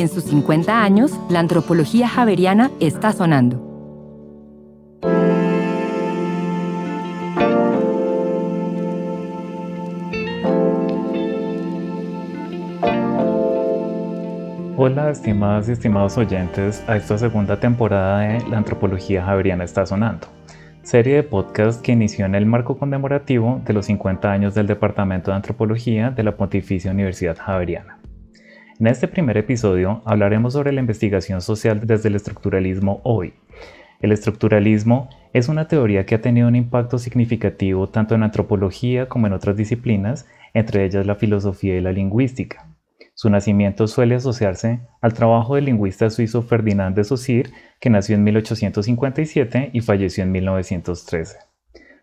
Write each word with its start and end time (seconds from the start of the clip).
En 0.00 0.08
sus 0.08 0.24
50 0.24 0.82
años, 0.82 1.12
la 1.28 1.40
antropología 1.40 2.08
javeriana 2.08 2.70
está 2.80 3.12
sonando. 3.12 3.58
Hola, 14.78 15.10
estimadas 15.10 15.68
y 15.68 15.72
estimados 15.72 16.16
oyentes, 16.16 16.82
a 16.88 16.96
esta 16.96 17.18
segunda 17.18 17.60
temporada 17.60 18.20
de 18.20 18.48
La 18.48 18.56
Antropología 18.56 19.22
Javeriana 19.22 19.64
está 19.64 19.84
sonando, 19.84 20.28
serie 20.82 21.16
de 21.16 21.22
podcast 21.24 21.82
que 21.82 21.92
inició 21.92 22.24
en 22.24 22.36
el 22.36 22.46
marco 22.46 22.78
conmemorativo 22.78 23.60
de 23.66 23.74
los 23.74 23.84
50 23.84 24.32
años 24.32 24.54
del 24.54 24.66
Departamento 24.66 25.30
de 25.30 25.36
Antropología 25.36 26.10
de 26.10 26.22
la 26.22 26.38
Pontificia 26.38 26.90
Universidad 26.90 27.36
Javeriana. 27.36 27.99
En 28.80 28.86
este 28.86 29.08
primer 29.08 29.36
episodio 29.36 30.00
hablaremos 30.06 30.54
sobre 30.54 30.72
la 30.72 30.80
investigación 30.80 31.42
social 31.42 31.86
desde 31.86 32.08
el 32.08 32.14
estructuralismo 32.14 33.02
hoy. 33.04 33.34
El 34.00 34.10
estructuralismo 34.10 35.10
es 35.34 35.50
una 35.50 35.68
teoría 35.68 36.06
que 36.06 36.14
ha 36.14 36.22
tenido 36.22 36.48
un 36.48 36.56
impacto 36.56 36.96
significativo 36.96 37.90
tanto 37.90 38.14
en 38.14 38.22
antropología 38.22 39.06
como 39.06 39.26
en 39.26 39.34
otras 39.34 39.58
disciplinas, 39.58 40.26
entre 40.54 40.86
ellas 40.86 41.06
la 41.06 41.14
filosofía 41.14 41.76
y 41.76 41.82
la 41.82 41.92
lingüística. 41.92 42.68
Su 43.12 43.28
nacimiento 43.28 43.86
suele 43.86 44.14
asociarse 44.14 44.80
al 45.02 45.12
trabajo 45.12 45.56
del 45.56 45.66
lingüista 45.66 46.08
suizo 46.08 46.40
Ferdinand 46.40 46.96
de 46.96 47.04
Saussure, 47.04 47.50
que 47.80 47.90
nació 47.90 48.14
en 48.14 48.24
1857 48.24 49.72
y 49.74 49.80
falleció 49.82 50.24
en 50.24 50.32
1913. 50.32 51.36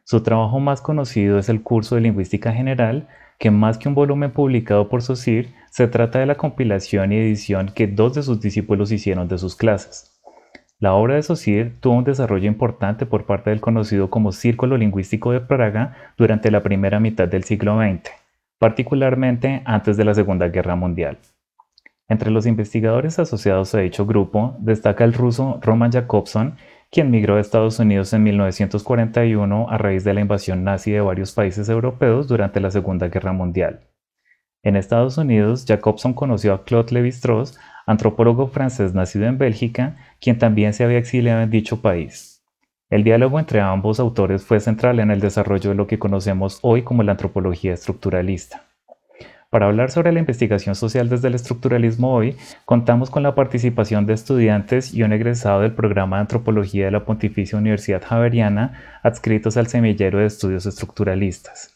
Su 0.03 0.21
trabajo 0.21 0.59
más 0.59 0.81
conocido 0.81 1.39
es 1.39 1.49
el 1.49 1.63
curso 1.63 1.95
de 1.95 2.01
lingüística 2.01 2.53
general, 2.53 3.07
que 3.39 3.51
más 3.51 3.77
que 3.77 3.87
un 3.87 3.95
volumen 3.95 4.31
publicado 4.31 4.89
por 4.89 5.01
Saussure, 5.01 5.49
se 5.77 5.87
trata 5.87 6.17
de 6.17 6.25
la 6.25 6.33
compilación 6.33 7.11
y 7.11 7.17
edición 7.17 7.67
que 7.67 7.85
dos 7.85 8.15
de 8.15 8.23
sus 8.23 8.41
discípulos 8.41 8.91
hicieron 8.91 9.27
de 9.27 9.37
sus 9.37 9.55
clases. 9.55 10.19
La 10.79 10.95
obra 10.95 11.13
de 11.13 11.21
Saussure 11.21 11.71
tuvo 11.79 11.97
un 11.97 12.03
desarrollo 12.03 12.47
importante 12.47 13.05
por 13.05 13.27
parte 13.27 13.51
del 13.51 13.61
conocido 13.61 14.09
como 14.09 14.31
Círculo 14.31 14.75
Lingüístico 14.75 15.31
de 15.31 15.39
Praga 15.39 15.95
durante 16.17 16.49
la 16.49 16.63
primera 16.63 16.99
mitad 16.99 17.27
del 17.27 17.43
siglo 17.43 17.77
XX, 17.79 18.09
particularmente 18.57 19.61
antes 19.65 19.97
de 19.97 20.05
la 20.05 20.15
Segunda 20.15 20.47
Guerra 20.47 20.75
Mundial. 20.75 21.19
Entre 22.09 22.31
los 22.31 22.47
investigadores 22.47 23.19
asociados 23.19 23.75
a 23.75 23.81
dicho 23.81 24.07
grupo 24.07 24.55
destaca 24.57 25.03
el 25.03 25.13
ruso 25.13 25.59
Roman 25.61 25.91
Jakobson, 25.91 26.55
quien 26.89 27.11
migró 27.11 27.35
a 27.35 27.39
Estados 27.39 27.77
Unidos 27.77 28.11
en 28.13 28.23
1941 28.23 29.69
a 29.69 29.77
raíz 29.77 30.03
de 30.03 30.15
la 30.15 30.21
invasión 30.21 30.63
nazi 30.63 30.89
de 30.89 31.01
varios 31.01 31.33
países 31.33 31.69
europeos 31.69 32.27
durante 32.27 32.61
la 32.61 32.71
Segunda 32.71 33.09
Guerra 33.09 33.31
Mundial. 33.31 33.81
En 34.63 34.75
Estados 34.75 35.17
Unidos, 35.17 35.65
Jacobson 35.67 36.13
conoció 36.13 36.53
a 36.53 36.65
Claude 36.65 36.93
Lévi-Strauss, 36.93 37.57
antropólogo 37.85 38.47
francés 38.47 38.93
nacido 38.93 39.25
en 39.25 39.37
Bélgica, 39.37 39.95
quien 40.19 40.37
también 40.37 40.73
se 40.73 40.83
había 40.83 40.97
exiliado 40.97 41.41
en 41.41 41.49
dicho 41.49 41.81
país. 41.81 42.43
El 42.89 43.03
diálogo 43.03 43.39
entre 43.39 43.59
ambos 43.59 43.99
autores 43.99 44.43
fue 44.43 44.59
central 44.59 44.99
en 44.99 45.11
el 45.11 45.19
desarrollo 45.19 45.71
de 45.71 45.75
lo 45.75 45.87
que 45.87 45.99
conocemos 45.99 46.59
hoy 46.61 46.83
como 46.83 47.03
la 47.03 47.13
antropología 47.13 47.73
estructuralista. 47.73 48.63
Para 49.49 49.67
hablar 49.67 49.91
sobre 49.91 50.11
la 50.11 50.19
investigación 50.19 50.75
social 50.75 51.07
desde 51.07 51.29
el 51.29 51.35
estructuralismo 51.35 52.13
hoy, 52.13 52.35
contamos 52.65 53.09
con 53.09 53.23
la 53.23 53.33
participación 53.33 54.05
de 54.05 54.13
estudiantes 54.13 54.93
y 54.93 55.03
un 55.03 55.13
egresado 55.13 55.61
del 55.61 55.73
programa 55.73 56.17
de 56.17 56.21
antropología 56.21 56.85
de 56.85 56.91
la 56.91 57.05
Pontificia 57.05 57.57
Universidad 57.57 58.03
Javeriana 58.05 58.99
adscritos 59.03 59.55
al 59.55 59.67
semillero 59.67 60.19
de 60.19 60.25
estudios 60.25 60.65
estructuralistas. 60.65 61.73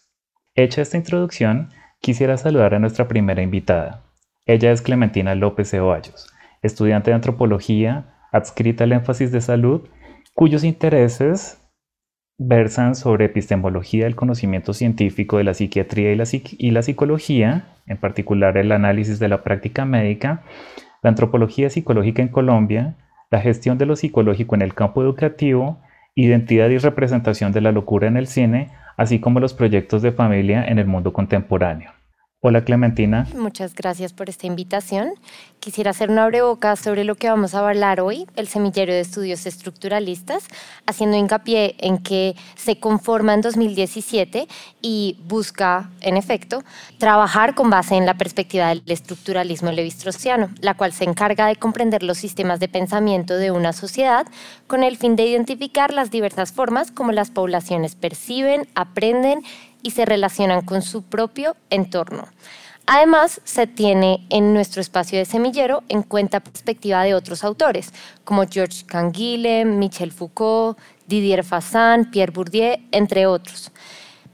Hecha 0.53 0.81
esta 0.81 0.97
introducción, 0.97 1.69
quisiera 2.01 2.37
saludar 2.37 2.73
a 2.73 2.79
nuestra 2.79 3.07
primera 3.07 3.41
invitada. 3.41 4.01
Ella 4.47 4.71
es 4.71 4.81
Clementina 4.81 5.35
López 5.35 5.69
Ceballos, 5.69 6.33
estudiante 6.63 7.11
de 7.11 7.15
antropología, 7.15 8.15
adscrita 8.31 8.83
al 8.83 8.93
énfasis 8.93 9.31
de 9.31 9.39
salud, 9.39 9.87
cuyos 10.33 10.63
intereses 10.63 11.59
versan 12.39 12.95
sobre 12.95 13.25
epistemología 13.25 14.05
del 14.05 14.15
conocimiento 14.15 14.73
científico 14.73 15.37
de 15.37 15.43
la 15.43 15.53
psiquiatría 15.53 16.11
y 16.11 16.15
la, 16.15 16.25
y 16.31 16.71
la 16.71 16.81
psicología, 16.81 17.65
en 17.85 17.97
particular 17.97 18.57
el 18.57 18.71
análisis 18.71 19.19
de 19.19 19.27
la 19.27 19.43
práctica 19.43 19.85
médica, 19.85 20.41
la 21.03 21.09
antropología 21.11 21.69
psicológica 21.69 22.23
en 22.23 22.29
Colombia, 22.29 22.95
la 23.29 23.41
gestión 23.41 23.77
de 23.77 23.85
lo 23.85 23.95
psicológico 23.95 24.55
en 24.55 24.63
el 24.63 24.73
campo 24.73 25.03
educativo, 25.03 25.79
identidad 26.15 26.69
y 26.69 26.79
representación 26.79 27.51
de 27.51 27.61
la 27.61 27.71
locura 27.71 28.07
en 28.07 28.17
el 28.17 28.25
cine, 28.25 28.71
así 28.97 29.19
como 29.19 29.39
los 29.39 29.53
proyectos 29.53 30.01
de 30.01 30.11
familia 30.11 30.65
en 30.65 30.79
el 30.79 30.87
mundo 30.87 31.13
contemporáneo. 31.13 31.91
Hola 32.43 32.63
Clementina. 32.63 33.27
Muchas 33.35 33.75
gracias 33.75 34.13
por 34.13 34.27
esta 34.27 34.47
invitación. 34.47 35.13
Quisiera 35.59 35.91
hacer 35.91 36.09
una 36.09 36.27
boca 36.27 36.75
sobre 36.75 37.03
lo 37.03 37.13
que 37.13 37.29
vamos 37.29 37.53
a 37.53 37.59
hablar 37.59 38.01
hoy, 38.01 38.25
el 38.35 38.47
semillero 38.47 38.91
de 38.91 39.01
estudios 39.01 39.45
estructuralistas, 39.45 40.47
haciendo 40.87 41.17
hincapié 41.17 41.75
en 41.77 41.99
que 41.99 42.35
se 42.55 42.79
conforma 42.79 43.35
en 43.35 43.41
2017 43.41 44.47
y 44.81 45.19
busca, 45.27 45.91
en 46.01 46.17
efecto, 46.17 46.63
trabajar 46.97 47.53
con 47.53 47.69
base 47.69 47.93
en 47.93 48.07
la 48.07 48.15
perspectiva 48.17 48.69
del 48.69 48.81
estructuralismo 48.87 49.71
levistrosiano, 49.71 50.49
la 50.61 50.73
cual 50.73 50.93
se 50.93 51.03
encarga 51.03 51.45
de 51.45 51.57
comprender 51.57 52.01
los 52.01 52.17
sistemas 52.17 52.59
de 52.59 52.67
pensamiento 52.67 53.35
de 53.35 53.51
una 53.51 53.71
sociedad 53.71 54.25
con 54.65 54.81
el 54.81 54.97
fin 54.97 55.15
de 55.15 55.27
identificar 55.27 55.93
las 55.93 56.09
diversas 56.09 56.53
formas 56.53 56.89
como 56.89 57.11
las 57.11 57.29
poblaciones 57.29 57.93
perciben, 57.93 58.67
aprenden 58.73 59.43
y 59.83 59.91
se 59.91 60.05
relacionan 60.05 60.61
con 60.61 60.81
su 60.81 61.03
propio 61.03 61.55
entorno. 61.69 62.27
Además, 62.87 63.41
se 63.43 63.67
tiene 63.67 64.25
en 64.29 64.53
nuestro 64.53 64.81
espacio 64.81 65.17
de 65.17 65.25
semillero 65.25 65.83
en 65.87 66.03
cuenta 66.03 66.39
perspectiva 66.39 67.03
de 67.03 67.13
otros 67.13 67.43
autores, 67.43 67.93
como 68.23 68.47
Georges 68.47 68.83
Canguile, 68.83 69.65
Michel 69.65 70.11
Foucault, 70.11 70.77
Didier 71.07 71.43
Fassin, 71.43 72.09
Pierre 72.11 72.33
Bourdieu, 72.33 72.77
entre 72.91 73.27
otros. 73.27 73.71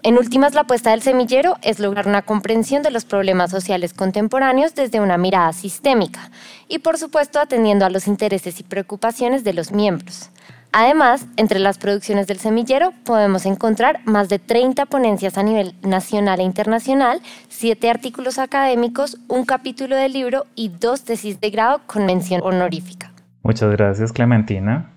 En 0.03 0.17
últimas, 0.17 0.53
la 0.53 0.61
apuesta 0.61 0.91
del 0.91 1.01
semillero 1.01 1.57
es 1.61 1.79
lograr 1.79 2.07
una 2.07 2.21
comprensión 2.21 2.83
de 2.83 2.91
los 2.91 3.03
problemas 3.03 3.51
sociales 3.51 3.93
contemporáneos 3.93 4.73
desde 4.73 5.01
una 5.01 5.17
mirada 5.17 5.51
sistémica 5.53 6.31
y, 6.67 6.79
por 6.79 6.97
supuesto, 6.97 7.39
atendiendo 7.39 7.85
a 7.85 7.89
los 7.89 8.07
intereses 8.07 8.59
y 8.59 8.63
preocupaciones 8.63 9.43
de 9.43 9.53
los 9.53 9.71
miembros. 9.71 10.29
Además, 10.71 11.25
entre 11.37 11.59
las 11.59 11.77
producciones 11.77 12.27
del 12.27 12.37
semillero 12.37 12.91
podemos 13.03 13.45
encontrar 13.45 13.99
más 14.05 14.29
de 14.29 14.39
30 14.39 14.85
ponencias 14.85 15.37
a 15.37 15.43
nivel 15.43 15.73
nacional 15.81 16.39
e 16.39 16.43
internacional, 16.43 17.21
7 17.49 17.89
artículos 17.89 18.37
académicos, 18.37 19.17
un 19.27 19.45
capítulo 19.45 19.95
de 19.95 20.09
libro 20.09 20.45
y 20.55 20.69
dos 20.69 21.03
tesis 21.03 21.39
de 21.39 21.49
grado 21.49 21.81
con 21.87 22.05
mención 22.05 22.41
honorífica. 22.43 23.11
Muchas 23.43 23.71
gracias, 23.71 24.11
Clementina. 24.11 24.91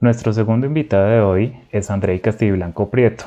Nuestro 0.00 0.32
segundo 0.32 0.66
invitado 0.66 1.08
de 1.08 1.20
hoy 1.20 1.56
es 1.70 1.90
Andrei 1.90 2.20
Castiblanco 2.20 2.88
Prieto. 2.88 3.24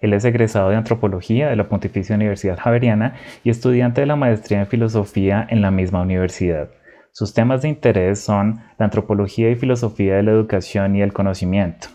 Él 0.00 0.12
es 0.12 0.24
egresado 0.24 0.70
de 0.70 0.76
Antropología 0.76 1.48
de 1.48 1.56
la 1.56 1.68
Pontificia 1.68 2.16
Universidad 2.16 2.58
Javeriana 2.58 3.16
y 3.44 3.50
estudiante 3.50 4.00
de 4.00 4.06
la 4.06 4.16
maestría 4.16 4.60
en 4.60 4.66
Filosofía 4.66 5.46
en 5.48 5.62
la 5.62 5.70
misma 5.70 6.02
universidad. 6.02 6.68
Sus 7.14 7.34
temas 7.34 7.60
de 7.60 7.68
interés 7.68 8.20
son 8.20 8.60
la 8.78 8.86
antropología 8.86 9.50
y 9.50 9.54
filosofía 9.54 10.16
de 10.16 10.22
la 10.22 10.30
educación 10.30 10.96
y 10.96 11.02
el 11.02 11.12
conocimiento. 11.12 11.88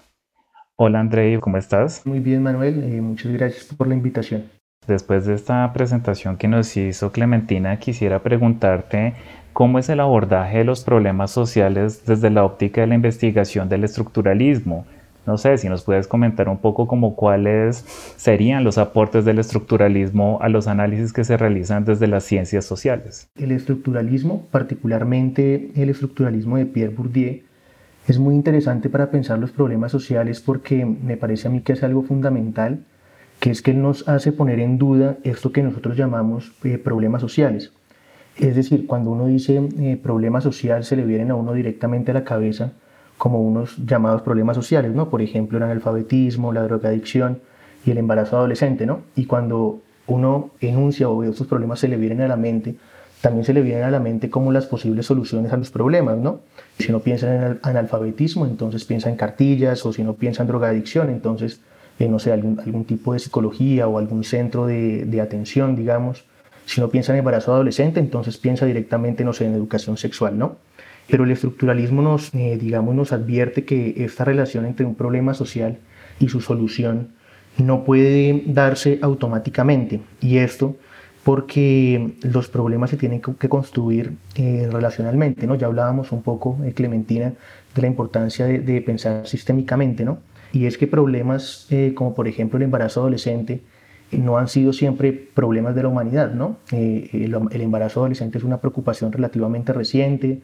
Hola 0.75 0.99
Andrei, 0.99 1.39
¿cómo 1.39 1.57
estás? 1.57 2.05
Muy 2.05 2.19
bien 2.19 2.43
Manuel, 2.43 2.83
eh, 2.83 3.01
muchas 3.01 3.31
gracias 3.31 3.73
por 3.75 3.87
la 3.87 3.95
invitación. 3.95 4.43
Después 4.85 5.25
de 5.25 5.33
esta 5.33 5.73
presentación 5.73 6.37
que 6.37 6.47
nos 6.47 6.77
hizo 6.77 7.11
Clementina, 7.11 7.79
quisiera 7.79 8.21
preguntarte 8.21 9.15
cómo 9.53 9.79
es 9.79 9.89
el 9.89 10.01
abordaje 10.01 10.59
de 10.59 10.65
los 10.65 10.83
problemas 10.83 11.31
sociales 11.31 12.05
desde 12.05 12.29
la 12.29 12.45
óptica 12.45 12.81
de 12.81 12.87
la 12.87 12.95
investigación 12.95 13.69
del 13.69 13.85
estructuralismo 13.85 14.85
no 15.27 15.37
sé 15.37 15.57
si 15.57 15.67
nos 15.67 15.83
puedes 15.83 16.07
comentar 16.07 16.47
un 16.47 16.57
poco 16.57 16.87
como 16.87 17.15
cuáles 17.15 17.83
serían 18.15 18.63
los 18.63 18.77
aportes 18.77 19.25
del 19.25 19.39
estructuralismo 19.39 20.39
a 20.41 20.47
los 20.47 20.67
análisis 20.67 21.11
que 21.11 21.25
se 21.25 21.35
realizan 21.35 21.83
desde 21.83 22.07
las 22.07 22.23
ciencias 22.23 22.63
sociales. 22.63 23.29
El 23.35 23.51
estructuralismo, 23.51 24.47
particularmente 24.49 25.69
el 25.75 25.89
estructuralismo 25.89 26.55
de 26.55 26.65
Pierre 26.65 26.95
Bourdieu, 26.95 27.41
es 28.07 28.19
muy 28.19 28.35
interesante 28.35 28.89
para 28.89 29.11
pensar 29.11 29.37
los 29.37 29.51
problemas 29.51 29.91
sociales 29.91 30.39
porque 30.39 30.85
me 30.85 31.17
parece 31.17 31.49
a 31.49 31.51
mí 31.51 31.59
que 31.59 31.73
es 31.73 31.83
algo 31.83 32.03
fundamental, 32.03 32.85
que 33.41 33.51
es 33.51 33.61
que 33.61 33.71
él 33.71 33.81
nos 33.81 34.07
hace 34.07 34.31
poner 34.31 34.61
en 34.61 34.77
duda 34.77 35.17
esto 35.25 35.51
que 35.51 35.61
nosotros 35.61 35.97
llamamos 35.97 36.53
eh, 36.63 36.77
problemas 36.77 37.21
sociales. 37.21 37.73
Es 38.39 38.55
decir, 38.55 38.87
cuando 38.87 39.11
uno 39.11 39.25
dice 39.25 39.61
eh, 39.77 39.99
problema 40.01 40.39
social 40.39 40.85
se 40.85 40.95
le 40.95 41.03
vienen 41.03 41.31
a 41.31 41.35
uno 41.35 41.51
directamente 41.51 42.11
a 42.11 42.13
la 42.13 42.23
cabeza 42.23 42.71
como 43.17 43.41
unos 43.41 43.75
llamados 43.85 44.21
problemas 44.21 44.55
sociales, 44.55 44.93
¿no? 44.93 45.09
Por 45.09 45.21
ejemplo, 45.21 45.57
el 45.57 45.63
analfabetismo, 45.63 46.53
la 46.53 46.63
drogadicción 46.63 47.39
y 47.85 47.91
el 47.91 47.97
embarazo 47.97 48.37
adolescente, 48.37 48.85
¿no? 48.85 49.01
Y 49.15 49.25
cuando 49.25 49.81
uno 50.07 50.51
enuncia 50.61 51.09
o 51.09 51.23
estos 51.23 51.47
problemas 51.47 51.79
se 51.79 51.87
le 51.87 51.97
vienen 51.97 52.21
a 52.21 52.27
la 52.27 52.37
mente, 52.37 52.75
también 53.21 53.45
se 53.45 53.53
le 53.53 53.61
vienen 53.61 53.83
a 53.83 53.91
la 53.91 53.99
mente 53.99 54.29
como 54.29 54.51
las 54.51 54.67
posibles 54.67 55.07
soluciones 55.07 55.51
a 55.51 55.57
los 55.57 55.71
problemas, 55.71 56.17
¿no? 56.17 56.41
Si 56.77 56.89
uno 56.89 56.99
piensa 56.99 57.33
en 57.33 57.59
analfabetismo, 57.63 58.45
entonces 58.45 58.85
piensa 58.85 59.09
en 59.09 59.15
cartillas, 59.15 59.85
o 59.85 59.93
si 59.93 60.03
no 60.03 60.13
piensa 60.13 60.43
en 60.43 60.47
drogadicción, 60.47 61.09
entonces, 61.09 61.59
eh, 61.97 62.07
no 62.07 62.19
sé, 62.19 62.31
algún, 62.31 62.59
algún, 62.59 62.85
tipo 62.85 63.13
de 63.13 63.19
psicología 63.19 63.87
o 63.87 63.97
algún 63.97 64.23
centro 64.23 64.67
de, 64.67 65.05
de 65.05 65.21
atención, 65.21 65.75
digamos, 65.75 66.25
Si 66.65 66.81
uno 66.81 66.89
piensa 66.89 67.13
en 67.13 67.19
embarazo 67.19 67.53
adolescente, 67.53 67.99
entonces 68.01 68.37
piensa 68.37 68.65
directamente, 68.65 69.23
no 69.23 69.31
sé, 69.31 69.45
en 69.45 69.53
educación 69.53 69.95
sexual, 69.97 70.37
¿no? 70.37 70.57
Pero 71.09 71.23
el 71.23 71.31
estructuralismo 71.31 72.01
nos, 72.01 72.33
eh, 72.33 72.57
digamos, 72.59 72.95
nos 72.95 73.13
advierte 73.13 73.63
que 73.63 73.95
esta 73.97 74.25
relación 74.25 74.65
entre 74.65 74.85
un 74.85 74.95
problema 74.95 75.33
social 75.33 75.77
y 76.19 76.29
su 76.29 76.41
solución 76.41 77.09
no 77.57 77.83
puede 77.83 78.43
darse 78.45 78.99
automáticamente. 79.01 80.01
Y 80.21 80.37
esto 80.37 80.75
porque 81.27 82.13
los 82.21 82.47
problemas 82.47 82.89
se 82.89 82.95
tienen 82.95 83.19
que 83.19 83.49
construir 83.49 84.13
eh, 84.35 84.69
relacionalmente, 84.71 85.45
¿no? 85.45 85.55
Ya 85.55 85.67
hablábamos 85.67 86.13
un 86.13 86.21
poco, 86.21 86.57
eh, 86.63 86.71
Clementina, 86.71 87.33
de 87.75 87.81
la 87.81 87.89
importancia 87.89 88.45
de, 88.45 88.81
pensar 88.81 89.27
sistémicamente, 89.27 90.05
¿no? 90.05 90.19
Y 90.53 90.67
es 90.67 90.77
que 90.77 90.87
problemas 90.87 91.67
eh, 91.69 91.91
como 91.93 92.15
por 92.15 92.29
ejemplo 92.29 92.55
el 92.55 92.63
embarazo 92.63 93.01
adolescente 93.01 93.59
no 94.13 94.37
han 94.37 94.47
sido 94.47 94.71
siempre 94.71 95.11
problemas 95.11 95.75
de 95.75 95.83
la 95.83 95.89
humanidad, 95.89 96.31
¿no? 96.33 96.55
El, 96.71 97.35
el, 97.51 97.61
embarazo 97.61 97.99
adolescente 97.99 98.37
es 98.37 98.45
una 98.45 98.61
preocupación 98.61 99.11
relativamente 99.11 99.73
reciente, 99.73 100.39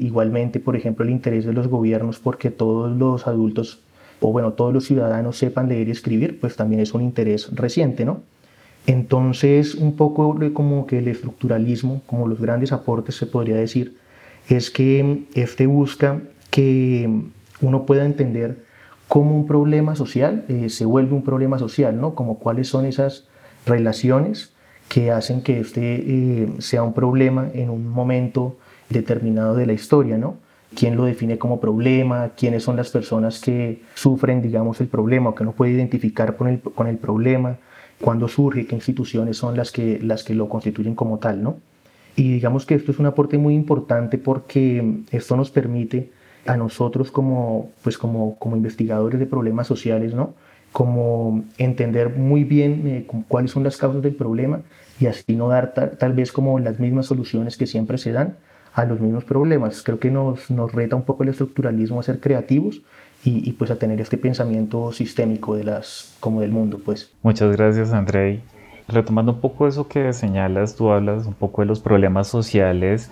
igualmente, 0.00 0.60
por 0.60 0.76
ejemplo, 0.76 1.04
el 1.04 1.10
interés 1.10 1.44
de 1.44 1.52
los 1.52 1.68
gobiernos 1.68 2.18
porque 2.18 2.50
todos 2.50 2.96
los 2.96 3.26
adultos 3.26 3.80
o 4.20 4.32
bueno, 4.32 4.52
todos 4.52 4.72
los 4.72 4.84
ciudadanos 4.84 5.38
sepan 5.38 5.68
leer 5.68 5.88
y 5.88 5.92
escribir, 5.92 6.38
pues 6.40 6.54
también 6.56 6.80
es 6.80 6.92
un 6.92 7.02
interés 7.02 7.48
reciente, 7.54 8.04
¿no? 8.04 8.20
Entonces, 8.86 9.74
un 9.74 9.96
poco 9.96 10.38
como 10.52 10.86
que 10.86 10.98
el 10.98 11.08
estructuralismo, 11.08 12.02
como 12.06 12.28
los 12.28 12.40
grandes 12.40 12.72
aportes 12.72 13.16
se 13.16 13.26
podría 13.26 13.56
decir, 13.56 13.96
es 14.48 14.70
que 14.70 15.24
este 15.34 15.66
busca 15.66 16.20
que 16.50 17.08
uno 17.60 17.86
pueda 17.86 18.04
entender 18.04 18.64
cómo 19.08 19.36
un 19.36 19.46
problema 19.46 19.96
social 19.96 20.44
eh, 20.48 20.68
se 20.70 20.84
vuelve 20.84 21.14
un 21.14 21.22
problema 21.22 21.58
social, 21.58 22.00
¿no? 22.00 22.14
Como 22.14 22.38
cuáles 22.38 22.68
son 22.68 22.84
esas 22.86 23.26
relaciones 23.66 24.52
que 24.88 25.10
hacen 25.10 25.42
que 25.42 25.60
este 25.60 25.82
eh, 25.82 26.48
sea 26.58 26.82
un 26.82 26.94
problema 26.94 27.48
en 27.54 27.70
un 27.70 27.88
momento 27.88 28.56
determinado 28.90 29.54
de 29.54 29.66
la 29.66 29.72
historia, 29.72 30.18
¿no? 30.18 30.36
quién 30.74 30.96
lo 30.96 31.04
define 31.04 31.38
como 31.38 31.60
problema, 31.60 32.30
quiénes 32.36 32.62
son 32.62 32.76
las 32.76 32.90
personas 32.90 33.40
que 33.40 33.82
sufren, 33.94 34.40
digamos, 34.40 34.80
el 34.80 34.88
problema 34.88 35.30
o 35.30 35.34
que 35.34 35.44
no 35.44 35.52
puede 35.52 35.72
identificar 35.72 36.36
con 36.36 36.48
el, 36.48 36.60
con 36.60 36.86
el 36.86 36.96
problema, 36.96 37.56
cuándo 38.00 38.28
surge, 38.28 38.66
qué 38.66 38.74
instituciones 38.74 39.36
son 39.36 39.56
las 39.56 39.72
que, 39.72 39.98
las 40.00 40.22
que 40.22 40.34
lo 40.34 40.48
constituyen 40.48 40.94
como 40.94 41.18
tal, 41.18 41.42
¿no? 41.42 41.56
Y 42.16 42.32
digamos 42.34 42.66
que 42.66 42.74
esto 42.74 42.92
es 42.92 42.98
un 42.98 43.06
aporte 43.06 43.38
muy 43.38 43.54
importante 43.54 44.18
porque 44.18 45.02
esto 45.10 45.36
nos 45.36 45.50
permite 45.50 46.10
a 46.46 46.56
nosotros 46.56 47.10
como, 47.10 47.70
pues 47.82 47.98
como, 47.98 48.38
como 48.38 48.56
investigadores 48.56 49.20
de 49.20 49.26
problemas 49.26 49.66
sociales, 49.66 50.14
¿no? 50.14 50.34
como 50.72 51.44
entender 51.58 52.10
muy 52.10 52.44
bien 52.44 52.86
eh, 52.86 53.06
cuáles 53.28 53.50
son 53.50 53.64
las 53.64 53.76
causas 53.76 54.02
del 54.02 54.14
problema 54.14 54.60
y 55.00 55.06
así 55.06 55.34
no 55.34 55.48
dar 55.48 55.74
tal 55.74 56.12
vez 56.12 56.30
como 56.30 56.58
las 56.60 56.78
mismas 56.78 57.06
soluciones 57.06 57.56
que 57.56 57.66
siempre 57.66 57.98
se 57.98 58.12
dan, 58.12 58.36
a 58.74 58.84
los 58.84 59.00
mismos 59.00 59.24
problemas. 59.24 59.82
Creo 59.82 59.98
que 59.98 60.10
nos, 60.10 60.50
nos 60.50 60.72
reta 60.72 60.96
un 60.96 61.02
poco 61.02 61.22
el 61.22 61.30
estructuralismo 61.30 62.00
a 62.00 62.02
ser 62.02 62.20
creativos 62.20 62.82
y, 63.24 63.48
y, 63.48 63.52
pues 63.52 63.70
a 63.70 63.76
tener 63.76 64.00
este 64.00 64.16
pensamiento 64.16 64.92
sistémico 64.92 65.54
de 65.54 65.64
las, 65.64 66.16
como 66.20 66.40
del 66.40 66.52
mundo. 66.52 66.80
Pues. 66.84 67.12
Muchas 67.22 67.54
gracias 67.56 67.92
Andrei. 67.92 68.40
Retomando 68.88 69.32
un 69.32 69.40
poco 69.40 69.68
eso 69.68 69.86
que 69.86 70.12
señalas, 70.12 70.74
tú 70.74 70.90
hablas 70.90 71.26
un 71.26 71.34
poco 71.34 71.62
de 71.62 71.66
los 71.66 71.80
problemas 71.80 72.28
sociales 72.28 73.10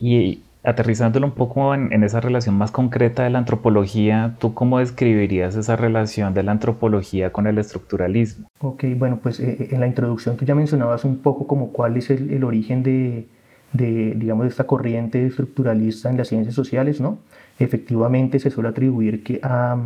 y 0.00 0.42
aterrizándolo 0.64 1.26
un 1.26 1.32
poco 1.32 1.74
en, 1.74 1.92
en, 1.92 2.04
esa 2.04 2.20
relación 2.20 2.56
más 2.56 2.70
concreta 2.70 3.24
de 3.24 3.30
la 3.30 3.38
antropología, 3.38 4.36
¿tú 4.38 4.54
cómo 4.54 4.78
describirías 4.78 5.56
esa 5.56 5.76
relación 5.76 6.34
de 6.34 6.42
la 6.44 6.52
antropología 6.52 7.32
con 7.32 7.46
el 7.46 7.58
estructuralismo? 7.58 8.46
Ok, 8.60 8.84
bueno, 8.96 9.18
pues 9.22 9.40
eh, 9.40 9.56
eh, 9.58 9.68
en 9.72 9.80
la 9.80 9.88
introducción 9.88 10.36
tú 10.36 10.44
ya 10.44 10.54
mencionabas 10.54 11.04
un 11.04 11.18
poco 11.18 11.46
como 11.46 11.72
cuál 11.72 11.96
es 11.96 12.10
el, 12.10 12.30
el 12.30 12.44
origen 12.44 12.82
de, 12.82 13.26
de, 13.72 14.14
digamos, 14.16 14.44
de 14.44 14.50
esta 14.50 14.64
corriente 14.64 15.26
estructuralista 15.26 16.10
en 16.10 16.16
las 16.16 16.28
ciencias 16.28 16.54
sociales, 16.54 17.00
¿no? 17.00 17.18
Efectivamente 17.58 18.38
se 18.38 18.50
suele 18.50 18.68
atribuir 18.70 19.22
que 19.22 19.40
a, 19.42 19.76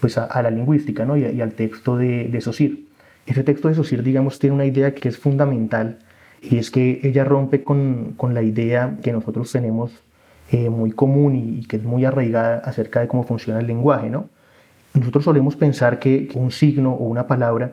pues 0.00 0.18
a, 0.18 0.42
la 0.42 0.50
lingüística, 0.50 1.04
¿no? 1.04 1.16
Y, 1.16 1.40
al 1.40 1.52
texto 1.52 1.96
de, 1.96 2.28
de 2.28 2.40
Saussure. 2.40 2.78
Ese 3.26 3.42
texto 3.42 3.68
de 3.68 3.74
Saussure, 3.74 4.02
digamos, 4.02 4.38
tiene 4.38 4.54
una 4.54 4.66
idea 4.66 4.94
que 4.94 5.08
es 5.08 5.18
fundamental 5.18 5.98
y 6.42 6.58
es 6.58 6.70
que 6.70 7.00
ella 7.02 7.24
rompe 7.24 7.64
con, 7.64 8.14
con 8.16 8.34
la 8.34 8.42
idea 8.42 8.98
que 9.02 9.12
nosotros 9.12 9.50
tenemos 9.50 9.92
eh, 10.52 10.68
muy 10.68 10.92
común 10.92 11.34
y, 11.36 11.64
que 11.66 11.76
es 11.76 11.82
muy 11.82 12.04
arraigada 12.04 12.58
acerca 12.58 13.00
de 13.00 13.08
cómo 13.08 13.24
funciona 13.24 13.60
el 13.60 13.66
lenguaje, 13.66 14.10
¿no? 14.10 14.28
Nosotros 14.92 15.24
solemos 15.24 15.56
pensar 15.56 15.98
que 15.98 16.28
un 16.34 16.52
signo 16.52 16.92
o 16.92 17.04
una 17.04 17.26
palabra 17.26 17.72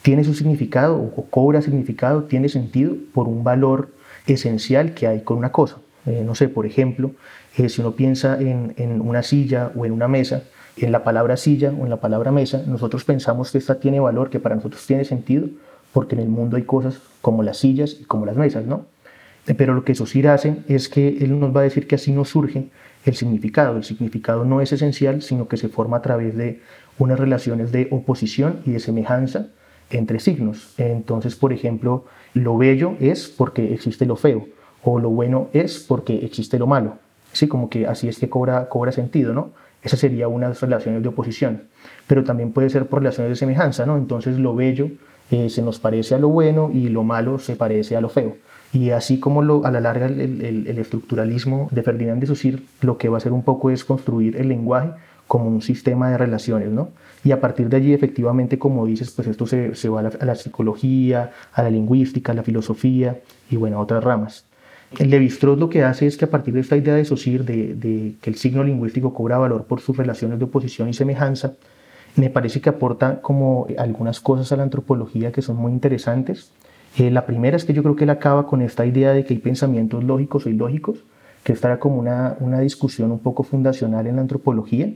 tiene 0.00 0.22
su 0.22 0.32
significado 0.32 0.96
o 0.96 1.26
cobra 1.28 1.60
significado, 1.60 2.24
tiene 2.24 2.48
sentido 2.48 2.94
por 3.12 3.26
un 3.26 3.42
valor 3.42 3.90
esencial 4.26 4.94
que 4.94 5.06
hay 5.06 5.20
con 5.22 5.38
una 5.38 5.52
cosa. 5.52 5.78
Eh, 6.06 6.22
no 6.24 6.34
sé, 6.34 6.48
por 6.48 6.66
ejemplo, 6.66 7.12
eh, 7.56 7.68
si 7.68 7.80
uno 7.80 7.92
piensa 7.92 8.38
en, 8.40 9.00
una 9.00 9.22
silla 9.22 9.70
o 9.74 9.86
en 9.86 9.92
una 9.92 10.08
mesa, 10.08 10.42
en 10.76 10.92
la 10.92 11.04
palabra 11.04 11.36
silla 11.36 11.70
o 11.70 11.84
en 11.84 11.90
la 11.90 12.00
palabra 12.00 12.32
mesa, 12.32 12.62
nosotros 12.66 13.04
pensamos 13.04 13.52
que 13.52 13.58
esta 13.58 13.78
tiene 13.80 14.00
valor, 14.00 14.28
que 14.28 14.40
para 14.40 14.56
nosotros 14.56 14.84
tiene 14.86 15.04
sentido, 15.04 15.48
porque 15.92 16.14
en 16.14 16.22
el 16.22 16.28
mundo 16.28 16.56
hay 16.56 16.64
cosas 16.64 16.98
como 17.22 17.42
las 17.42 17.58
sillas 17.58 17.96
y 18.00 18.04
como 18.04 18.26
las 18.26 18.36
mesas, 18.36 18.64
¿no? 18.64 18.86
Eh, 19.46 19.54
pero 19.54 19.74
lo 19.74 19.84
que 19.84 19.94
Saussure 19.94 20.28
hace 20.28 20.56
es 20.68 20.88
que 20.88 21.08
él 21.08 21.38
nos 21.38 21.54
va 21.54 21.60
a 21.60 21.64
decir 21.64 21.86
que 21.86 21.94
así 21.94 22.12
no 22.12 22.24
surge 22.24 22.68
el 23.04 23.14
significado. 23.14 23.76
El 23.76 23.84
significado 23.84 24.44
no 24.44 24.60
es 24.60 24.72
esencial, 24.72 25.22
sino 25.22 25.48
que 25.48 25.56
se 25.56 25.68
forma 25.68 25.98
a 25.98 26.02
través 26.02 26.36
de 26.36 26.60
unas 26.98 27.18
relaciones 27.18 27.72
de 27.72 27.88
oposición 27.90 28.60
y 28.64 28.72
de 28.72 28.80
semejanza 28.80 29.48
entre 29.90 30.18
signos. 30.20 30.74
Entonces, 30.78 31.36
por 31.36 31.52
ejemplo, 31.52 32.06
lo 32.34 32.58
bello 32.58 32.96
es 33.00 33.28
porque 33.28 33.72
existe 33.72 34.06
lo 34.06 34.16
feo, 34.16 34.46
o 34.82 34.98
lo 34.98 35.10
bueno 35.10 35.48
es 35.52 35.78
porque 35.78 36.24
existe 36.24 36.58
lo 36.58 36.66
malo. 36.66 36.98
Sí, 37.32 37.48
como 37.48 37.70
que 37.70 37.86
así 37.86 38.08
es 38.08 38.18
que 38.18 38.28
cobra, 38.28 38.68
cobra 38.68 38.92
sentido, 38.92 39.32
¿no? 39.32 39.50
Esas 39.82 40.00
serían 40.00 40.32
unas 40.32 40.60
relaciones 40.60 41.02
de 41.02 41.08
oposición. 41.08 41.64
Pero 42.06 42.24
también 42.24 42.52
puede 42.52 42.70
ser 42.70 42.86
por 42.86 43.00
relaciones 43.00 43.30
de 43.30 43.36
semejanza, 43.36 43.86
¿no? 43.86 43.96
Entonces 43.96 44.38
lo 44.38 44.54
bello 44.54 44.88
eh, 45.30 45.48
se 45.48 45.62
nos 45.62 45.78
parece 45.78 46.14
a 46.14 46.18
lo 46.18 46.28
bueno 46.28 46.70
y 46.72 46.88
lo 46.88 47.02
malo 47.02 47.38
se 47.38 47.56
parece 47.56 47.96
a 47.96 48.00
lo 48.00 48.08
feo. 48.08 48.36
Y 48.72 48.90
así 48.90 49.20
como 49.20 49.42
lo, 49.42 49.64
a 49.64 49.70
la 49.70 49.80
larga 49.80 50.06
el, 50.06 50.20
el, 50.20 50.66
el 50.66 50.78
estructuralismo 50.78 51.68
de 51.70 51.82
Ferdinand 51.82 52.20
de 52.20 52.26
Saussure 52.26 52.58
lo 52.80 52.98
que 52.98 53.08
va 53.08 53.16
a 53.16 53.18
hacer 53.18 53.32
un 53.32 53.44
poco 53.44 53.70
es 53.70 53.84
construir 53.84 54.36
el 54.36 54.48
lenguaje 54.48 54.90
como 55.26 55.48
un 55.48 55.62
sistema 55.62 56.10
de 56.10 56.18
relaciones, 56.18 56.70
¿no? 56.70 56.90
Y 57.24 57.32
a 57.32 57.40
partir 57.40 57.68
de 57.68 57.78
allí, 57.78 57.94
efectivamente, 57.94 58.58
como 58.58 58.84
dices, 58.86 59.10
pues 59.10 59.28
esto 59.28 59.46
se, 59.46 59.74
se 59.74 59.88
va 59.88 60.00
a 60.00 60.24
la, 60.24 60.34
psicología, 60.34 61.30
a 61.52 61.62
la 61.62 61.70
lingüística, 61.70 62.32
a 62.32 62.34
la 62.34 62.42
filosofía 62.42 63.20
y, 63.50 63.56
bueno, 63.56 63.78
a 63.78 63.80
otras 63.80 64.04
ramas. 64.04 64.44
El 64.98 65.10
Levi-Strauss 65.10 65.58
lo 65.58 65.70
que 65.70 65.82
hace 65.82 66.06
es 66.06 66.16
que 66.16 66.26
a 66.26 66.30
partir 66.30 66.54
de 66.54 66.60
esta 66.60 66.76
idea 66.76 66.94
de 66.94 67.04
Saussure, 67.04 67.42
de, 67.42 67.74
de, 67.74 68.14
que 68.20 68.30
el 68.30 68.36
signo 68.36 68.62
lingüístico 68.62 69.14
cobra 69.14 69.38
valor 69.38 69.64
por 69.64 69.80
sus 69.80 69.96
relaciones 69.96 70.38
de 70.38 70.44
oposición 70.44 70.88
y 70.88 70.92
semejanza, 70.92 71.54
me 72.16 72.30
parece 72.30 72.60
que 72.60 72.68
aporta 72.68 73.20
como 73.20 73.66
algunas 73.78 74.20
cosas 74.20 74.52
a 74.52 74.56
la 74.56 74.62
antropología 74.62 75.32
que 75.32 75.42
son 75.42 75.56
muy 75.56 75.72
interesantes. 75.72 76.52
Eh, 76.96 77.10
la 77.10 77.26
primera 77.26 77.56
es 77.56 77.64
que 77.64 77.72
yo 77.72 77.82
creo 77.82 77.96
que 77.96 78.04
él 78.04 78.10
acaba 78.10 78.46
con 78.46 78.62
esta 78.62 78.86
idea 78.86 79.12
de 79.12 79.24
que 79.24 79.34
hay 79.34 79.40
pensamientos 79.40 80.04
lógicos 80.04 80.46
e 80.46 80.50
ilógicos, 80.50 80.98
que 81.42 81.52
esta 81.52 81.78
como 81.80 81.98
una, 81.98 82.36
una 82.38 82.60
discusión 82.60 83.10
un 83.10 83.18
poco 83.18 83.42
fundacional 83.42 84.06
en 84.06 84.16
la 84.16 84.22
antropología, 84.22 84.92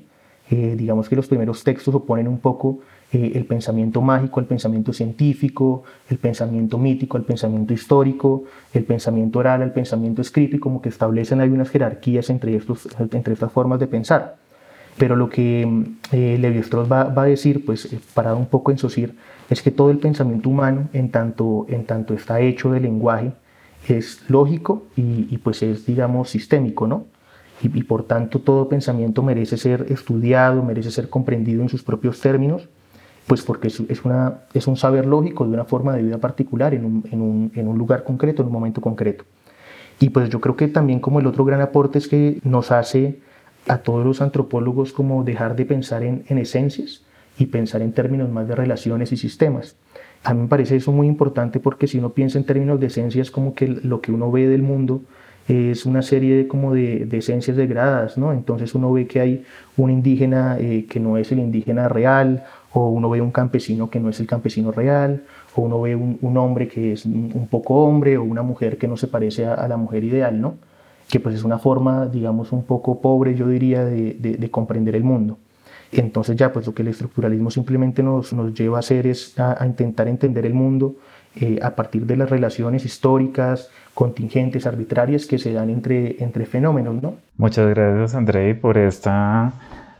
eh, 0.50 0.74
digamos 0.76 1.08
que 1.08 1.16
los 1.16 1.26
primeros 1.26 1.62
textos 1.62 1.94
oponen 1.94 2.28
un 2.28 2.38
poco 2.38 2.80
eh, 3.10 3.32
el 3.34 3.46
pensamiento 3.46 4.02
mágico 4.02 4.38
al 4.38 4.44
pensamiento 4.44 4.92
científico, 4.92 5.82
el 6.10 6.18
pensamiento 6.18 6.76
mítico 6.76 7.16
al 7.16 7.24
pensamiento 7.24 7.72
histórico, 7.72 8.44
el 8.74 8.84
pensamiento 8.84 9.38
oral 9.38 9.62
al 9.62 9.72
pensamiento 9.72 10.20
escrito 10.20 10.56
y 10.56 10.58
como 10.58 10.82
que 10.82 10.90
establecen 10.90 11.40
hay 11.40 11.48
unas 11.48 11.70
jerarquías 11.70 12.28
entre, 12.28 12.54
estos, 12.54 12.86
entre 12.98 13.32
estas 13.32 13.50
formas 13.50 13.80
de 13.80 13.86
pensar. 13.86 14.36
Pero 14.98 15.16
lo 15.16 15.30
que 15.30 15.62
eh, 16.12 16.36
Levi-Strauss 16.38 16.90
va, 16.90 17.04
va, 17.04 17.22
a 17.22 17.26
decir, 17.26 17.64
pues 17.64 17.90
eh, 17.92 17.98
parado 18.12 18.36
un 18.36 18.46
poco 18.46 18.72
en 18.72 18.78
Saussure, 18.78 19.14
es 19.48 19.62
que 19.62 19.70
todo 19.70 19.90
el 19.90 19.98
pensamiento 19.98 20.50
humano, 20.50 20.88
en 20.92 21.10
tanto, 21.10 21.64
en 21.70 21.84
tanto 21.84 22.12
está 22.12 22.40
hecho 22.40 22.72
de 22.72 22.80
lenguaje, 22.80 23.32
es 23.88 24.22
lógico 24.28 24.82
y, 24.96 25.28
y 25.30 25.38
pues 25.38 25.62
es, 25.62 25.86
digamos, 25.86 26.28
sistémico, 26.28 26.86
¿no? 26.86 27.06
Y, 27.62 27.82
por 27.82 28.04
tanto 28.04 28.38
todo 28.40 28.68
pensamiento 28.68 29.22
merece 29.22 29.56
ser 29.56 29.86
estudiado, 29.88 30.62
merece 30.62 30.90
ser 30.90 31.08
comprendido 31.08 31.62
en 31.62 31.68
sus 31.68 31.82
propios 31.82 32.20
términos, 32.20 32.68
pues 33.26 33.42
porque 33.42 33.68
es, 33.68 34.04
una, 34.04 34.40
es 34.54 34.66
un 34.66 34.76
saber 34.76 35.06
lógico 35.06 35.44
de 35.44 35.52
una 35.52 35.64
forma 35.64 35.94
de 35.94 36.02
vida 36.02 36.18
particular, 36.18 36.72
en 36.72 36.84
un, 36.84 37.04
en, 37.10 37.20
un, 37.20 37.52
en 37.54 37.68
un, 37.68 37.76
lugar 37.76 38.04
concreto, 38.04 38.42
en 38.42 38.46
un 38.46 38.52
momento 38.52 38.80
concreto. 38.80 39.24
Y 40.00 40.10
pues 40.10 40.30
yo 40.30 40.40
creo 40.40 40.56
que 40.56 40.68
también 40.68 41.00
como 41.00 41.20
el 41.20 41.26
otro 41.26 41.44
gran 41.44 41.60
aporte 41.60 41.98
es 41.98 42.08
que 42.08 42.38
nos 42.44 42.70
hace 42.70 43.18
a 43.66 43.78
todos 43.78 44.06
los 44.06 44.22
antropólogos 44.22 44.92
como 44.92 45.24
dejar 45.24 45.56
de 45.56 45.66
pensar 45.66 46.04
en, 46.04 46.24
en 46.28 46.38
esencias 46.38 47.02
y 47.38 47.46
pensar 47.46 47.82
en 47.82 47.92
términos 47.92 48.30
más 48.30 48.48
de 48.48 48.54
relaciones 48.54 49.12
y 49.12 49.16
sistemas. 49.16 49.76
A 50.24 50.32
mí 50.32 50.42
me 50.42 50.48
parece 50.48 50.76
eso 50.76 50.92
muy 50.92 51.06
importante 51.06 51.60
porque 51.60 51.86
si 51.86 51.98
uno 51.98 52.10
piensa 52.10 52.38
en 52.38 52.44
términos 52.44 52.80
de 52.80 52.86
esencias 52.86 53.30
como 53.30 53.54
que 53.54 53.68
lo 53.68 54.00
que 54.00 54.12
uno 54.12 54.30
ve 54.30 54.48
del 54.48 54.62
mundo 54.62 55.02
es 55.48 55.86
una 55.86 56.02
serie 56.02 56.36
de, 56.36 56.48
como 56.48 56.74
de, 56.74 57.08
esencias 57.12 57.56
degradadas, 57.56 58.18
¿no? 58.18 58.32
Entonces 58.32 58.74
uno 58.74 58.92
ve 58.92 59.06
que 59.06 59.20
hay 59.20 59.44
un 59.78 59.90
indígena 59.90 60.58
eh, 60.58 60.84
que 60.88 61.00
no 61.00 61.16
es 61.16 61.32
el 61.32 61.38
indígena 61.38 61.88
real, 61.88 62.44
o 62.72 62.90
uno 62.90 63.08
ve 63.08 63.22
un 63.22 63.30
campesino 63.30 63.88
que 63.88 63.98
no 63.98 64.10
es 64.10 64.20
el 64.20 64.26
campesino 64.26 64.72
real, 64.72 65.22
o 65.54 65.62
uno 65.62 65.80
ve 65.80 65.96
un, 65.96 66.36
hombre 66.36 66.68
que 66.68 66.92
es 66.92 67.06
un 67.06 67.48
poco 67.50 67.82
hombre 67.84 68.18
o 68.18 68.24
una 68.24 68.42
mujer 68.42 68.76
que 68.76 68.86
no 68.86 68.96
se 68.98 69.08
parece 69.08 69.46
a, 69.46 69.66
la 69.66 69.78
mujer 69.78 70.04
ideal, 70.04 70.38
¿no? 70.38 70.56
Que 71.08 71.18
pues 71.18 71.34
es 71.34 71.44
una 71.44 71.58
forma, 71.58 72.06
digamos, 72.06 72.52
un 72.52 72.64
poco 72.64 73.00
pobre, 73.00 73.34
yo 73.34 73.48
diría, 73.48 73.84
de, 73.84 74.14
de, 74.14 74.50
comprender 74.50 74.94
el 74.94 75.04
mundo. 75.04 75.38
Entonces 75.90 76.36
ya, 76.36 76.52
pues 76.52 76.66
lo 76.66 76.74
que 76.74 76.82
el 76.82 76.88
estructuralismo 76.88 77.50
simplemente 77.50 78.02
nos, 78.02 78.34
nos 78.34 78.52
lleva 78.52 78.76
a 78.76 78.80
hacer 78.80 79.06
es 79.06 79.38
a, 79.38 79.64
intentar 79.66 80.06
entender 80.08 80.44
el 80.44 80.52
mundo 80.52 80.96
eh, 81.40 81.58
a 81.62 81.74
partir 81.74 82.06
de 82.06 82.16
las 82.16 82.30
relaciones 82.30 82.84
históricas, 82.84 83.70
contingentes, 83.94 84.66
arbitrarias 84.66 85.26
que 85.26 85.38
se 85.38 85.52
dan 85.52 85.70
entre, 85.70 86.22
entre 86.22 86.46
fenómenos, 86.46 87.02
¿no? 87.02 87.14
Muchas 87.36 87.68
gracias, 87.68 88.14
Andrei, 88.14 88.54
por 88.54 88.78
esta 88.78 89.52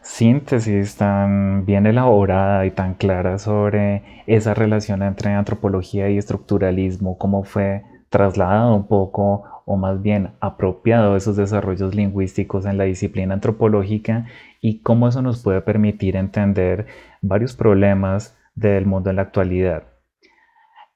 síntesis 0.02 0.96
tan 0.96 1.66
bien 1.66 1.86
elaborada 1.86 2.64
y 2.64 2.70
tan 2.70 2.94
clara 2.94 3.38
sobre 3.38 4.02
esa 4.26 4.54
relación 4.54 5.02
entre 5.02 5.32
antropología 5.32 6.08
y 6.08 6.18
estructuralismo, 6.18 7.18
cómo 7.18 7.44
fue 7.44 7.82
trasladado 8.08 8.74
un 8.74 8.86
poco 8.86 9.44
o 9.66 9.76
más 9.76 10.00
bien 10.00 10.30
apropiado 10.40 11.14
esos 11.14 11.36
desarrollos 11.36 11.94
lingüísticos 11.94 12.64
en 12.64 12.78
la 12.78 12.84
disciplina 12.84 13.34
antropológica 13.34 14.26
y 14.62 14.78
cómo 14.78 15.08
eso 15.08 15.20
nos 15.20 15.42
puede 15.42 15.60
permitir 15.60 16.16
entender 16.16 16.86
varios 17.20 17.54
problemas 17.54 18.34
del 18.54 18.86
mundo 18.86 19.10
en 19.10 19.16
la 19.16 19.22
actualidad. 19.22 19.82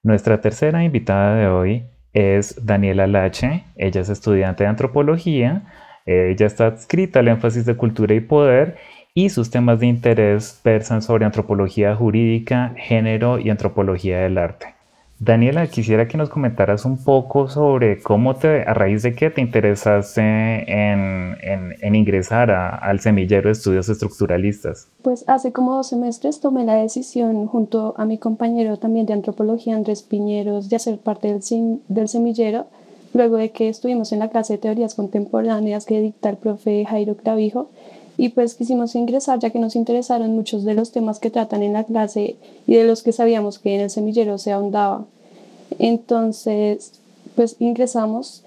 Nuestra 0.05 0.41
tercera 0.41 0.83
invitada 0.83 1.37
de 1.37 1.47
hoy 1.47 1.85
es 2.13 2.67
Daniela 2.67 3.07
Lache, 3.07 3.63
ella 3.77 4.01
es 4.01 4.09
estudiante 4.09 4.65
de 4.65 4.71
antropología, 4.71 5.63
ella 6.07 6.45
está 6.45 6.67
adscrita 6.67 7.21
al 7.21 7.29
énfasis 7.29 7.67
de 7.67 7.77
cultura 7.77 8.13
y 8.13 8.19
poder 8.19 8.79
y 9.15 9.29
sus 9.29 9.51
temas 9.51 9.79
de 9.79 9.87
interés 9.87 10.61
versan 10.65 11.03
sobre 11.03 11.25
antropología 11.25 11.95
jurídica, 11.95 12.75
género 12.77 13.39
y 13.39 13.49
antropología 13.51 14.19
del 14.19 14.39
arte. 14.39 14.75
Daniela, 15.25 15.69
quisiera 15.69 16.09
que 16.09 16.19
nos 16.19 16.31
comentaras 16.31 16.85
un 16.85 16.97
poco 16.97 17.49
sobre 17.49 18.03
cómo 18.03 18.35
te, 18.35 18.63
a 18.63 18.75
raíz 18.75 19.05
de 19.05 19.15
qué 19.15 19.31
te 19.31 19.41
interesaste 19.41 20.21
en, 20.21 21.95
ingresar 21.95 22.51
al 22.51 22.99
semillero 22.99 23.49
de 23.49 23.53
estudios 23.53 23.89
estructuralistas. 23.89 24.89
Pues 25.01 25.25
hace 25.29 25.53
como 25.53 25.77
dos 25.77 25.91
semestres 25.91 26.41
tomé 26.41 26.65
la 26.65 26.75
decisión 26.75 27.47
junto 27.47 27.95
a 27.97 28.05
mi 28.05 28.19
compañero 28.19 28.79
también 28.79 29.07
de 29.07 29.13
antropología, 29.13 29.77
Andrés 29.77 30.03
Piñeros, 30.03 30.69
de 30.69 30.75
hacer 30.75 30.99
parte 30.99 31.29
del, 31.29 31.41
del 31.87 32.09
semillero, 32.09 32.67
luego 33.15 33.37
de 33.37 33.53
que 33.53 33.69
estuvimos 33.69 34.11
en 34.11 34.19
la 34.19 34.29
clase 34.29 34.55
de 34.55 34.59
teorías 34.59 34.97
contemporáneas 34.97 35.87
que 35.87 36.01
dicta 36.01 36.31
el 36.31 36.37
profe 36.37 36.85
Jairo 36.85 37.17
Clavijo 37.17 37.71
y 38.17 38.31
pues 38.31 38.55
quisimos 38.55 38.95
ingresar 38.95 39.39
ya 39.39 39.51
que 39.51 39.59
nos 39.59 39.77
interesaron 39.77 40.35
muchos 40.35 40.65
de 40.65 40.75
los 40.75 40.93
temas 40.93 41.19
que 41.19 41.31
tratan 41.31 41.63
en 41.63 41.73
la 41.73 41.85
clase 41.85 42.37
y 42.67 42.75
de 42.75 42.85
los 42.85 43.03
que 43.03 43.13
sabíamos 43.13 43.59
que 43.59 43.75
en 43.75 43.81
el 43.81 43.91
semillero 43.91 44.39
se 44.39 44.53
ahondaba. 44.53 45.05
Entonces, 45.79 46.93
pues 47.35 47.57
ingresamos 47.59 48.43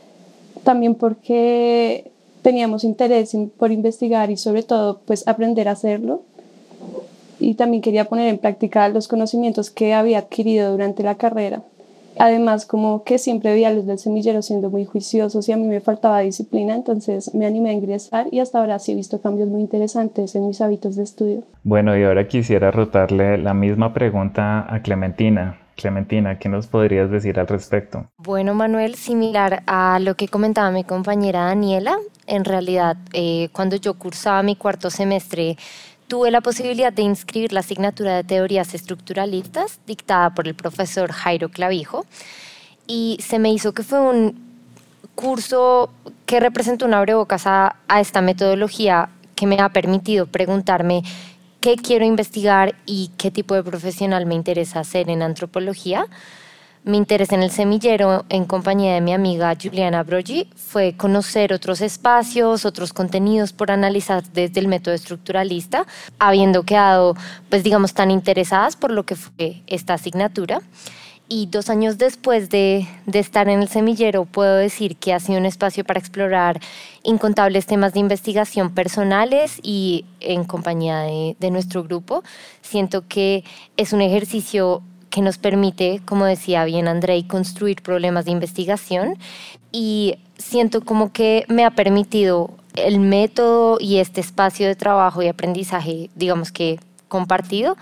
también 0.64 0.96
porque 0.96 2.12
teníamos 2.42 2.84
interés 2.84 3.36
por 3.58 3.72
investigar 3.72 4.30
y 4.30 4.38
sobre 4.38 4.64
todo 4.64 5.00
pues 5.06 5.28
aprender 5.28 5.68
a 5.68 5.72
hacerlo 5.72 6.22
y 7.40 7.56
también 7.56 7.82
quería 7.82 8.06
poner 8.06 8.28
en 8.28 8.38
práctica 8.38 8.88
los 8.90 9.08
conocimientos 9.08 9.70
que 9.70 9.94
había 9.94 10.20
adquirido 10.20 10.72
durante 10.72 11.04
la 11.04 11.16
carrera. 11.16 11.64
Además, 12.18 12.66
como 12.66 13.04
que 13.04 13.18
siempre 13.18 13.52
veía 13.52 13.70
a 13.70 13.74
los 13.74 13.86
del 13.86 14.00
semillero 14.00 14.42
siendo 14.42 14.70
muy 14.70 14.86
juiciosos 14.86 15.48
y 15.50 15.52
a 15.52 15.58
mí 15.58 15.68
me 15.68 15.82
faltaba 15.82 16.20
disciplina, 16.20 16.76
entonces 16.76 17.34
me 17.34 17.46
animé 17.46 17.70
a 17.70 17.74
ingresar 17.74 18.28
y 18.32 18.40
hasta 18.40 18.60
ahora 18.60 18.80
sí 18.80 18.92
he 18.92 18.96
visto 18.96 19.22
cambios 19.22 19.50
muy 19.50 19.62
interesantes 19.62 20.36
en 20.36 20.48
mis 20.48 20.62
hábitos 20.62 20.96
de 20.96 21.04
estudio. 21.04 21.44
Bueno, 21.64 21.98
y 21.98 22.04
ahora 22.04 22.28
quisiera 22.28 22.72
rotarle 22.72 23.38
la 23.38 23.54
misma 23.54 23.94
pregunta 23.94 24.66
a 24.74 24.82
Clementina. 24.82 25.60
Clementina, 25.76 26.40
¿qué 26.40 26.48
nos 26.48 26.68
podrías 26.68 27.12
decir 27.12 27.40
al 27.40 27.48
respecto? 27.48 28.06
Bueno, 28.18 28.54
Manuel, 28.54 28.96
similar 28.96 29.64
a 29.68 30.00
lo 30.00 30.16
que 30.16 30.28
comentaba 30.28 30.72
mi 30.72 30.86
compañera 30.86 31.46
Daniela, 31.46 31.98
en 32.28 32.46
realidad 32.46 32.98
eh, 33.14 33.50
cuando 33.52 33.76
yo 33.76 33.96
cursaba 33.96 34.42
mi 34.42 34.56
cuarto 34.56 34.90
semestre 34.90 35.58
tuve 36.08 36.32
la 36.32 36.42
posibilidad 36.42 36.94
de 36.94 37.02
inscribir 37.02 37.54
la 37.54 37.62
asignatura 37.62 38.16
de 38.16 38.24
teorías 38.24 38.74
estructuralistas 38.74 39.80
dictada 39.88 40.34
por 40.34 40.48
el 40.48 40.56
profesor 40.56 41.12
Jairo 41.12 41.50
Clavijo 41.50 42.06
y 42.88 43.18
se 43.22 43.40
me 43.40 43.52
hizo 43.52 43.74
que 43.74 43.84
fue 43.84 44.00
un 44.00 44.46
curso 45.16 45.90
que 46.26 46.40
representó 46.40 46.86
una 46.86 47.00
abrebocas 47.00 47.48
a, 47.48 47.78
a 47.88 48.02
esta 48.02 48.22
metodología 48.22 49.10
que 49.36 49.48
me 49.48 49.60
ha 49.60 49.70
permitido 49.70 50.28
preguntarme 50.28 51.04
qué 51.62 51.76
quiero 51.78 52.06
investigar 52.06 52.76
y 52.86 53.12
qué 53.18 53.32
tipo 53.32 53.56
de 53.56 53.64
profesional 53.64 54.26
me 54.26 54.36
interesa 54.36 54.82
hacer 54.82 55.10
en 55.10 55.24
antropología 55.24 56.06
mi 56.86 56.98
interés 56.98 57.32
en 57.32 57.42
el 57.42 57.50
semillero 57.50 58.26
en 58.30 58.46
compañía 58.46 58.94
de 58.94 59.02
mi 59.02 59.12
amiga 59.12 59.56
Juliana 59.60 60.04
Brogi 60.04 60.48
fue 60.56 60.96
conocer 60.96 61.52
otros 61.52 61.82
espacios, 61.82 62.64
otros 62.64 62.94
contenidos 62.94 63.54
por 63.54 63.72
analizar 63.72 64.24
desde 64.34 64.60
el 64.60 64.68
método 64.68 64.94
estructuralista, 64.94 65.88
habiendo 66.20 66.62
quedado, 66.62 67.16
pues 67.50 67.64
digamos, 67.64 67.96
tan 67.96 68.12
interesadas 68.12 68.76
por 68.76 68.92
lo 68.92 69.04
que 69.04 69.16
fue 69.16 69.64
esta 69.66 69.96
asignatura. 69.96 70.62
Y 71.28 71.48
dos 71.48 71.72
años 71.72 71.98
después 71.98 72.52
de, 72.52 72.88
de, 73.08 73.18
estar 73.18 73.50
en 73.50 73.64
el 73.64 73.68
semillero, 73.68 74.26
puedo 74.26 74.56
decir 74.58 74.96
que 74.96 75.12
ha 75.12 75.20
sido 75.20 75.40
un 75.40 75.48
espacio 75.48 75.84
para 75.84 76.00
explorar 76.00 76.60
incontables 77.02 77.66
temas 77.66 77.94
de 77.94 78.00
investigación 78.00 78.76
personales 78.76 79.60
y 79.64 80.06
en 80.20 80.44
compañía 80.44 81.00
de, 81.00 81.36
de 81.40 81.50
nuestro 81.50 81.84
grupo. 81.84 82.24
Siento 82.62 83.08
que 83.08 83.44
es 83.76 83.92
un 83.92 84.02
ejercicio 84.02 84.84
que 85.16 85.22
nos 85.22 85.38
permite, 85.38 86.02
como 86.04 86.26
decía 86.26 86.66
bien 86.66 86.90
Andrei, 86.90 87.24
construir 87.24 87.82
problemas 87.82 88.26
de 88.26 88.32
investigación 88.32 89.18
y 89.72 90.18
siento 90.38 90.82
como 90.82 91.14
que 91.14 91.46
me 91.48 91.64
ha 91.64 91.72
permitido 91.72 92.50
el 92.76 93.00
método 93.00 93.78
y 93.80 94.00
este 94.00 94.20
espacio 94.20 94.68
de 94.68 94.76
trabajo 94.76 95.24
y 95.24 95.30
aprendizaje, 95.30 96.10
digamos 96.16 96.52
que 96.52 96.82
compartido, 97.08 97.78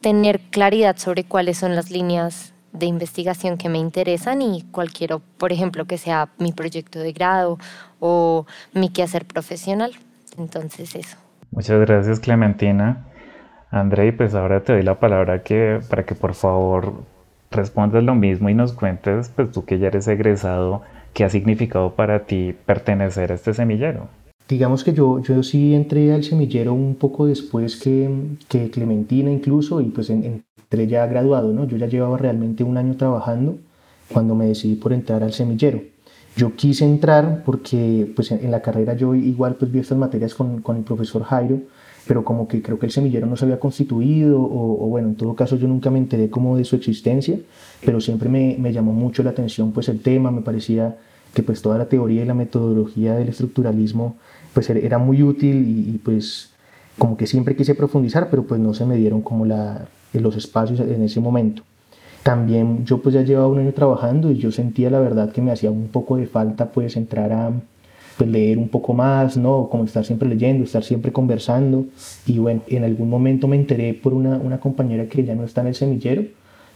tener 0.00 0.38
claridad 0.38 0.96
sobre 0.98 1.24
cuáles 1.24 1.58
son 1.58 1.74
las 1.74 1.90
líneas 1.90 2.52
de 2.72 2.86
investigación 2.86 3.58
que 3.58 3.68
me 3.68 3.78
interesan 3.78 4.40
y 4.40 4.62
cualquiera, 4.70 5.18
por 5.36 5.50
ejemplo, 5.50 5.84
que 5.84 5.98
sea 5.98 6.28
mi 6.38 6.52
proyecto 6.52 7.00
de 7.00 7.10
grado 7.10 7.58
o 7.98 8.46
mi 8.72 8.90
quehacer 8.90 9.24
profesional. 9.24 9.90
Entonces 10.38 10.94
eso. 10.94 11.16
Muchas 11.50 11.80
gracias 11.80 12.20
Clementina. 12.20 13.04
André, 13.70 14.12
pues 14.12 14.34
ahora 14.34 14.62
te 14.62 14.72
doy 14.72 14.82
la 14.82 14.98
palabra 14.98 15.42
que, 15.42 15.80
para 15.90 16.04
que 16.04 16.14
por 16.14 16.34
favor 16.34 16.94
respondas 17.50 18.02
lo 18.02 18.14
mismo 18.14 18.48
y 18.48 18.54
nos 18.54 18.72
cuentes, 18.72 19.30
pues 19.34 19.52
tú 19.52 19.64
que 19.64 19.78
ya 19.78 19.88
eres 19.88 20.08
egresado, 20.08 20.82
qué 21.12 21.24
ha 21.24 21.30
significado 21.30 21.94
para 21.94 22.24
ti 22.24 22.54
pertenecer 22.66 23.32
a 23.32 23.34
este 23.34 23.52
semillero. 23.52 24.08
Digamos 24.48 24.82
que 24.82 24.94
yo, 24.94 25.20
yo 25.20 25.42
sí 25.42 25.74
entré 25.74 26.12
al 26.14 26.24
semillero 26.24 26.72
un 26.72 26.94
poco 26.94 27.26
después 27.26 27.76
que, 27.76 28.10
que 28.48 28.70
Clementina 28.70 29.30
incluso 29.30 29.82
y 29.82 29.86
pues 29.86 30.08
entré 30.08 30.86
ya 30.86 31.06
graduado, 31.06 31.52
¿no? 31.52 31.66
Yo 31.66 31.76
ya 31.76 31.86
llevaba 31.86 32.16
realmente 32.16 32.64
un 32.64 32.78
año 32.78 32.96
trabajando 32.96 33.58
cuando 34.10 34.34
me 34.34 34.46
decidí 34.46 34.76
por 34.76 34.94
entrar 34.94 35.22
al 35.22 35.34
semillero. 35.34 35.82
Yo 36.34 36.54
quise 36.54 36.86
entrar 36.86 37.42
porque 37.44 38.10
pues 38.16 38.30
en, 38.30 38.50
la 38.50 38.62
carrera 38.62 38.94
yo 38.94 39.14
igual 39.14 39.56
pues 39.56 39.70
vi 39.70 39.80
estas 39.80 39.98
materias 39.98 40.34
con, 40.34 40.62
con 40.62 40.78
el 40.78 40.84
profesor 40.84 41.24
Jairo, 41.24 41.58
pero 42.08 42.24
como 42.24 42.48
que 42.48 42.62
creo 42.62 42.78
que 42.78 42.86
el 42.86 42.92
semillero 42.92 43.26
no 43.26 43.36
se 43.36 43.44
había 43.44 43.60
constituido 43.60 44.40
o, 44.40 44.88
bueno, 44.88 45.08
en 45.08 45.14
todo 45.14 45.34
caso 45.36 45.56
yo 45.56 45.68
nunca 45.68 45.90
me 45.90 45.98
enteré 45.98 46.30
como 46.30 46.56
de 46.56 46.64
su 46.64 46.74
existencia, 46.74 47.38
pero 47.84 48.00
siempre 48.00 48.30
me, 48.30 48.56
me, 48.58 48.72
llamó 48.72 48.94
mucho 48.94 49.22
la 49.22 49.30
atención 49.30 49.72
pues 49.72 49.90
el 49.90 50.00
tema, 50.00 50.30
me 50.30 50.40
parecía 50.40 50.96
que 51.34 51.42
pues 51.42 51.60
toda 51.60 51.76
la 51.76 51.84
teoría 51.84 52.22
y 52.22 52.24
la 52.24 52.32
metodología 52.32 53.14
del 53.14 53.28
estructuralismo 53.28 54.16
pues 54.54 54.70
era 54.70 54.96
muy 54.96 55.22
útil 55.22 55.92
y, 55.92 55.98
pues 55.98 56.50
como 56.96 57.18
que 57.18 57.26
siempre 57.26 57.54
quise 57.54 57.74
profundizar, 57.74 58.30
pero 58.30 58.42
pues 58.44 58.58
no 58.58 58.72
se 58.72 58.86
me 58.86 58.96
dieron 58.96 59.20
como 59.20 59.44
la, 59.44 59.86
los 60.14 60.34
espacios 60.34 60.80
en 60.80 61.02
ese 61.02 61.20
momento. 61.20 61.62
También 62.22 62.86
yo 62.86 63.02
pues 63.02 63.14
ya 63.14 63.20
llevaba 63.20 63.48
un 63.48 63.58
año 63.58 63.72
trabajando 63.74 64.30
y 64.30 64.38
yo 64.38 64.50
sentía 64.50 64.88
la 64.88 64.98
verdad 64.98 65.30
que 65.30 65.42
me 65.42 65.52
hacía 65.52 65.70
un 65.70 65.88
poco 65.88 66.16
de 66.16 66.26
falta 66.26 66.72
pues 66.72 66.96
entrar 66.96 67.32
a 67.34 67.52
pues, 68.18 68.28
leer 68.28 68.58
un 68.58 68.68
poco 68.68 68.92
más, 68.92 69.36
¿no? 69.36 69.68
Como 69.70 69.84
estar 69.84 70.04
siempre 70.04 70.28
leyendo, 70.28 70.64
estar 70.64 70.84
siempre 70.84 71.12
conversando. 71.12 71.86
Y 72.26 72.38
bueno, 72.38 72.62
en 72.66 72.84
algún 72.84 73.08
momento 73.08 73.48
me 73.48 73.56
enteré 73.56 73.94
por 73.94 74.12
una, 74.12 74.36
una 74.36 74.60
compañera 74.60 75.06
que 75.08 75.24
ya 75.24 75.34
no 75.34 75.44
está 75.44 75.62
en 75.62 75.68
el 75.68 75.74
semillero, 75.74 76.24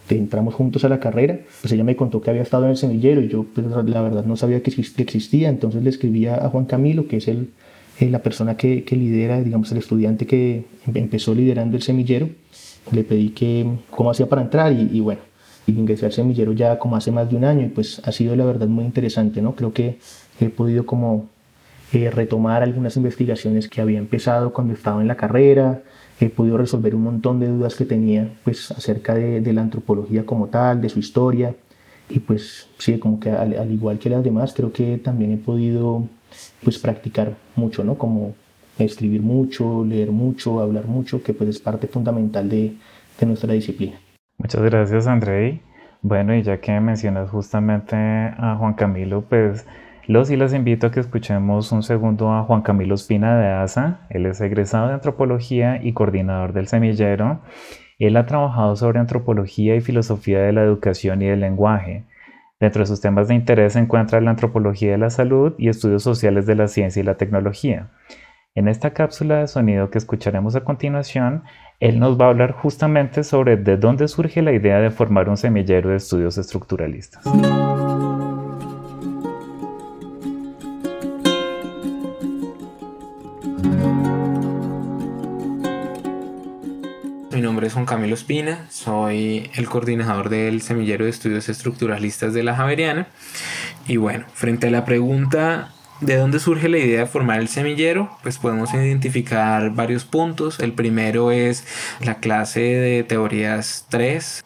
entramos 0.09 0.55
juntos 0.55 0.85
a 0.85 0.89
la 0.89 1.01
carrera, 1.01 1.41
pues 1.61 1.73
ella 1.73 1.85
me 1.85 1.97
contó 1.97 2.21
que 2.21 2.31
había 2.31 2.43
estado 2.43 2.65
en 2.65 2.71
el 2.71 2.77
semillero 2.77 3.21
y 3.23 3.29
yo 3.29 3.45
pues, 3.45 3.67
la 3.67 4.03
verdad 4.03 4.25
no 4.25 4.37
sabía 4.37 4.63
que 4.63 4.71
existía, 4.71 5.49
entonces 5.49 5.83
le 5.83 5.91
escribí 5.91 6.27
a 6.27 6.49
Juan 6.49 6.67
Camilo, 6.67 7.09
que 7.09 7.19
es 7.19 7.29
el, 7.29 7.51
eh, 7.99 8.11
la 8.11 8.23
persona 8.23 8.57
que, 8.57 8.85
lidera, 8.91 9.43
digamos, 9.43 9.73
el 9.73 9.79
estudiante 9.79 10.27
que 10.27 10.65
empezó 10.95 11.35
liderando 11.35 11.77
el 11.77 11.83
semillero, 11.83 12.29
le 12.91 13.05
pedí 13.05 13.31
que 13.31 13.67
cómo 13.91 14.11
hacía 14.11 14.29
para 14.29 14.43
entrar 14.43 14.73
y 14.73 15.01
bueno, 15.01 15.21
ingresé 15.67 16.07
al 16.07 16.13
semillero 16.13 16.53
ya 16.53 16.79
como 16.79 16.97
hace 16.97 17.11
más 17.11 17.31
de 17.31 17.37
un 17.37 17.45
año 17.45 17.67
y 17.67 17.69
pues 17.69 18.01
ha 18.05 18.13
sido 18.13 18.35
la 18.37 18.45
verdad 18.45 18.67
muy 18.69 18.85
interesante, 18.85 19.43
¿no? 19.43 19.55
Creo 19.55 19.73
que 19.73 19.99
he 20.41 20.49
podido 20.49 20.87
como 20.87 21.29
eh, 21.93 22.11
retomar 22.11 22.63
algunas 22.63 22.97
investigaciones 22.97 23.69
que 23.69 23.81
había 23.81 23.99
empezado 23.99 24.53
cuando 24.53 24.75
estaba 24.75 25.01
en 25.01 25.09
la 25.09 25.17
carrera, 25.17 25.83
he 26.21 26.31
podido 26.31 26.57
resolver 26.59 26.95
un 26.95 27.03
montón 27.03 27.41
de 27.41 27.49
dudas 27.49 27.75
que 27.75 27.85
tenía 27.85 28.33
pues 28.45 28.71
acerca 28.71 29.15
de, 29.15 29.41
de 29.41 29.53
la 29.53 29.63
antropología 29.63 30.25
como 30.25 30.49
tal, 30.49 30.81
de 30.81 30.89
su 30.89 30.99
historia 30.99 31.55
y 32.09 32.19
pues 32.21 32.69
sí, 32.79 32.99
como 32.99 33.21
que 33.21 33.31
al, 33.31 33.57
al, 33.59 33.71
igual 33.71 33.99
que 33.99 34.11
las 34.11 34.23
demás 34.23 34.53
creo 34.55 34.73
que 34.73 34.99
también 34.99 35.33
he 35.33 35.37
podido 35.39 36.07
pues 36.63 36.79
practicar 36.79 37.37
mucho, 37.57 37.85
¿no? 37.85 37.97
Como 37.97 38.35
escribir 38.79 39.23
mucho, 39.23 39.85
leer 39.85 40.11
mucho, 40.11 40.61
hablar 40.61 40.87
mucho, 40.87 41.23
que 41.23 41.35
pues 41.35 41.51
es 41.51 41.59
parte 41.59 41.87
fundamental 41.87 42.49
de, 42.49 42.75
de 43.19 43.27
nuestra 43.27 43.53
disciplina. 43.53 43.99
Muchas 44.43 44.61
gracias 44.61 45.07
Andrei. 45.07 45.63
Bueno, 46.01 46.35
y 46.35 46.43
ya 46.43 46.61
que 46.61 46.81
mencionas 46.81 47.31
justamente 47.31 47.95
a 47.95 48.57
Juan 48.59 48.75
Camilo, 48.75 49.23
pues 49.23 49.69
los 50.09 50.33
y 50.33 50.37
las 50.37 50.53
invito 50.53 50.89
a 50.89 50.91
que 50.91 50.99
escuchemos 50.99 51.71
un 51.71 51.85
segundo 51.85 52.33
a 52.33 52.43
Juan 52.43 52.63
Camilo 52.63 52.97
Espina 52.97 53.39
de 53.39 53.47
ASA. 53.47 54.01
Él 54.11 54.27
es 54.27 54.41
egresado 54.41 54.89
de 54.89 54.95
antropología 54.95 55.81
y 55.81 55.93
coordinador 55.93 56.55
del 56.55 56.67
semillero. 56.67 57.39
Él 58.01 58.17
ha 58.17 58.27
trabajado 58.27 58.75
sobre 58.75 58.99
antropología 58.99 59.77
y 59.77 59.81
filosofía 59.81 60.41
de 60.41 60.53
la 60.53 60.63
educación 60.63 61.23
y 61.23 61.27
del 61.27 61.39
lenguaje. 61.39 62.05
Dentro 62.59 62.81
de 62.81 62.87
sus 62.87 63.01
temas 63.01 63.29
de 63.29 63.37
interés 63.37 63.75
se 63.75 63.79
encuentra 63.79 64.21
la 64.21 64.31
antropología 64.31 64.91
de 64.91 64.99
la 64.99 65.11
salud 65.11 65.55
y 65.57 65.69
estudios 65.69 66.03
sociales 66.03 66.47
de 66.47 66.57
la 66.57 66.67
ciencia 66.67 66.99
y 66.99 67.05
la 67.05 67.17
tecnología. 67.17 67.91
En 68.55 68.69
esta 68.69 68.93
cápsula 68.93 69.39
de 69.39 69.47
sonido 69.47 69.89
que 69.91 69.97
escucharemos 69.97 70.57
a 70.57 70.65
continuación, 70.65 71.45
él 71.83 71.99
nos 71.99 72.17
va 72.17 72.27
a 72.27 72.29
hablar 72.29 72.53
justamente 72.53 73.25
sobre 73.25 73.57
de 73.57 73.77
dónde 73.77 74.07
surge 74.07 74.41
la 74.41 74.53
idea 74.53 74.79
de 74.79 74.93
formar 74.93 75.29
un 75.29 75.37
semillero 75.37 75.91
de 75.91 75.97
estudios 75.97 76.39
estructuralistas. 76.39 77.27
Mi 87.33 87.41
nombre 87.41 87.67
es 87.67 87.73
Juan 87.73 87.85
Camilo 87.85 88.15
Espina, 88.15 88.65
soy 88.71 89.51
el 89.57 89.69
coordinador 89.69 90.29
del 90.29 90.63
Semillero 90.63 91.05
de 91.05 91.11
Estudios 91.11 91.49
Estructuralistas 91.49 92.33
de 92.33 92.45
la 92.45 92.55
Javeriana. 92.55 93.09
Y 93.89 93.97
bueno, 93.97 94.27
frente 94.35 94.69
a 94.69 94.71
la 94.71 94.85
pregunta 94.85 95.73
¿De 96.03 96.17
dónde 96.17 96.41
surge 96.41 96.69
la 96.69 96.79
idea 96.79 97.01
de 97.01 97.07
formar 97.07 97.39
el 97.39 97.47
semillero? 97.47 98.11
Pues 98.25 98.37
podemos 98.37 98.75
identificar 98.75 99.71
varios 99.71 100.05
puntos. 100.05 100.59
El 100.59 100.73
primero 100.73 101.31
es 101.31 101.65
la 102.01 102.17
clase 102.17 102.61
de 102.61 103.05
teorías 103.05 103.87
3 103.89 104.45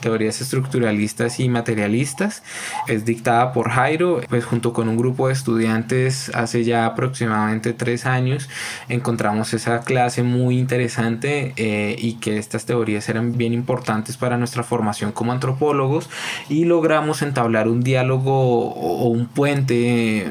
teorías 0.00 0.40
estructuralistas 0.40 1.40
y 1.40 1.48
materialistas. 1.48 2.42
Es 2.86 3.04
dictada 3.04 3.52
por 3.52 3.70
Jairo, 3.70 4.20
pues 4.28 4.44
junto 4.44 4.72
con 4.72 4.88
un 4.88 4.96
grupo 4.96 5.28
de 5.28 5.34
estudiantes 5.34 6.30
hace 6.34 6.64
ya 6.64 6.86
aproximadamente 6.86 7.72
tres 7.72 8.06
años 8.06 8.48
encontramos 8.88 9.54
esa 9.54 9.80
clase 9.80 10.22
muy 10.22 10.58
interesante 10.58 11.52
eh, 11.56 11.96
y 11.98 12.14
que 12.14 12.38
estas 12.38 12.66
teorías 12.66 13.08
eran 13.08 13.36
bien 13.36 13.52
importantes 13.52 14.16
para 14.16 14.36
nuestra 14.36 14.62
formación 14.62 15.12
como 15.12 15.32
antropólogos 15.32 16.08
y 16.48 16.64
logramos 16.64 17.22
entablar 17.22 17.68
un 17.68 17.82
diálogo 17.82 18.70
o 18.70 19.08
un 19.08 19.26
puente 19.26 20.18
eh, 20.18 20.28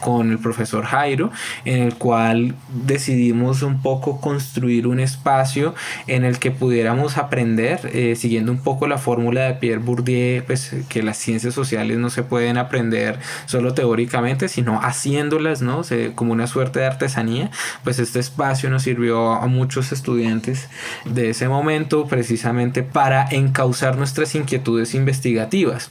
con 0.00 0.30
el 0.30 0.38
profesor 0.38 0.84
Jairo 0.84 1.30
en 1.64 1.82
el 1.82 1.94
cual 1.94 2.54
decidimos 2.68 3.62
un 3.62 3.82
poco 3.82 4.20
construir 4.20 4.86
un 4.86 5.00
espacio 5.00 5.74
en 6.06 6.24
el 6.24 6.38
que 6.38 6.50
pudiéramos 6.50 7.16
aprender 7.16 7.90
eh, 7.92 8.16
siguiendo 8.16 8.52
un 8.52 8.58
poco 8.58 8.86
la 8.86 8.98
fórmula 9.00 9.42
de 9.42 9.54
Pierre 9.54 9.82
Bourdieu, 9.82 10.44
pues 10.44 10.74
que 10.88 11.02
las 11.02 11.16
ciencias 11.16 11.54
sociales 11.54 11.98
no 11.98 12.10
se 12.10 12.22
pueden 12.22 12.58
aprender 12.58 13.18
solo 13.46 13.74
teóricamente, 13.74 14.48
sino 14.48 14.80
haciéndolas, 14.80 15.62
¿no? 15.62 15.82
como 16.14 16.32
una 16.32 16.46
suerte 16.46 16.80
de 16.80 16.86
artesanía, 16.86 17.50
pues 17.84 17.98
este 17.98 18.20
espacio 18.20 18.70
nos 18.70 18.82
sirvió 18.82 19.32
a 19.32 19.46
muchos 19.46 19.92
estudiantes 19.92 20.68
de 21.04 21.30
ese 21.30 21.48
momento 21.48 22.06
precisamente 22.06 22.82
para 22.82 23.26
encauzar 23.30 23.96
nuestras 23.96 24.34
inquietudes 24.34 24.94
investigativas. 24.94 25.90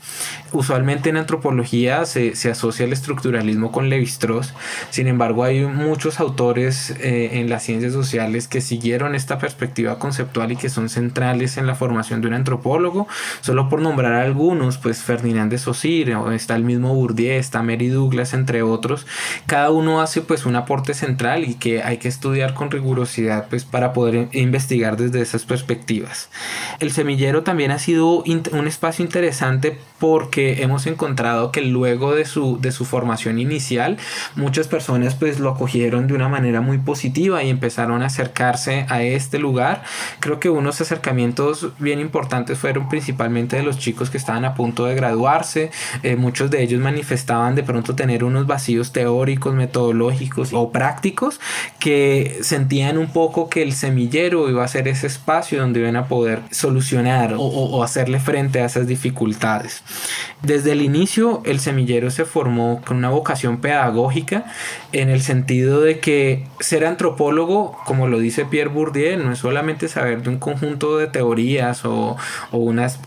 Usualmente 0.51 1.09
en 1.09 1.17
antropología 1.17 2.05
se, 2.05 2.35
se 2.35 2.51
asocia 2.51 2.85
el 2.85 2.93
estructuralismo 2.93 3.71
con 3.71 3.89
Levi-Strauss, 3.89 4.53
sin 4.89 5.07
embargo 5.07 5.43
hay 5.43 5.65
muchos 5.65 6.19
autores 6.19 6.91
eh, 6.99 7.39
en 7.39 7.49
las 7.49 7.63
ciencias 7.63 7.93
sociales 7.93 8.47
que 8.47 8.61
siguieron 8.61 9.15
esta 9.15 9.39
perspectiva 9.39 9.99
conceptual 9.99 10.51
y 10.51 10.55
que 10.55 10.69
son 10.69 10.89
centrales 10.89 11.57
en 11.57 11.67
la 11.67 11.75
formación 11.75 12.21
de 12.21 12.27
un 12.27 12.33
antropólogo 12.33 12.98
Solo 13.41 13.69
por 13.69 13.81
nombrar 13.81 14.13
algunos, 14.13 14.77
pues 14.77 15.03
Ferdinand 15.03 15.51
de 15.51 15.57
Saussure, 15.57 16.15
está 16.33 16.55
el 16.55 16.63
mismo 16.63 16.93
Bourdieu, 16.93 17.39
está 17.39 17.61
Mary 17.63 17.89
Douglas, 17.89 18.33
entre 18.33 18.63
otros. 18.63 19.05
Cada 19.45 19.71
uno 19.71 20.01
hace 20.01 20.21
pues 20.21 20.45
un 20.45 20.55
aporte 20.55 20.93
central 20.93 21.43
y 21.43 21.55
que 21.55 21.83
hay 21.83 21.97
que 21.97 22.07
estudiar 22.07 22.53
con 22.53 22.71
rigurosidad 22.71 23.47
pues 23.49 23.65
para 23.65 23.93
poder 23.93 24.29
investigar 24.31 24.97
desde 24.97 25.21
esas 25.21 25.45
perspectivas. 25.45 26.29
El 26.79 26.91
semillero 26.91 27.43
también 27.43 27.71
ha 27.71 27.79
sido 27.79 28.23
un 28.23 28.67
espacio 28.67 29.03
interesante 29.03 29.77
porque 29.99 30.63
hemos 30.63 30.87
encontrado 30.87 31.51
que 31.51 31.61
luego 31.61 32.15
de 32.15 32.25
su, 32.25 32.59
de 32.59 32.71
su 32.71 32.85
formación 32.85 33.37
inicial, 33.37 33.97
muchas 34.35 34.67
personas 34.67 35.15
pues 35.15 35.39
lo 35.39 35.49
acogieron 35.49 36.07
de 36.07 36.13
una 36.13 36.29
manera 36.29 36.61
muy 36.61 36.77
positiva 36.77 37.43
y 37.43 37.49
empezaron 37.49 38.01
a 38.01 38.07
acercarse 38.07 38.85
a 38.89 39.03
este 39.03 39.39
lugar. 39.39 39.83
Creo 40.19 40.39
que 40.39 40.49
unos 40.49 40.81
acercamientos 40.81 41.69
bien 41.79 41.99
importantes 41.99 42.57
fueron 42.57 42.88
principalmente 42.89 43.55
de 43.55 43.63
los 43.63 43.77
chicos 43.77 44.09
que 44.09 44.17
estaban 44.17 44.45
a 44.45 44.53
punto 44.55 44.85
de 44.85 44.95
graduarse. 44.95 45.71
Eh, 46.03 46.15
muchos 46.15 46.51
de 46.51 46.63
ellos 46.63 46.81
manifestaban 46.81 47.55
de 47.55 47.63
pronto 47.63 47.95
tener 47.95 48.23
unos 48.23 48.47
vacíos 48.47 48.91
teóricos, 48.91 49.53
metodológicos 49.53 50.49
o 50.53 50.71
prácticos 50.71 51.39
que 51.79 52.39
sentían 52.41 52.97
un 52.97 53.11
poco 53.11 53.49
que 53.49 53.61
el 53.61 53.73
semillero 53.73 54.49
iba 54.49 54.63
a 54.63 54.67
ser 54.67 54.87
ese 54.87 55.07
espacio 55.07 55.59
donde 55.59 55.79
iban 55.81 55.95
a 55.95 56.07
poder 56.07 56.41
solucionar 56.51 57.35
o, 57.37 57.83
hacerle 57.83 58.19
frente 58.19 58.61
a 58.61 58.65
esas 58.65 58.87
dificultades. 58.87 59.83
Desde 60.41 60.71
el 60.71 60.81
inicio 60.81 61.41
el 61.45 61.59
semillero 61.59 62.11
se 62.11 62.25
formó 62.25 62.81
con 62.85 62.97
una 62.97 63.09
vocación 63.09 63.61
pedagógica 63.61 64.45
en 64.91 65.09
el 65.09 65.21
sentido 65.21 65.81
de 65.81 65.99
que 65.99 66.47
ser 66.59 66.85
antropólogo, 66.85 67.77
como 67.85 68.07
lo 68.07 68.19
dice 68.19 68.45
Pierre 68.45 68.69
Bourdieu, 68.69 69.17
no 69.17 69.31
es 69.31 69.39
solamente 69.39 69.87
saber 69.87 70.23
de 70.23 70.29
un 70.29 70.39
conjunto 70.39 70.97
de 70.97 71.07
teorías 71.07 71.85
o, 71.85 72.17
o 72.51 72.57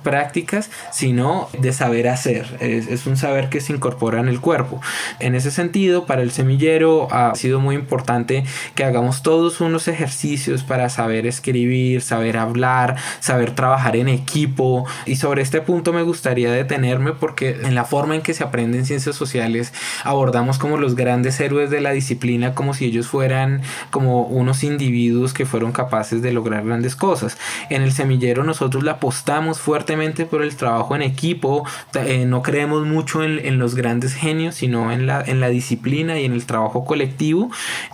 prácticas, 0.03 0.71
sino 0.91 1.49
de 1.59 1.73
saber 1.73 2.09
hacer. 2.09 2.47
Es, 2.61 2.89
es, 2.89 3.07
un 3.07 3.17
saber 3.17 3.49
que 3.49 3.61
se 3.61 3.73
incorpora 3.73 4.21
en 4.21 4.29
el 4.29 4.41
cuerpo. 4.41 4.81
En 5.19 5.35
ese 5.35 5.51
sentido, 5.51 6.07
para 6.07 6.23
el 6.23 6.31
semillero 6.31 7.09
ha 7.11 7.35
sido 7.35 7.61
muy 7.61 7.75
importante 7.75 8.45
que 8.75 8.85
hagamos 8.85 9.23
todos 9.23 9.61
unos 9.61 9.89
ejercicios 9.89 10.63
para 10.63 10.89
saber 10.89 11.27
escribir, 11.27 12.03
saber 12.03 12.37
hablar, 12.37 12.97
saber 13.21 13.55
trabajar 13.55 13.97
en 13.97 14.09
equipo. 14.09 14.87
Y 15.07 15.17
sobre 15.17 15.43
este 15.43 15.61
punto 15.61 15.93
me 15.93 16.03
gustaría 16.03 16.53
detenerme 16.53 17.13
porque 17.13 17.61
en 17.63 17.75
la 17.75 17.85
forma 17.85 18.15
en 18.15 18.23
que 18.23 18.35
se 18.35 18.45
aprende 18.45 18.79
en 18.79 18.87
ciencias 18.87 19.17
sociales 19.17 19.73
abordamos 20.05 20.59
como 20.59 20.77
los 20.77 20.95
grandes 20.95 21.41
héroes 21.41 21.71
de 21.71 21.81
la 21.81 21.93
disciplina 21.93 22.55
como 22.55 22.75
si 22.75 22.87
ellos 22.87 23.07
fueran 23.07 23.63
como 23.91 24.23
unos 24.23 24.65
individuos 24.65 25.33
que 25.33 25.47
fueron 25.47 25.73
capaces 25.73 26.23
de 26.23 26.33
lograr 26.33 26.65
grandes 26.65 26.97
cosas. 26.97 27.39
En 27.71 27.83
el 27.83 27.93
semillero 27.93 28.45
nosotros 28.45 28.83
la 28.83 28.93
apostamos 28.93 29.61
fuertemente 29.63 30.27
por 30.27 30.43
el 30.43 30.57
trabajo 30.57 30.97
en 30.97 31.03
equipo, 31.03 31.65
eh, 31.95 32.25
no 32.27 32.43
creemos 32.43 32.85
mucho 32.85 33.23
en, 33.23 33.39
en, 33.47 33.61
los 33.61 33.77
grandes 33.77 34.13
genios, 34.13 34.57
sino 34.57 34.91
en 34.91 35.07
la, 35.07 35.23
en 35.23 35.39
la 35.39 35.51
disciplina 35.51 36.19
y 36.19 36.25
en 36.25 36.33
el 36.33 36.47
trabajo 36.47 36.85
colectivo, 36.85 37.49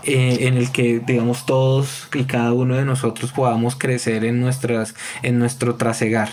eh, 0.05 0.39
en 0.43 0.57
el 0.57 0.73
que, 0.73 1.01
digamos, 1.01 1.45
todos 1.45 2.09
y 2.15 2.25
cada 2.25 2.55
uno 2.55 2.75
de 2.75 2.87
nosotros 2.87 3.33
podamos 3.33 3.77
crecer 3.77 4.25
en, 4.25 4.41
nuestras, 4.41 4.95
en 5.23 5.39
nuestro 5.39 5.75
trasegar. 5.75 6.31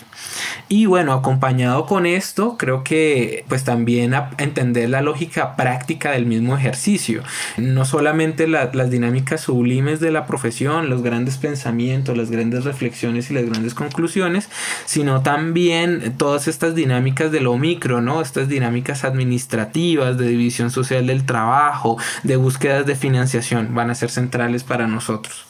Y 0.70 0.86
bueno, 0.86 1.12
acompañado 1.12 1.86
con 1.86 2.06
esto, 2.06 2.56
creo 2.58 2.86
que 2.86 3.44
pues 3.50 3.66
también 3.66 4.14
entender 4.38 4.90
la 4.90 5.02
lógica 5.02 5.58
práctica 5.58 6.12
del 6.12 6.26
mismo 6.26 6.56
ejercicio, 6.58 7.24
no 7.58 7.84
solamente 7.84 8.48
la, 8.48 8.72
las 8.74 8.90
dinámicas 8.90 9.42
sublimes 9.42 10.00
de 10.00 10.12
la 10.12 10.26
profesión, 10.28 10.90
los 10.90 11.04
grandes 11.04 11.38
pensamientos, 11.38 12.16
las 12.16 12.32
grandes 12.32 12.64
reflexiones 12.64 13.30
y 13.30 13.34
las 13.34 13.46
grandes 13.46 13.74
conclusiones, 13.74 14.48
sino 14.86 15.25
también 15.26 16.18
todas 16.20 16.48
estas 16.48 16.76
dinámicas 16.76 17.32
de 17.32 17.42
lo 17.42 17.58
micro, 17.58 18.00
¿no? 18.00 18.22
Estas 18.22 18.48
dinámicas 18.48 19.04
administrativas, 19.04 20.20
de 20.20 20.28
división 20.28 20.70
social 20.70 21.08
del 21.08 21.26
trabajo, 21.26 21.98
de 22.22 22.36
búsquedas 22.36 22.86
de 22.86 22.94
financiación, 22.94 23.74
van 23.74 23.90
a 23.90 23.96
ser 23.96 24.12
centrales 24.12 24.64
para 24.64 24.86
nosotros. 24.86 25.50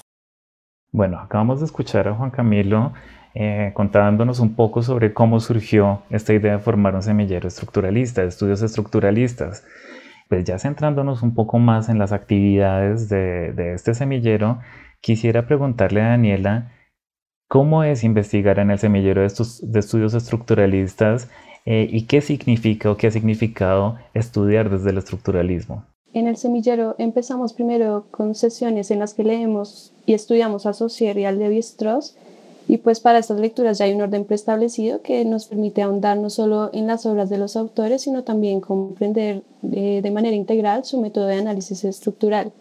Bueno, 0.93 1.19
acabamos 1.19 1.59
de 1.59 1.65
escuchar 1.65 2.07
a 2.07 2.15
Juan 2.15 2.31
Camilo 2.31 2.93
eh, 3.33 3.71
contándonos 3.73 4.39
un 4.39 4.55
poco 4.55 4.81
sobre 4.81 5.13
cómo 5.13 5.41
surgió 5.41 6.03
esta 6.09 6.31
idea 6.31 6.53
de 6.53 6.59
formar 6.59 6.95
un 6.95 7.03
semillero 7.03 7.49
estructuralista, 7.49 8.21
de 8.21 8.29
estudios 8.29 8.61
estructuralistas. 8.61 9.65
Pues 10.29 10.45
ya 10.45 10.57
centrándonos 10.57 11.21
un 11.21 11.35
poco 11.35 11.59
más 11.59 11.89
en 11.89 11.99
las 11.99 12.13
actividades 12.13 13.09
de, 13.09 13.51
de 13.51 13.73
este 13.73 13.93
semillero, 13.93 14.59
quisiera 15.01 15.47
preguntarle 15.47 16.01
a 16.01 16.11
Daniela 16.11 16.71
¿Cómo 17.47 17.83
es 17.83 18.03
investigar 18.03 18.57
en 18.57 18.71
el 18.71 18.79
semillero 18.79 19.21
de, 19.21 19.27
estos, 19.27 19.71
de 19.71 19.79
estudios 19.79 20.15
estructuralistas 20.15 21.27
eh, 21.65 21.87
y 21.89 22.03
qué 22.07 22.21
significa 22.21 22.89
o 22.89 22.97
qué 22.97 23.07
ha 23.07 23.11
significado 23.11 23.97
estudiar 24.15 24.69
desde 24.69 24.89
el 24.89 24.97
estructuralismo? 24.97 25.83
En 26.13 26.27
el 26.27 26.37
semillero 26.37 26.95
empezamos 26.97 27.53
primero 27.53 28.07
con 28.09 28.33
sesiones 28.33 28.89
en 28.89 28.99
las 28.99 29.13
que 29.13 29.23
leemos 29.23 29.93
y 30.05 30.13
estudiamos 30.13 30.65
a 30.65 30.73
Saussure 30.73 31.21
y 31.21 31.25
a 31.25 31.31
Levi-Strauss 31.31 32.17
y 32.67 32.77
pues 32.77 32.99
para 32.99 33.19
estas 33.19 33.39
lecturas 33.39 33.77
ya 33.77 33.85
hay 33.85 33.93
un 33.93 34.01
orden 34.01 34.25
preestablecido 34.25 35.01
que 35.01 35.23
nos 35.23 35.45
permite 35.45 35.83
ahondar 35.83 36.17
no 36.17 36.31
solo 36.31 36.71
en 36.73 36.87
las 36.87 37.05
obras 37.05 37.29
de 37.29 37.37
los 37.37 37.55
autores, 37.55 38.01
sino 38.01 38.23
también 38.23 38.59
comprender 38.59 39.43
de, 39.61 40.01
de 40.01 40.11
manera 40.11 40.35
integral 40.35 40.83
su 40.83 40.99
método 40.99 41.27
de 41.27 41.35
análisis 41.35 41.83
estructural. 41.83 42.53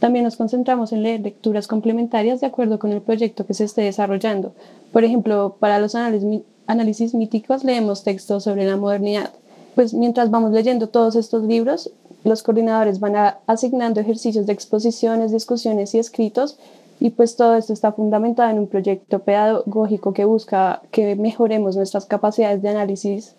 También 0.00 0.24
nos 0.24 0.36
concentramos 0.36 0.92
en 0.92 1.02
leer 1.02 1.20
lecturas 1.20 1.68
complementarias 1.68 2.40
de 2.40 2.46
acuerdo 2.46 2.78
con 2.78 2.90
el 2.90 3.02
proyecto 3.02 3.46
que 3.46 3.54
se 3.54 3.64
esté 3.64 3.82
desarrollando. 3.82 4.52
Por 4.92 5.04
ejemplo, 5.04 5.56
para 5.60 5.78
los 5.78 5.94
análisis, 5.94 7.14
míticos 7.14 7.64
leemos 7.64 8.02
textos 8.02 8.44
sobre 8.44 8.64
la 8.64 8.78
modernidad. 8.78 9.30
Pues 9.74 9.92
mientras 9.92 10.30
vamos 10.30 10.52
leyendo 10.52 10.88
todos 10.88 11.16
estos 11.16 11.44
libros, 11.44 11.90
los 12.24 12.42
coordinadores 12.42 12.98
van 12.98 13.34
asignando 13.46 14.00
ejercicios 14.00 14.46
de 14.46 14.54
exposiciones, 14.54 15.32
discusiones 15.32 15.94
y 15.94 15.98
escritos 15.98 16.58
y 16.98 17.10
pues 17.10 17.36
todo 17.36 17.54
esto 17.54 17.72
está 17.72 17.92
fundamentado 17.92 18.50
en 18.50 18.58
un 18.58 18.66
proyecto 18.66 19.20
pedagógico 19.20 20.12
que 20.12 20.24
busca 20.24 20.82
que 20.90 21.14
mejoremos 21.14 21.76
nuestras 21.76 22.04
capacidades 22.04 22.62
de 22.62 22.68
análisis 22.68 23.34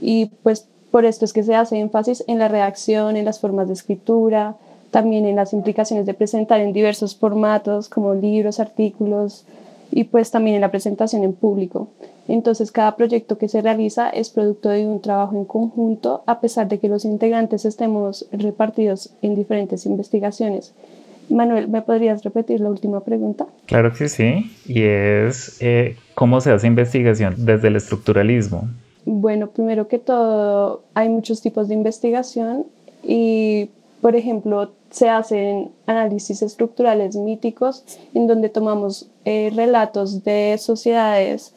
y 0.00 0.26
pues 0.42 0.66
por 0.90 1.04
esto 1.04 1.24
es 1.24 1.32
que 1.32 1.42
se 1.42 1.54
hace 1.54 1.78
énfasis 1.78 2.24
en 2.26 2.38
la 2.38 2.48
redacción, 2.48 3.16
en 3.16 3.24
las 3.24 3.40
formas 3.40 3.66
de 3.68 3.74
escritura, 3.74 4.56
también 4.92 5.26
en 5.26 5.34
las 5.34 5.52
implicaciones 5.52 6.06
de 6.06 6.14
presentar 6.14 6.60
en 6.60 6.72
diversos 6.72 7.16
formatos 7.16 7.88
como 7.88 8.14
libros, 8.14 8.60
artículos 8.60 9.44
y 9.90 10.04
pues 10.04 10.30
también 10.30 10.54
en 10.54 10.60
la 10.60 10.70
presentación 10.70 11.24
en 11.24 11.32
público. 11.32 11.88
Entonces 12.28 12.70
cada 12.70 12.94
proyecto 12.94 13.36
que 13.38 13.48
se 13.48 13.60
realiza 13.60 14.08
es 14.08 14.30
producto 14.30 14.68
de 14.68 14.86
un 14.86 15.00
trabajo 15.00 15.36
en 15.36 15.44
conjunto 15.44 16.22
a 16.26 16.40
pesar 16.40 16.68
de 16.68 16.78
que 16.78 16.88
los 16.88 17.04
integrantes 17.04 17.64
estemos 17.64 18.28
repartidos 18.30 19.10
en 19.22 19.34
diferentes 19.34 19.84
investigaciones. 19.86 20.72
Manuel, 21.28 21.68
¿me 21.68 21.82
podrías 21.82 22.22
repetir 22.22 22.60
la 22.60 22.68
última 22.68 23.00
pregunta? 23.00 23.46
Claro 23.66 23.92
que 23.92 24.08
sí, 24.08 24.52
y 24.66 24.82
es 24.82 25.56
eh, 25.60 25.96
¿cómo 26.14 26.40
se 26.40 26.50
hace 26.50 26.66
investigación 26.66 27.34
desde 27.38 27.68
el 27.68 27.76
estructuralismo? 27.76 28.68
Bueno, 29.04 29.48
primero 29.48 29.88
que 29.88 29.98
todo, 29.98 30.82
hay 30.94 31.08
muchos 31.08 31.40
tipos 31.40 31.68
de 31.68 31.74
investigación 31.74 32.66
y, 33.02 33.70
por 34.00 34.14
ejemplo, 34.14 34.72
se 34.92 35.08
hacen 35.08 35.72
análisis 35.86 36.42
estructurales 36.42 37.16
míticos 37.16 37.84
en 38.14 38.26
donde 38.26 38.48
tomamos 38.48 39.10
eh, 39.24 39.50
relatos 39.54 40.22
de 40.22 40.56
sociedades 40.58 41.54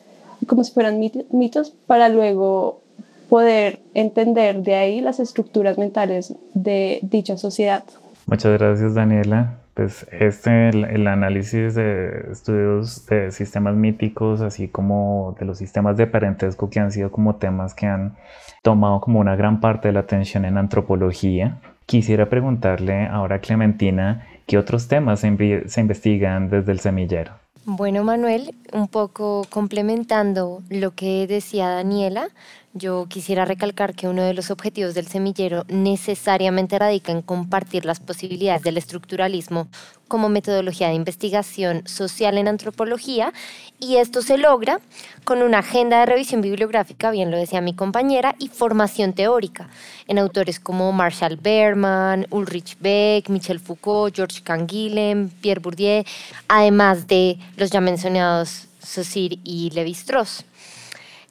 como 0.47 0.63
si 0.63 0.73
fueran 0.73 0.99
mitos 1.31 1.71
para 1.85 2.09
luego 2.09 2.81
poder 3.29 3.79
entender 3.93 4.63
de 4.63 4.75
ahí 4.75 5.01
las 5.01 5.19
estructuras 5.19 5.77
mentales 5.77 6.35
de 6.53 6.99
dicha 7.03 7.37
sociedad. 7.37 7.83
Muchas 8.27 8.57
gracias 8.57 8.93
Daniela 8.95 9.59
pues 9.75 10.07
este, 10.09 10.69
el, 10.69 11.05
análisis 11.05 11.75
de 11.75 12.27
estudios 12.31 13.05
de 13.07 13.29
sistemas 13.31 13.75
míticos, 13.75 14.39
así 14.39 14.69
como 14.69 15.35
de 15.37 15.45
los 15.45 15.57
sistemas 15.57 15.97
de 15.97 16.07
parentesco 16.07 16.69
que 16.69 16.79
han 16.79 16.93
sido 16.93 17.11
como 17.11 17.35
temas 17.35 17.75
que 17.75 17.85
han 17.85 18.15
tomado 18.63 19.01
como 19.01 19.19
una 19.19 19.35
gran 19.35 19.59
parte 19.59 19.89
de 19.89 19.93
la 19.93 19.99
atención 19.99 20.45
en 20.45 20.57
antropología. 20.57 21.59
Quisiera 21.85 22.29
preguntarle 22.29 23.05
ahora 23.05 23.37
a 23.37 23.39
Clementina 23.39 24.25
qué 24.47 24.57
otros 24.57 24.87
temas 24.87 25.19
se, 25.19 25.69
se 25.69 25.81
investigan 25.81 26.49
desde 26.49 26.71
el 26.71 26.79
semillero. 26.79 27.33
Bueno, 27.65 28.03
Manuel, 28.03 28.53
un 28.73 28.87
poco 28.87 29.45
complementando 29.49 30.61
lo 30.69 30.91
que 30.91 31.25
decía 31.25 31.69
Daniela, 31.69 32.27
yo 32.77 33.05
quisiera 33.07 33.45
recalcar 33.45 33.95
que 33.95 34.09
uno 34.09 34.21
de 34.23 34.33
los 34.33 34.51
objetivos 34.51 34.93
del 34.93 35.07
semillero 35.07 35.63
necesariamente 35.69 36.77
radica 36.77 37.13
en 37.13 37.21
compartir 37.21 37.85
las 37.85 38.01
posibilidades 38.01 38.63
del 38.63 38.77
estructuralismo 38.77 39.69
como 40.09 40.27
metodología 40.27 40.89
de 40.89 40.95
investigación 40.95 41.87
social 41.87 42.37
en 42.37 42.49
antropología 42.49 43.31
y 43.79 43.95
esto 43.95 44.21
se 44.21 44.37
logra 44.37 44.81
con 45.23 45.41
una 45.41 45.59
agenda 45.59 46.01
de 46.01 46.05
revisión 46.05 46.41
bibliográfica, 46.41 47.11
bien 47.11 47.31
lo 47.31 47.37
decía 47.37 47.61
mi 47.61 47.73
compañera, 47.73 48.35
y 48.39 48.49
formación 48.49 49.13
teórica 49.13 49.69
en 50.07 50.19
autores 50.19 50.59
como 50.59 50.91
Marshall 50.91 51.37
Berman, 51.37 52.27
Ulrich 52.29 52.77
Beck, 52.81 53.29
Michel 53.29 53.61
Foucault, 53.61 54.13
George 54.13 54.41
Canguilhem, 54.43 55.29
Pierre 55.29 55.61
Bourdieu, 55.61 56.03
además 56.49 57.07
de 57.07 57.37
los 57.55 57.71
ya 57.71 57.79
mencionados 57.79 58.67
Saussure 58.79 59.39
y 59.45 59.69
Levi-Strauss. 59.71 60.43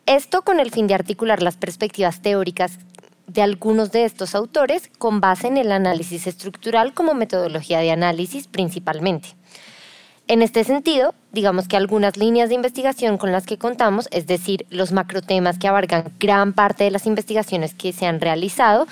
Esto 0.07 0.43
con 0.43 0.61
el 0.61 0.71
fin 0.71 0.87
de 0.87 0.95
articular 0.95 1.43
las 1.43 1.57
perspectivas 1.57 2.21
teóricas 2.21 2.79
de 3.27 3.41
algunos 3.41 3.91
de 3.91 4.05
estos 4.05 4.35
autores 4.35 4.91
con 4.99 5.21
base 5.21 5.47
en 5.47 5.57
el 5.57 5.73
análisis 5.73 6.27
estructural 6.27 6.93
como 6.93 7.15
metodología 7.15 7.79
de 7.79 7.91
análisis 7.91 8.47
principalmente. 8.47 9.29
En 10.27 10.43
este 10.43 10.63
sentido, 10.65 11.15
digamos 11.33 11.69
que 11.69 11.79
algunas 11.79 12.19
líneas 12.19 12.51
de 12.51 12.55
investigación 12.55 13.17
con 13.17 13.33
las 13.33 13.47
que 13.47 13.57
contamos, 13.57 14.09
es 14.11 14.27
decir, 14.27 14.67
los 14.69 14.93
macrotemas 14.93 15.59
que 15.59 15.69
abarcan 15.69 16.13
gran 16.21 16.53
parte 16.53 16.85
de 16.85 16.91
las 16.91 17.07
investigaciones 17.07 17.75
que 17.75 17.93
se 17.93 18.07
han 18.07 18.21
realizado, 18.21 18.87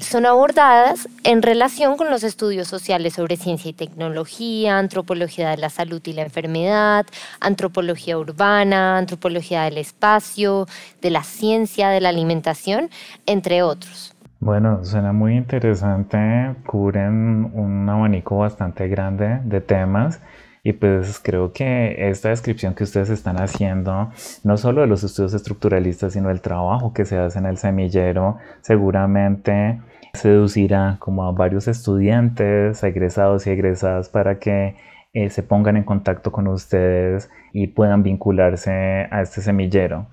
son 0.00 0.26
abordadas 0.26 1.08
en 1.24 1.42
relación 1.42 1.96
con 1.96 2.10
los 2.10 2.24
estudios 2.24 2.68
sociales 2.68 3.14
sobre 3.14 3.36
ciencia 3.36 3.70
y 3.70 3.74
tecnología, 3.74 4.78
antropología 4.78 5.50
de 5.50 5.56
la 5.56 5.70
salud 5.70 6.00
y 6.04 6.12
la 6.12 6.22
enfermedad, 6.22 7.06
antropología 7.40 8.18
urbana, 8.18 8.98
antropología 8.98 9.62
del 9.62 9.78
espacio, 9.78 10.66
de 11.00 11.10
la 11.10 11.22
ciencia, 11.22 11.90
de 11.90 12.00
la 12.00 12.08
alimentación, 12.08 12.90
entre 13.26 13.62
otros. 13.62 14.14
Bueno, 14.40 14.84
suena 14.84 15.12
muy 15.12 15.36
interesante, 15.36 16.56
cubren 16.66 17.50
un 17.52 17.88
abanico 17.88 18.38
bastante 18.38 18.88
grande 18.88 19.40
de 19.44 19.60
temas 19.60 20.20
y 20.62 20.72
pues 20.72 21.20
creo 21.22 21.52
que 21.52 22.08
esta 22.10 22.30
descripción 22.30 22.74
que 22.74 22.84
ustedes 22.84 23.10
están 23.10 23.40
haciendo, 23.40 24.10
no 24.44 24.56
solo 24.56 24.82
de 24.82 24.86
los 24.86 25.04
estudios 25.04 25.34
estructuralistas, 25.34 26.12
sino 26.12 26.30
el 26.30 26.40
trabajo 26.40 26.92
que 26.92 27.04
se 27.04 27.18
hace 27.18 27.38
en 27.38 27.46
el 27.46 27.56
semillero, 27.56 28.36
seguramente 28.60 29.80
seducirá 30.14 30.96
como 30.98 31.24
a 31.24 31.32
varios 31.32 31.68
estudiantes, 31.68 32.82
egresados 32.82 33.46
y 33.46 33.50
egresadas 33.50 34.08
para 34.08 34.38
que 34.38 34.76
eh, 35.12 35.30
se 35.30 35.42
pongan 35.42 35.76
en 35.76 35.84
contacto 35.84 36.30
con 36.30 36.46
ustedes 36.48 37.30
y 37.52 37.68
puedan 37.68 38.02
vincularse 38.02 38.70
a 39.10 39.22
este 39.22 39.40
semillero. 39.40 40.06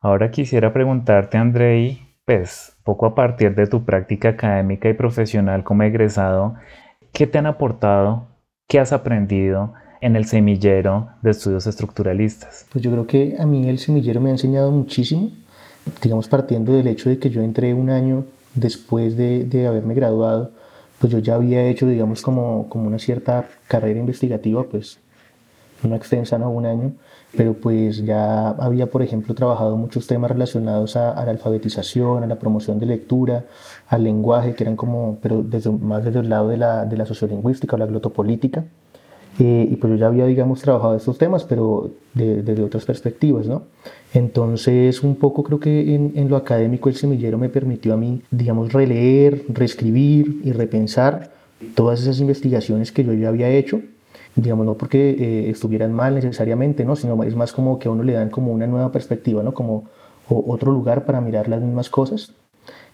Ahora 0.00 0.30
quisiera 0.30 0.72
preguntarte, 0.72 1.38
Andrei, 1.38 2.00
pues 2.24 2.76
poco 2.84 3.06
a 3.06 3.14
partir 3.14 3.54
de 3.54 3.66
tu 3.66 3.84
práctica 3.84 4.30
académica 4.30 4.88
y 4.88 4.94
profesional 4.94 5.64
como 5.64 5.82
egresado, 5.82 6.54
¿qué 7.12 7.26
te 7.26 7.38
han 7.38 7.46
aportado? 7.46 8.28
¿Qué 8.68 8.78
has 8.78 8.92
aprendido 8.92 9.72
en 10.00 10.16
el 10.16 10.26
semillero 10.26 11.08
de 11.22 11.30
estudios 11.30 11.66
estructuralistas? 11.66 12.66
Pues 12.70 12.84
yo 12.84 12.90
creo 12.90 13.06
que 13.06 13.36
a 13.38 13.46
mí 13.46 13.68
el 13.68 13.78
semillero 13.78 14.20
me 14.20 14.28
ha 14.28 14.32
enseñado 14.32 14.70
muchísimo, 14.70 15.30
digamos 16.02 16.28
partiendo 16.28 16.72
del 16.72 16.86
hecho 16.86 17.08
de 17.08 17.18
que 17.18 17.30
yo 17.30 17.42
entré 17.42 17.74
un 17.74 17.90
año 17.90 18.24
después 18.54 19.16
de, 19.16 19.44
de, 19.44 19.66
haberme 19.66 19.94
graduado, 19.94 20.52
pues 20.98 21.12
yo 21.12 21.18
ya 21.18 21.34
había 21.34 21.66
hecho, 21.66 21.86
digamos, 21.86 22.22
como, 22.22 22.68
como 22.68 22.86
una 22.86 22.98
cierta 22.98 23.48
carrera 23.68 24.00
investigativa, 24.00 24.64
pues 24.64 24.98
una 25.82 25.96
extensa, 25.96 26.38
¿no? 26.38 26.50
Un 26.50 26.66
año, 26.66 26.92
pero 27.36 27.54
pues 27.54 28.04
ya 28.04 28.50
había, 28.50 28.86
por 28.90 29.02
ejemplo, 29.02 29.34
trabajado 29.34 29.76
muchos 29.76 30.06
temas 30.06 30.30
relacionados 30.30 30.96
a, 30.96 31.10
a, 31.10 31.24
la 31.24 31.32
alfabetización, 31.32 32.22
a 32.22 32.26
la 32.26 32.38
promoción 32.38 32.78
de 32.78 32.86
lectura, 32.86 33.44
al 33.88 34.04
lenguaje, 34.04 34.54
que 34.54 34.64
eran 34.64 34.76
como, 34.76 35.18
pero 35.20 35.42
desde, 35.42 35.70
más 35.70 36.04
desde 36.04 36.20
el 36.20 36.28
lado 36.28 36.48
de 36.48 36.56
la, 36.56 36.84
de 36.84 36.96
la 36.96 37.06
sociolingüística 37.06 37.76
o 37.76 37.78
la 37.78 37.86
glotopolítica. 37.86 38.64
Eh, 39.38 39.68
y 39.70 39.76
pues 39.76 39.92
yo 39.92 39.96
ya 39.96 40.06
había, 40.06 40.26
digamos, 40.26 40.60
trabajado 40.60 40.94
estos 40.96 41.18
temas, 41.18 41.44
pero 41.44 41.90
desde 42.14 42.62
otras 42.62 42.84
perspectivas, 42.84 43.46
¿no? 43.46 43.62
Entonces, 44.12 45.02
un 45.02 45.16
poco 45.16 45.42
creo 45.42 45.58
que 45.58 45.94
en, 45.94 46.12
en, 46.14 46.28
lo 46.28 46.36
académico 46.36 46.88
el 46.88 46.94
semillero 46.94 47.36
me 47.36 47.48
permitió 47.48 47.94
a 47.94 47.96
mí, 47.96 48.22
digamos, 48.30 48.72
releer, 48.72 49.42
reescribir 49.48 50.40
y 50.44 50.52
repensar 50.52 51.32
todas 51.74 52.00
esas 52.00 52.20
investigaciones 52.20 52.92
que 52.92 53.04
yo 53.04 53.12
ya 53.12 53.28
había 53.28 53.48
hecho, 53.48 53.80
digamos, 54.36 54.66
no 54.66 54.74
porque 54.74 55.10
eh, 55.10 55.50
estuvieran 55.50 55.92
mal 55.92 56.14
necesariamente, 56.14 56.84
¿no? 56.84 56.94
Sino 56.94 57.22
es 57.24 57.34
más 57.34 57.52
como 57.52 57.78
que 57.78 57.88
a 57.88 57.90
uno 57.90 58.04
le 58.04 58.12
dan 58.12 58.30
como 58.30 58.52
una 58.52 58.66
nueva 58.66 58.92
perspectiva, 58.92 59.42
¿no? 59.42 59.52
Como 59.52 59.84
otro 60.28 60.72
lugar 60.72 61.04
para 61.04 61.20
mirar 61.20 61.48
las 61.48 61.60
mismas 61.60 61.90
cosas. 61.90 62.32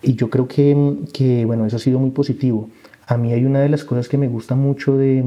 Y 0.03 0.14
yo 0.14 0.31
creo 0.31 0.48
que, 0.48 0.96
que, 1.12 1.44
bueno, 1.44 1.66
eso 1.66 1.76
ha 1.76 1.81
sido 1.81 1.98
muy 1.98 2.11
positivo. 2.11 2.68
A 3.07 3.16
mí 3.16 3.33
hay 3.33 3.44
una 3.44 3.61
de 3.61 3.68
las 3.68 3.85
cosas 3.85 4.09
que 4.09 4.18
me 4.18 4.29
gusta 4.29 4.55
mucho 4.55 4.96
de, 4.96 5.22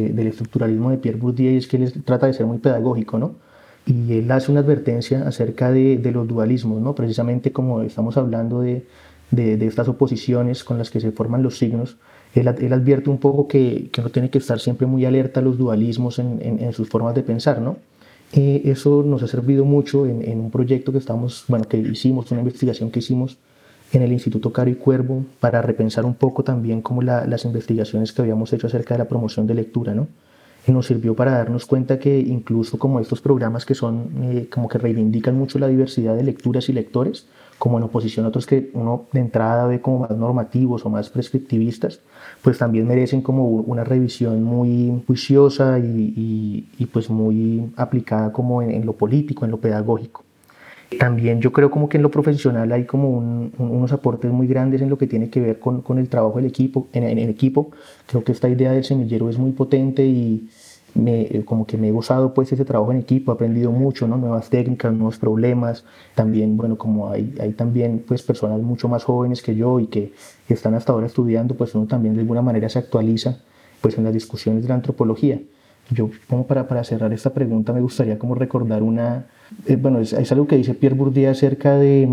del 0.00 0.26
estructuralismo 0.26 0.90
de 0.90 0.98
Pierre 0.98 1.18
Bourdieu 1.18 1.52
y 1.52 1.56
es 1.56 1.66
que 1.66 1.76
él 1.76 1.92
trata 2.04 2.26
de 2.26 2.32
ser 2.32 2.46
muy 2.46 2.58
pedagógico, 2.58 3.18
¿no? 3.18 3.34
Y 3.86 4.18
él 4.18 4.30
hace 4.32 4.50
una 4.50 4.60
advertencia 4.60 5.26
acerca 5.26 5.70
de, 5.70 5.98
de 5.98 6.10
los 6.12 6.26
dualismos, 6.26 6.80
¿no? 6.82 6.94
Precisamente 6.94 7.52
como 7.52 7.82
estamos 7.82 8.16
hablando 8.16 8.60
de, 8.60 8.84
de, 9.30 9.64
estas 9.66 9.88
oposiciones 9.88 10.64
con 10.64 10.78
las 10.78 10.90
que 10.90 11.00
se 11.00 11.12
forman 11.12 11.42
los 11.42 11.58
signos, 11.58 11.96
él, 12.34 12.48
él 12.48 12.72
advierte 12.72 13.10
un 13.10 13.18
poco 13.18 13.48
que, 13.48 13.88
que, 13.92 14.00
uno 14.00 14.10
tiene 14.10 14.30
que 14.30 14.38
estar 14.38 14.58
siempre 14.60 14.86
muy 14.86 15.04
alerta 15.04 15.40
a 15.40 15.42
los 15.42 15.56
dualismos 15.56 16.18
en, 16.18 16.40
en, 16.42 16.62
en 16.62 16.72
sus 16.72 16.88
formas 16.88 17.14
de 17.14 17.22
pensar, 17.22 17.60
¿no? 17.60 17.76
Eh, 18.32 18.62
eso 18.64 19.04
nos 19.04 19.22
ha 19.22 19.28
servido 19.28 19.64
mucho 19.64 20.04
en, 20.04 20.22
en, 20.22 20.40
un 20.40 20.50
proyecto 20.50 20.90
que 20.90 20.98
estamos, 20.98 21.44
bueno, 21.48 21.66
que 21.68 21.78
hicimos, 21.78 22.30
una 22.32 22.40
investigación 22.40 22.90
que 22.90 22.98
hicimos 22.98 23.38
en 23.92 24.02
el 24.02 24.12
Instituto 24.12 24.52
Caro 24.52 24.70
y 24.70 24.74
Cuervo 24.74 25.24
para 25.40 25.62
repensar 25.62 26.04
un 26.04 26.14
poco 26.14 26.42
también 26.44 26.82
como 26.82 27.02
las 27.02 27.44
investigaciones 27.44 28.12
que 28.12 28.22
habíamos 28.22 28.52
hecho 28.52 28.66
acerca 28.66 28.94
de 28.94 28.98
la 28.98 29.08
promoción 29.08 29.46
de 29.46 29.54
lectura, 29.54 29.94
¿no? 29.94 30.08
Nos 30.66 30.86
sirvió 30.86 31.14
para 31.14 31.30
darnos 31.30 31.64
cuenta 31.64 32.00
que 32.00 32.18
incluso 32.18 32.76
como 32.76 32.98
estos 32.98 33.20
programas 33.20 33.64
que 33.64 33.76
son 33.76 34.10
eh, 34.22 34.48
como 34.52 34.68
que 34.68 34.78
reivindican 34.78 35.38
mucho 35.38 35.60
la 35.60 35.68
diversidad 35.68 36.16
de 36.16 36.24
lecturas 36.24 36.68
y 36.68 36.72
lectores, 36.72 37.28
como 37.58 37.78
en 37.78 37.84
oposición 37.84 38.26
a 38.26 38.30
otros 38.30 38.46
que 38.46 38.70
uno 38.74 39.06
de 39.12 39.20
entrada 39.20 39.66
ve 39.66 39.80
como 39.80 40.00
más 40.00 40.10
normativos 40.10 40.84
o 40.84 40.90
más 40.90 41.08
prescriptivistas, 41.08 42.00
pues 42.42 42.58
también 42.58 42.86
merecen 42.86 43.22
como 43.22 43.48
una 43.48 43.84
revisión 43.84 44.42
muy 44.42 45.02
juiciosa 45.06 45.78
y, 45.78 46.66
y, 46.78 46.86
pues 46.86 47.10
muy 47.10 47.70
aplicada 47.76 48.32
como 48.32 48.60
en, 48.60 48.84
lo 48.84 48.92
político, 48.92 49.44
en 49.44 49.52
lo 49.52 49.58
pedagógico. 49.58 50.25
También 50.98 51.40
yo 51.40 51.52
creo 51.52 51.70
como 51.70 51.88
que 51.88 51.96
en 51.96 52.02
lo 52.02 52.10
profesional 52.10 52.70
hay 52.72 52.84
como 52.84 53.18
unos 53.58 53.92
aportes 53.92 54.30
muy 54.30 54.46
grandes 54.46 54.80
en 54.82 54.88
lo 54.88 54.98
que 54.98 55.06
tiene 55.06 55.30
que 55.30 55.40
ver 55.40 55.58
con, 55.58 55.82
con 55.82 55.98
el 55.98 56.08
trabajo 56.08 56.36
del 56.36 56.46
equipo, 56.46 56.86
en, 56.92 57.02
en, 57.02 57.18
el 57.18 57.28
equipo. 57.28 57.70
Creo 58.06 58.22
que 58.22 58.32
esta 58.32 58.48
idea 58.48 58.72
del 58.72 58.84
semillero 58.84 59.28
es 59.28 59.36
muy 59.36 59.50
potente 59.50 60.06
y, 60.06 60.48
me, 60.96 61.44
como 61.44 61.66
que 61.66 61.76
me 61.76 61.88
he 61.88 61.92
gozado 61.92 62.34
pues 62.34 62.52
ese 62.52 62.64
trabajo 62.64 62.90
en 62.92 62.98
equipo, 62.98 63.30
he 63.30 63.34
aprendido 63.34 63.70
mucho, 63.70 64.08
¿no? 64.08 64.16
nuevas 64.16 64.50
técnicas, 64.50 64.92
nuevos 64.92 65.18
problemas, 65.18 65.84
también, 66.14 66.56
bueno, 66.56 66.76
como 66.76 67.10
hay, 67.10 67.34
hay 67.40 67.52
también 67.52 68.02
pues 68.06 68.22
personas 68.22 68.60
mucho 68.60 68.88
más 68.88 69.04
jóvenes 69.04 69.42
que 69.42 69.54
yo 69.54 69.80
y 69.80 69.86
que, 69.86 70.12
están 70.48 70.74
hasta 70.74 70.92
ahora 70.92 71.06
estudiando, 71.06 71.56
pues 71.56 71.74
uno 71.74 71.86
también 71.86 72.14
de 72.14 72.20
alguna 72.20 72.40
manera 72.40 72.68
se 72.68 72.78
actualiza 72.78 73.38
pues 73.80 73.98
en 73.98 74.04
las 74.04 74.14
discusiones 74.14 74.62
de 74.62 74.68
la 74.68 74.76
antropología. 74.76 75.40
Yo 75.90 76.10
como 76.28 76.46
para, 76.46 76.66
para 76.66 76.82
cerrar 76.84 77.12
esta 77.12 77.32
pregunta 77.32 77.72
me 77.72 77.80
gustaría 77.80 78.18
como 78.18 78.34
recordar 78.34 78.82
una, 78.82 79.26
eh, 79.66 79.76
bueno, 79.76 80.00
es, 80.00 80.32
algo 80.32 80.46
que 80.46 80.56
dice 80.56 80.74
Pierre 80.74 80.96
Bourdieu 80.96 81.30
acerca 81.30 81.76
de, 81.76 82.08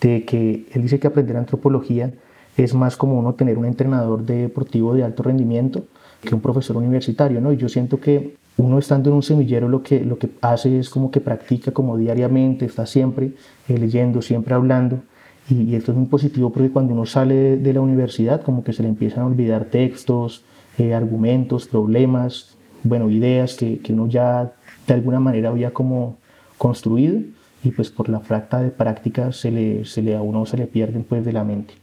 de 0.00 0.24
que 0.24 0.66
él 0.72 0.82
dice 0.82 1.00
que 1.00 1.08
aprender 1.08 1.36
antropología 1.36 2.12
es 2.56 2.74
más 2.74 2.96
como 2.96 3.18
uno 3.18 3.34
tener 3.34 3.58
un 3.58 3.64
entrenador 3.64 4.24
deportivo 4.24 4.94
de 4.94 5.04
alto 5.04 5.22
rendimiento 5.22 5.84
que 6.20 6.34
un 6.34 6.40
profesor 6.40 6.76
universitario, 6.76 7.40
¿no? 7.40 7.52
Y 7.52 7.56
yo 7.56 7.68
siento 7.68 8.00
que 8.00 8.36
uno 8.56 8.78
estando 8.78 9.10
en 9.10 9.16
un 9.16 9.22
semillero 9.22 9.68
lo 9.68 9.82
que, 9.82 10.04
lo 10.04 10.18
que 10.18 10.30
hace 10.40 10.78
es 10.78 10.90
como 10.90 11.10
que 11.10 11.20
practica 11.20 11.70
como 11.70 11.96
diariamente, 11.96 12.64
está 12.64 12.86
siempre 12.86 13.32
eh, 13.68 13.78
leyendo, 13.78 14.20
siempre 14.20 14.54
hablando. 14.54 15.00
Y, 15.48 15.74
esto 15.76 15.92
es 15.92 15.98
muy 15.98 16.08
positivo 16.08 16.50
porque 16.50 16.70
cuando 16.70 16.92
uno 16.92 17.06
sale 17.06 17.56
de, 17.56 17.72
la 17.72 17.80
universidad 17.80 18.42
como 18.42 18.64
que 18.64 18.72
se 18.72 18.82
le 18.82 18.88
empiezan 18.88 19.20
a 19.20 19.26
olvidar 19.26 19.66
textos, 19.66 20.44
eh, 20.76 20.92
argumentos, 20.92 21.68
problemas, 21.68 22.57
bueno, 22.82 23.10
ideas 23.10 23.54
que, 23.54 23.78
que 23.78 23.92
uno 23.92 24.08
ya 24.08 24.52
de 24.86 24.94
alguna 24.94 25.20
manera 25.20 25.50
había 25.50 25.72
como 25.72 26.16
construido 26.56 27.20
y 27.62 27.70
pues 27.70 27.90
por 27.90 28.08
la 28.08 28.20
falta 28.20 28.62
de 28.62 28.70
práctica 28.70 29.32
se 29.32 29.50
le, 29.50 29.84
se 29.84 30.02
le, 30.02 30.16
a 30.16 30.22
uno 30.22 30.46
se 30.46 30.56
le 30.56 30.66
pierden 30.66 31.04
pues 31.04 31.24
de 31.24 31.32
la 31.32 31.44
mente. 31.44 31.74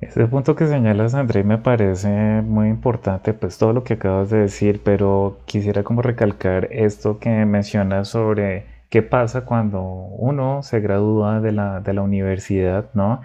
Ese 0.00 0.26
punto 0.28 0.54
que 0.54 0.68
señalas, 0.68 1.14
André, 1.14 1.42
me 1.42 1.58
parece 1.58 2.40
muy 2.42 2.68
importante, 2.68 3.32
pues 3.32 3.58
todo 3.58 3.72
lo 3.72 3.82
que 3.82 3.94
acabas 3.94 4.30
de 4.30 4.38
decir, 4.38 4.80
pero 4.84 5.40
quisiera 5.44 5.82
como 5.82 6.02
recalcar 6.02 6.68
esto 6.70 7.18
que 7.18 7.44
mencionas 7.44 8.06
sobre 8.06 8.66
qué 8.90 9.02
pasa 9.02 9.44
cuando 9.44 9.82
uno 9.82 10.62
se 10.62 10.78
gradúa 10.80 11.40
de 11.40 11.50
la, 11.50 11.80
de 11.80 11.94
la 11.94 12.02
universidad, 12.02 12.90
¿no? 12.94 13.22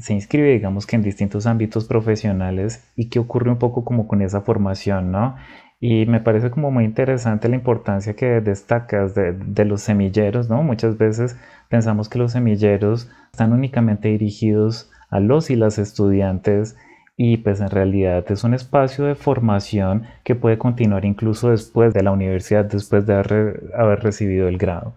Se 0.00 0.12
inscribe, 0.12 0.52
digamos 0.52 0.86
que 0.86 0.96
en 0.96 1.02
distintos 1.02 1.46
ámbitos 1.46 1.84
profesionales 1.86 2.84
y 2.96 3.08
qué 3.08 3.20
ocurre 3.20 3.50
un 3.50 3.58
poco 3.58 3.84
como 3.84 4.08
con 4.08 4.20
esa 4.20 4.40
formación, 4.40 5.12
¿no? 5.12 5.36
Y 5.80 6.06
me 6.06 6.20
parece 6.20 6.50
como 6.50 6.70
muy 6.70 6.84
interesante 6.84 7.48
la 7.48 7.56
importancia 7.56 8.16
que 8.16 8.40
destacas 8.40 9.14
de, 9.14 9.32
de 9.32 9.64
los 9.64 9.80
semilleros, 9.80 10.48
¿no? 10.48 10.62
Muchas 10.62 10.98
veces 10.98 11.36
pensamos 11.68 12.08
que 12.08 12.18
los 12.18 12.32
semilleros 12.32 13.08
están 13.32 13.52
únicamente 13.52 14.08
dirigidos 14.08 14.90
a 15.10 15.20
los 15.20 15.50
y 15.50 15.56
las 15.56 15.78
estudiantes 15.78 16.76
y 17.20 17.38
pues 17.38 17.60
en 17.60 17.68
realidad 17.68 18.24
es 18.30 18.44
un 18.44 18.54
espacio 18.54 19.04
de 19.04 19.16
formación 19.16 20.04
que 20.22 20.36
puede 20.36 20.56
continuar 20.56 21.04
incluso 21.04 21.50
después 21.50 21.92
de 21.92 22.04
la 22.04 22.12
universidad, 22.12 22.64
después 22.64 23.06
de 23.06 23.14
haber, 23.14 24.00
recibido 24.00 24.46
el 24.46 24.56
grado. 24.56 24.94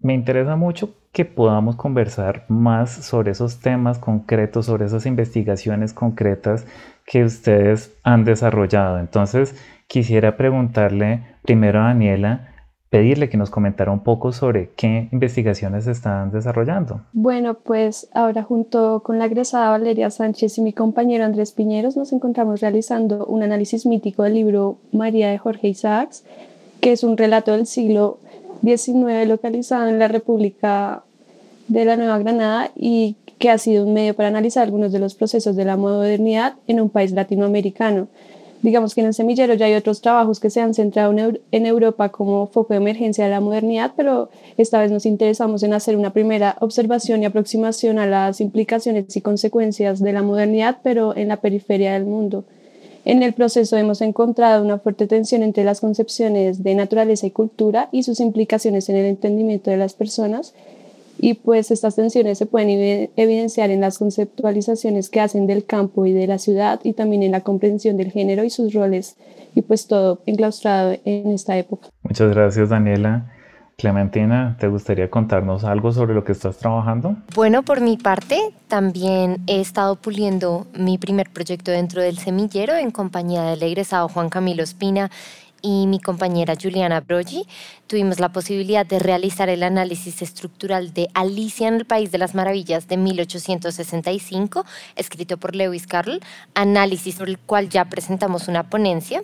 Me 0.00 0.12
interesa 0.12 0.54
mucho 0.54 0.94
que 1.12 1.24
podamos 1.24 1.76
conversar 1.76 2.44
más 2.48 2.90
sobre 2.90 3.30
esos 3.30 3.60
temas 3.60 3.98
concretos, 3.98 4.66
sobre 4.66 4.84
esas 4.84 5.06
investigaciones 5.06 5.94
concretas 5.94 6.66
que 7.06 7.24
ustedes 7.24 7.96
han 8.02 8.24
desarrollado. 8.24 8.98
Entonces, 8.98 9.56
quisiera 9.86 10.36
preguntarle 10.36 11.22
primero 11.42 11.80
a 11.80 11.84
Daniela, 11.84 12.54
pedirle 12.90 13.28
que 13.28 13.36
nos 13.36 13.50
comentara 13.50 13.90
un 13.90 14.04
poco 14.04 14.30
sobre 14.30 14.70
qué 14.76 15.08
investigaciones 15.10 15.88
están 15.88 16.30
desarrollando. 16.30 17.00
Bueno, 17.12 17.54
pues 17.54 18.08
ahora 18.14 18.44
junto 18.44 19.02
con 19.02 19.18
la 19.18 19.24
egresada 19.26 19.70
Valeria 19.70 20.10
Sánchez 20.10 20.58
y 20.58 20.60
mi 20.60 20.72
compañero 20.72 21.24
Andrés 21.24 21.50
Piñeros 21.50 21.96
nos 21.96 22.12
encontramos 22.12 22.60
realizando 22.60 23.26
un 23.26 23.42
análisis 23.42 23.84
mítico 23.84 24.22
del 24.22 24.34
libro 24.34 24.78
María 24.92 25.28
de 25.28 25.38
Jorge 25.38 25.66
Isaacs, 25.66 26.24
que 26.80 26.92
es 26.92 27.02
un 27.02 27.16
relato 27.16 27.50
del 27.50 27.66
siglo 27.66 28.20
XIX 28.62 29.26
localizado 29.26 29.88
en 29.88 29.98
la 29.98 30.06
República 30.06 31.02
de 31.66 31.84
la 31.84 31.96
Nueva 31.96 32.18
Granada 32.18 32.70
y 32.76 33.16
que 33.38 33.50
ha 33.50 33.58
sido 33.58 33.84
un 33.84 33.92
medio 33.92 34.14
para 34.14 34.28
analizar 34.28 34.62
algunos 34.62 34.92
de 34.92 35.00
los 35.00 35.16
procesos 35.16 35.56
de 35.56 35.64
la 35.64 35.76
modernidad 35.76 36.54
en 36.68 36.80
un 36.80 36.90
país 36.90 37.10
latinoamericano 37.10 38.06
digamos 38.64 38.94
que 38.94 39.02
en 39.02 39.08
el 39.08 39.14
semillero 39.14 39.52
ya 39.52 39.66
hay 39.66 39.74
otros 39.74 40.00
trabajos 40.00 40.40
que 40.40 40.48
se 40.48 40.58
han 40.62 40.72
centrado 40.72 41.14
en, 41.52 41.66
Europa 41.66 42.08
como 42.08 42.46
foco 42.46 42.72
de 42.72 42.78
emergencia 42.78 43.24
de 43.24 43.30
la 43.30 43.40
modernidad, 43.40 43.92
pero 43.94 44.30
esta 44.56 44.80
vez 44.80 44.90
nos 44.90 45.04
interesamos 45.04 45.62
en 45.62 45.74
hacer 45.74 45.98
una 45.98 46.14
primera 46.14 46.56
observación 46.60 47.22
y 47.22 47.26
aproximación 47.26 47.98
a 47.98 48.06
las 48.06 48.40
implicaciones 48.40 49.14
y 49.14 49.20
consecuencias 49.20 50.00
de 50.00 50.14
la 50.14 50.22
modernidad, 50.22 50.78
pero 50.82 51.14
en 51.14 51.28
la 51.28 51.42
periferia 51.42 51.92
del 51.92 52.06
mundo. 52.06 52.44
En 53.04 53.22
el 53.22 53.34
proceso 53.34 53.76
hemos 53.76 54.00
encontrado 54.00 54.64
una 54.64 54.78
fuerte 54.78 55.06
tensión 55.06 55.42
entre 55.42 55.62
las 55.62 55.80
concepciones 55.80 56.62
de 56.62 56.74
naturaleza 56.74 57.26
y 57.26 57.32
cultura 57.32 57.90
y 57.92 58.02
sus 58.02 58.18
implicaciones 58.18 58.88
en 58.88 58.96
el 58.96 59.04
entendimiento 59.04 59.70
de 59.70 59.76
las 59.76 59.92
personas 59.92 60.54
y 61.24 61.32
pues 61.32 61.70
estas 61.70 61.96
tensiones 61.96 62.36
se 62.36 62.44
pueden 62.44 63.10
evidenciar 63.16 63.70
en 63.70 63.80
las 63.80 63.98
conceptualizaciones 63.98 65.08
que 65.08 65.22
hacen 65.22 65.46
del 65.46 65.64
campo 65.64 66.04
y 66.04 66.12
de 66.12 66.26
la 66.26 66.36
ciudad 66.36 66.80
y 66.84 66.92
también 66.92 67.22
en 67.22 67.30
la 67.30 67.40
comprensión 67.40 67.96
del 67.96 68.12
género 68.12 68.44
y 68.44 68.50
sus 68.50 68.74
roles 68.74 69.16
y 69.54 69.62
pues 69.62 69.86
todo 69.86 70.20
enclaustrado 70.26 70.98
en 71.06 71.30
esta 71.30 71.56
época. 71.56 71.88
Muchas 72.02 72.30
gracias 72.30 72.68
Daniela. 72.68 73.32
Clementina, 73.78 74.56
¿te 74.60 74.68
gustaría 74.68 75.10
contarnos 75.10 75.64
algo 75.64 75.92
sobre 75.92 76.14
lo 76.14 76.24
que 76.24 76.32
estás 76.32 76.58
trabajando? 76.58 77.16
Bueno, 77.34 77.62
por 77.62 77.80
mi 77.80 77.96
parte, 77.96 78.38
también 78.68 79.38
he 79.46 79.60
estado 79.60 79.96
puliendo 79.96 80.66
mi 80.78 80.98
primer 80.98 81.30
proyecto 81.30 81.70
dentro 81.70 82.02
del 82.02 82.18
semillero 82.18 82.74
en 82.74 82.90
compañía 82.90 83.44
del 83.44 83.62
egresado 83.62 84.08
Juan 84.08 84.28
Camilo 84.28 84.62
Espina 84.62 85.10
y 85.64 85.86
mi 85.86 85.98
compañera 85.98 86.54
Juliana 86.60 87.00
Brogi 87.00 87.46
tuvimos 87.86 88.20
la 88.20 88.28
posibilidad 88.28 88.84
de 88.84 88.98
realizar 88.98 89.48
el 89.48 89.62
análisis 89.62 90.20
estructural 90.20 90.92
de 90.92 91.08
Alicia 91.14 91.68
en 91.68 91.74
el 91.74 91.86
País 91.86 92.12
de 92.12 92.18
las 92.18 92.34
Maravillas 92.34 92.86
de 92.86 92.98
1865, 92.98 94.66
escrito 94.94 95.38
por 95.38 95.56
Lewis 95.56 95.86
Carroll, 95.86 96.20
análisis 96.54 97.14
sobre 97.14 97.32
el 97.32 97.38
cual 97.38 97.70
ya 97.70 97.86
presentamos 97.86 98.46
una 98.46 98.68
ponencia 98.68 99.22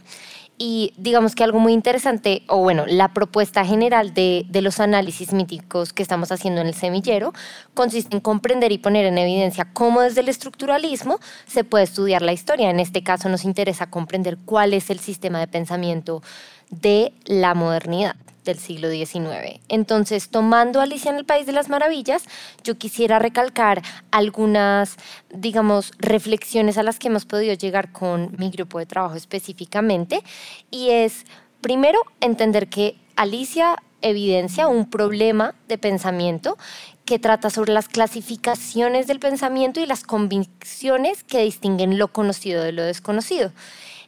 y 0.63 0.93
digamos 0.99 1.35
que 1.35 1.43
algo 1.43 1.59
muy 1.59 1.73
interesante, 1.73 2.43
o 2.47 2.59
bueno, 2.59 2.85
la 2.87 3.15
propuesta 3.15 3.65
general 3.65 4.13
de, 4.13 4.45
de, 4.47 4.61
los 4.61 4.79
análisis 4.79 5.33
míticos 5.33 5.95
que 5.95 6.03
estamos 6.03 6.31
haciendo 6.33 6.61
en 6.61 6.67
el 6.67 6.75
semillero 6.75 7.33
consiste 7.73 8.15
en 8.15 8.21
comprender 8.21 8.71
y 8.71 8.77
poner 8.77 9.07
en 9.07 9.17
evidencia 9.17 9.73
cómo 9.73 10.03
desde 10.03 10.21
el 10.21 10.29
estructuralismo 10.29 11.19
se 11.47 11.65
puede 11.65 11.85
estudiar 11.85 12.21
la 12.21 12.35
historia. 12.35 12.69
En 12.69 12.79
este 12.79 13.03
caso 13.03 13.31
nos 13.31 13.47
interesa 13.47 13.89
comprender 13.89 14.37
cuál 14.45 14.75
es 14.75 14.91
el 14.91 14.99
sistema 14.99 15.41
de 15.41 15.49
pensamiento 15.49 16.23
de 16.69 17.15
la 17.25 17.55
modernidad 17.55 18.17
del 18.45 18.59
siglo 18.59 18.91
XIX. 18.91 19.61
Entonces, 19.69 20.31
tomando 20.31 20.81
Alicia 20.81 21.11
en 21.11 21.17
el 21.17 21.25
País 21.25 21.47
de 21.47 21.53
las 21.53 21.69
Maravillas, 21.69 22.25
yo 22.65 22.79
quisiera 22.79 23.19
recalcar 23.19 23.83
algunas, 24.11 24.97
digamos, 25.31 25.93
reflexiones 25.99 26.79
a 26.79 26.83
las 26.83 26.99
que 26.99 27.09
hemos 27.09 27.25
podido 27.25 27.55
llegar 27.55 27.93
con 27.93 28.35
mi 28.39 28.51
grupo 28.51 28.79
de 28.79 28.87
trabajo 28.87 29.17
específicamente, 29.17 30.23
y 30.71 30.91
es, 30.91 31.25
primero, 31.61 32.01
entender 32.21 32.69
que 32.69 32.97
Alicia 33.17 33.77
evidencia 34.03 34.69
un 34.69 34.89
problema 34.89 35.55
de 35.69 35.79
pensamiento 35.79 36.57
que 37.05 37.19
trata 37.19 37.51
sobre 37.51 37.73
las 37.73 37.89
clasificaciones 37.89 39.07
del 39.07 39.21
pensamiento 39.21 39.81
y 39.81 39.87
las 39.87 40.05
convicciones 40.05 41.25
que 41.25 41.43
distinguen 41.43 41.99
lo 41.99 42.09
conocido 42.09 42.63
de 42.63 42.73
lo 42.73 42.83
desconocido. 42.83 43.53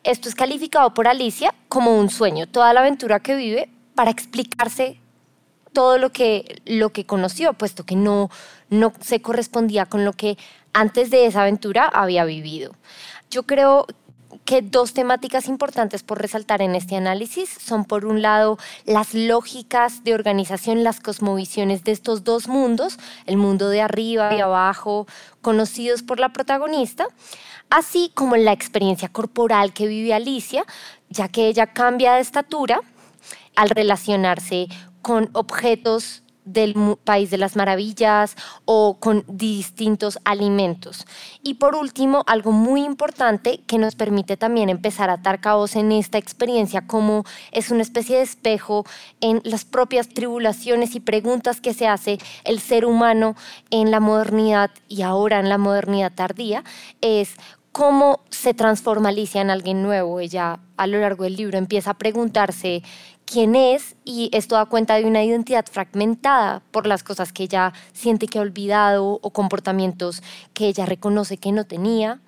Esto 0.04 0.28
es 0.28 0.34
calificado 0.34 0.94
por 0.94 1.08
Alicia 1.08 1.54
como 1.68 1.98
un 1.98 2.10
sueño. 2.10 2.46
Toda 2.48 2.72
la 2.72 2.80
aventura 2.80 3.20
que 3.20 3.36
vive 3.36 3.68
para 3.94 4.10
explicarse 4.10 5.00
todo 5.72 5.98
lo 5.98 6.10
que, 6.10 6.62
lo 6.66 6.90
que 6.90 7.06
conoció, 7.06 7.54
puesto 7.54 7.84
que 7.84 7.96
no, 7.96 8.30
no 8.68 8.92
se 9.00 9.22
correspondía 9.22 9.86
con 9.86 10.04
lo 10.04 10.12
que 10.12 10.36
antes 10.72 11.10
de 11.10 11.26
esa 11.26 11.42
aventura 11.42 11.86
había 11.86 12.24
vivido. 12.24 12.74
Yo 13.30 13.44
creo 13.44 13.86
que 14.44 14.62
dos 14.62 14.92
temáticas 14.92 15.46
importantes 15.48 16.02
por 16.02 16.20
resaltar 16.20 16.62
en 16.62 16.74
este 16.74 16.96
análisis 16.96 17.50
son, 17.50 17.84
por 17.84 18.06
un 18.06 18.22
lado, 18.22 18.58
las 18.84 19.14
lógicas 19.14 20.04
de 20.04 20.14
organización, 20.14 20.84
las 20.84 21.00
cosmovisiones 21.00 21.84
de 21.84 21.92
estos 21.92 22.24
dos 22.24 22.48
mundos, 22.48 22.98
el 23.26 23.36
mundo 23.36 23.68
de 23.68 23.82
arriba 23.82 24.34
y 24.34 24.40
abajo, 24.40 25.06
conocidos 25.42 26.02
por 26.02 26.18
la 26.18 26.30
protagonista, 26.32 27.06
así 27.70 28.10
como 28.14 28.36
la 28.36 28.52
experiencia 28.52 29.08
corporal 29.08 29.72
que 29.72 29.86
vive 29.86 30.14
Alicia, 30.14 30.64
ya 31.08 31.28
que 31.28 31.46
ella 31.46 31.68
cambia 31.68 32.14
de 32.14 32.20
estatura 32.20 32.80
al 33.56 33.70
relacionarse 33.70 34.68
con 35.02 35.30
objetos 35.32 36.22
del 36.44 36.74
País 37.04 37.30
de 37.30 37.38
las 37.38 37.56
Maravillas 37.56 38.36
o 38.64 38.98
con 38.98 39.24
distintos 39.28 40.18
alimentos. 40.24 41.06
Y 41.42 41.54
por 41.54 41.74
último, 41.74 42.24
algo 42.26 42.52
muy 42.52 42.82
importante 42.84 43.60
que 43.66 43.78
nos 43.78 43.94
permite 43.94 44.36
también 44.36 44.68
empezar 44.68 45.10
a 45.10 45.14
atar 45.14 45.40
cabos 45.40 45.76
en 45.76 45.92
esta 45.92 46.18
experiencia, 46.18 46.86
como 46.86 47.24
es 47.52 47.70
una 47.70 47.82
especie 47.82 48.16
de 48.16 48.22
espejo 48.22 48.84
en 49.20 49.40
las 49.44 49.64
propias 49.64 50.08
tribulaciones 50.08 50.94
y 50.94 51.00
preguntas 51.00 51.60
que 51.60 51.74
se 51.74 51.86
hace 51.86 52.18
el 52.44 52.60
ser 52.60 52.84
humano 52.84 53.36
en 53.70 53.90
la 53.90 54.00
modernidad 54.00 54.70
y 54.88 55.02
ahora 55.02 55.38
en 55.38 55.48
la 55.48 55.58
modernidad 55.58 56.12
tardía, 56.12 56.64
es 57.00 57.36
cómo 57.72 58.20
se 58.30 58.52
transforma 58.52 59.08
Alicia 59.08 59.40
en 59.40 59.50
alguien 59.50 59.82
nuevo. 59.82 60.20
Ella 60.20 60.60
a 60.76 60.86
lo 60.86 61.00
largo 61.00 61.24
del 61.24 61.36
libro 61.36 61.58
empieza 61.58 61.92
a 61.92 61.98
preguntarse 61.98 62.82
quién 63.32 63.56
es 63.56 63.96
y 64.04 64.28
esto 64.32 64.56
da 64.56 64.66
cuenta 64.66 64.96
de 64.96 65.06
una 65.06 65.24
identidad 65.24 65.64
fragmentada 65.64 66.60
por 66.70 66.86
las 66.86 67.02
cosas 67.02 67.32
que 67.32 67.44
ella 67.44 67.72
siente 67.94 68.26
que 68.26 68.38
ha 68.38 68.42
olvidado 68.42 69.18
o 69.22 69.30
comportamientos 69.30 70.22
que 70.52 70.66
ella 70.66 70.84
reconoce 70.84 71.38
que 71.38 71.50
no 71.50 71.64
tenía 71.64 72.20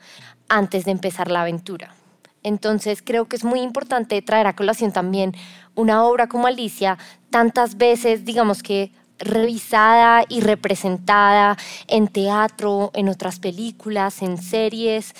antes 0.48 0.86
de 0.86 0.92
empezar 0.92 1.30
la 1.30 1.42
aventura. 1.42 1.94
Entonces 2.42 3.02
creo 3.02 3.26
que 3.26 3.36
es 3.36 3.44
muy 3.44 3.60
importante 3.60 4.20
traer 4.22 4.46
a 4.46 4.56
colación 4.56 4.92
también 4.92 5.34
una 5.74 6.04
obra 6.04 6.26
como 6.26 6.46
Alicia, 6.46 6.96
tantas 7.28 7.76
veces, 7.76 8.24
digamos 8.24 8.62
que 8.62 8.90
revisada 9.18 10.24
y 10.28 10.40
representada 10.40 11.58
en 11.86 12.08
teatro, 12.08 12.90
en 12.94 13.10
otras 13.10 13.40
películas, 13.40 14.22
en 14.22 14.38
series. 14.38 15.14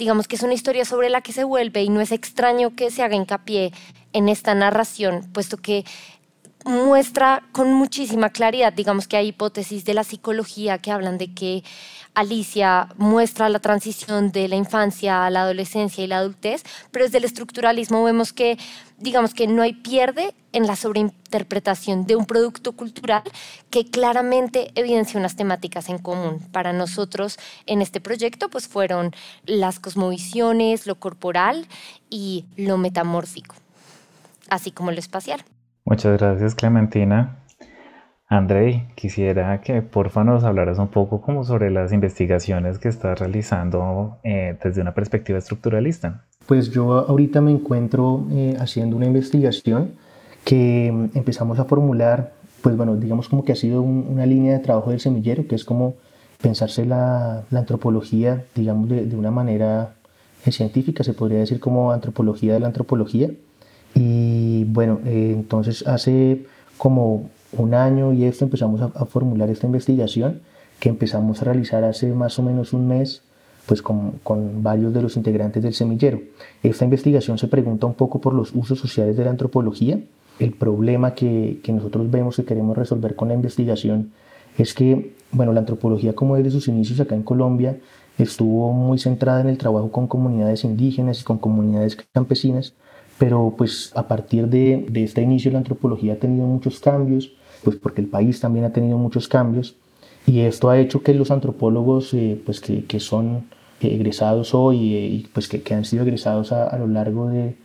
Digamos 0.00 0.26
que 0.26 0.36
es 0.36 0.42
una 0.42 0.54
historia 0.54 0.86
sobre 0.86 1.10
la 1.10 1.20
que 1.20 1.34
se 1.34 1.44
vuelve 1.44 1.82
y 1.82 1.90
no 1.90 2.00
es 2.00 2.10
extraño 2.10 2.74
que 2.74 2.90
se 2.90 3.02
haga 3.02 3.16
hincapié 3.16 3.70
en 4.14 4.30
esta 4.30 4.54
narración, 4.54 5.28
puesto 5.34 5.58
que 5.58 5.84
muestra 6.64 7.42
con 7.52 7.72
muchísima 7.72 8.30
claridad, 8.30 8.72
digamos 8.72 9.08
que 9.08 9.16
hay 9.16 9.28
hipótesis 9.28 9.84
de 9.84 9.94
la 9.94 10.04
psicología 10.04 10.78
que 10.78 10.90
hablan 10.90 11.18
de 11.18 11.32
que 11.32 11.64
Alicia 12.14 12.88
muestra 12.96 13.48
la 13.48 13.60
transición 13.60 14.32
de 14.32 14.48
la 14.48 14.56
infancia 14.56 15.24
a 15.24 15.30
la 15.30 15.42
adolescencia 15.42 16.02
y 16.02 16.06
la 16.06 16.18
adultez, 16.18 16.64
pero 16.90 17.04
desde 17.04 17.18
el 17.18 17.24
estructuralismo 17.24 18.02
vemos 18.02 18.32
que, 18.32 18.58
digamos 18.98 19.32
que 19.32 19.46
no 19.46 19.62
hay 19.62 19.74
pierde 19.74 20.34
en 20.52 20.66
la 20.66 20.76
sobreinterpretación 20.76 22.06
de 22.06 22.16
un 22.16 22.26
producto 22.26 22.72
cultural 22.72 23.22
que 23.70 23.86
claramente 23.86 24.72
evidencia 24.74 25.20
unas 25.20 25.36
temáticas 25.36 25.88
en 25.88 25.98
común. 25.98 26.40
Para 26.52 26.72
nosotros 26.72 27.38
en 27.66 27.80
este 27.80 28.00
proyecto 28.00 28.48
pues 28.48 28.66
fueron 28.66 29.14
las 29.46 29.78
cosmovisiones, 29.78 30.86
lo 30.86 30.96
corporal 30.96 31.66
y 32.10 32.44
lo 32.56 32.76
metamórfico 32.76 33.54
así 34.50 34.72
como 34.72 34.90
lo 34.90 34.98
espacial. 34.98 35.42
Muchas 35.90 36.20
gracias 36.20 36.54
Clementina. 36.54 37.38
Andrei, 38.28 38.86
quisiera 38.94 39.60
que 39.60 39.82
porfa 39.82 40.22
nos 40.22 40.44
hablaras 40.44 40.78
un 40.78 40.86
poco 40.86 41.20
como 41.20 41.42
sobre 41.42 41.68
las 41.72 41.92
investigaciones 41.92 42.78
que 42.78 42.88
estás 42.88 43.18
realizando 43.18 44.18
eh, 44.22 44.56
desde 44.62 44.82
una 44.82 44.94
perspectiva 44.94 45.40
estructuralista. 45.40 46.22
Pues 46.46 46.70
yo 46.70 46.92
ahorita 46.92 47.40
me 47.40 47.50
encuentro 47.50 48.24
eh, 48.30 48.56
haciendo 48.60 48.94
una 48.96 49.06
investigación 49.06 49.94
que 50.44 50.92
mm, 50.92 51.18
empezamos 51.18 51.58
a 51.58 51.64
formular, 51.64 52.34
pues 52.62 52.76
bueno, 52.76 52.94
digamos 52.94 53.28
como 53.28 53.44
que 53.44 53.50
ha 53.50 53.56
sido 53.56 53.82
una 53.82 54.26
línea 54.26 54.52
de 54.52 54.60
trabajo 54.60 54.90
del 54.90 55.00
semillero, 55.00 55.48
que 55.48 55.56
es 55.56 55.64
como 55.64 55.96
pensarse 56.40 56.86
la, 56.86 57.42
antropología, 57.50 58.44
digamos, 58.54 58.88
de, 58.88 59.06
de 59.06 59.16
una 59.16 59.32
manera 59.32 59.94
eh, 60.46 60.52
científica, 60.52 61.02
se 61.02 61.14
podría 61.14 61.40
decir 61.40 61.58
como 61.58 61.90
antropología 61.90 62.52
de 62.52 62.60
la 62.60 62.68
antropología 62.68 63.30
y 63.94 64.64
bueno, 64.64 65.00
eh, 65.04 65.32
entonces 65.34 65.86
hace 65.86 66.46
como 66.78 67.28
un 67.52 67.74
año 67.74 68.12
y 68.12 68.24
esto 68.24 68.44
empezamos 68.44 68.80
a, 68.80 69.04
formular 69.06 69.50
esta 69.50 69.66
investigación 69.66 70.40
que 70.78 70.88
empezamos 70.88 71.42
a 71.42 71.46
realizar 71.46 71.84
hace 71.84 72.12
más 72.12 72.38
o 72.38 72.42
menos 72.42 72.72
un 72.72 72.88
mes 72.88 73.22
pues 73.66 73.82
con, 73.82 74.12
con, 74.22 74.62
varios 74.62 74.94
de 74.94 75.02
los 75.02 75.16
integrantes 75.16 75.62
del 75.62 75.74
semillero. 75.74 76.20
Esta 76.62 76.84
investigación 76.84 77.38
se 77.38 77.48
pregunta 77.48 77.86
un 77.86 77.94
poco 77.94 78.20
por 78.20 78.32
los 78.32 78.54
usos 78.54 78.78
sociales 78.78 79.16
de 79.16 79.24
la 79.24 79.30
antropología. 79.30 80.00
El 80.38 80.52
problema 80.52 81.14
que, 81.14 81.60
que 81.62 81.72
nosotros 81.72 82.10
vemos 82.10 82.36
que 82.36 82.44
queremos 82.44 82.76
resolver 82.76 83.14
con 83.14 83.28
la 83.28 83.34
investigación 83.34 84.12
es 84.58 84.74
que, 84.74 85.14
bueno, 85.30 85.52
la 85.52 85.60
antropología 85.60 86.14
como 86.14 86.36
desde 86.36 86.50
sus 86.50 86.68
inicios 86.68 86.98
acá 87.00 87.14
en 87.14 87.22
Colombia 87.22 87.76
estuvo 88.18 88.72
muy 88.72 88.98
centrada 88.98 89.40
en 89.40 89.48
el 89.48 89.58
trabajo 89.58 89.90
con 89.90 90.06
comunidades 90.06 90.64
indígenas 90.64 91.20
y 91.20 91.24
con 91.24 91.38
comunidades 91.38 91.96
campesinas, 92.12 92.74
pero 93.20 93.54
pues 93.54 93.92
a 93.94 94.08
partir 94.08 94.48
de, 94.48 94.86
de 94.88 95.04
este 95.04 95.20
inicio 95.20 95.52
la 95.52 95.58
antropología 95.58 96.14
ha 96.14 96.16
tenido 96.16 96.46
muchos 96.46 96.80
cambios, 96.80 97.30
pues 97.62 97.76
porque 97.76 98.00
el 98.00 98.06
país 98.06 98.40
también 98.40 98.64
ha 98.64 98.72
tenido 98.72 98.96
muchos 98.96 99.28
cambios 99.28 99.76
y 100.26 100.40
esto 100.40 100.70
ha 100.70 100.78
hecho 100.78 101.02
que 101.02 101.12
los 101.12 101.30
antropólogos 101.30 102.14
eh, 102.14 102.40
pues 102.46 102.62
que, 102.62 102.86
que, 102.86 102.98
son 102.98 103.44
egresados 103.82 104.54
hoy 104.54 104.94
eh, 104.94 105.06
y 105.06 105.28
pues 105.34 105.48
que, 105.48 105.60
que, 105.60 105.74
han 105.74 105.84
sido 105.84 106.04
egresados 106.04 106.50
a, 106.50 106.66
a 106.66 106.78
lo 106.78 106.86
largo 106.86 107.28
de, 107.28 107.56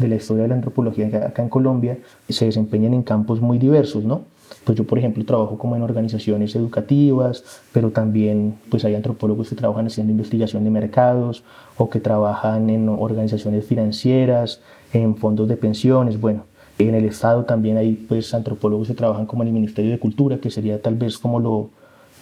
de, 0.00 0.08
la 0.08 0.16
historia 0.16 0.42
de 0.42 0.48
la 0.48 0.56
antropología 0.56 1.06
acá 1.24 1.42
en 1.44 1.48
Colombia 1.48 1.96
se 2.28 2.46
desempeñan 2.46 2.92
en 2.92 3.04
campos 3.04 3.40
muy 3.40 3.58
diversos, 3.58 4.02
¿no? 4.02 4.22
Pues 4.64 4.78
yo, 4.78 4.84
por 4.84 4.98
ejemplo, 4.98 5.24
trabajo 5.24 5.58
como 5.58 5.76
en 5.76 5.82
organizaciones 5.82 6.54
educativas, 6.54 7.44
pero 7.72 7.90
también 7.90 8.56
pues 8.70 8.84
hay 8.84 8.94
antropólogos 8.94 9.48
que 9.48 9.56
trabajan 9.56 9.86
haciendo 9.86 10.10
investigación 10.12 10.64
de 10.64 10.70
mercados 10.70 11.44
o 11.76 11.90
que 11.90 12.00
trabajan 12.00 12.70
en 12.70 12.88
organizaciones 12.88 13.66
financieras, 13.66 14.60
en 14.94 15.16
fondos 15.16 15.48
de 15.48 15.56
pensiones, 15.56 16.20
bueno, 16.20 16.44
en 16.78 16.94
el 16.94 17.04
Estado 17.04 17.44
también 17.44 17.76
hay 17.76 17.92
pues 17.92 18.32
antropólogos 18.34 18.88
que 18.88 18.94
trabajan 18.94 19.26
como 19.26 19.42
en 19.42 19.48
el 19.48 19.54
Ministerio 19.54 19.90
de 19.90 19.98
Cultura, 19.98 20.38
que 20.38 20.50
sería 20.50 20.80
tal 20.80 20.94
vez 20.94 21.18
como 21.18 21.38
lo, 21.38 21.70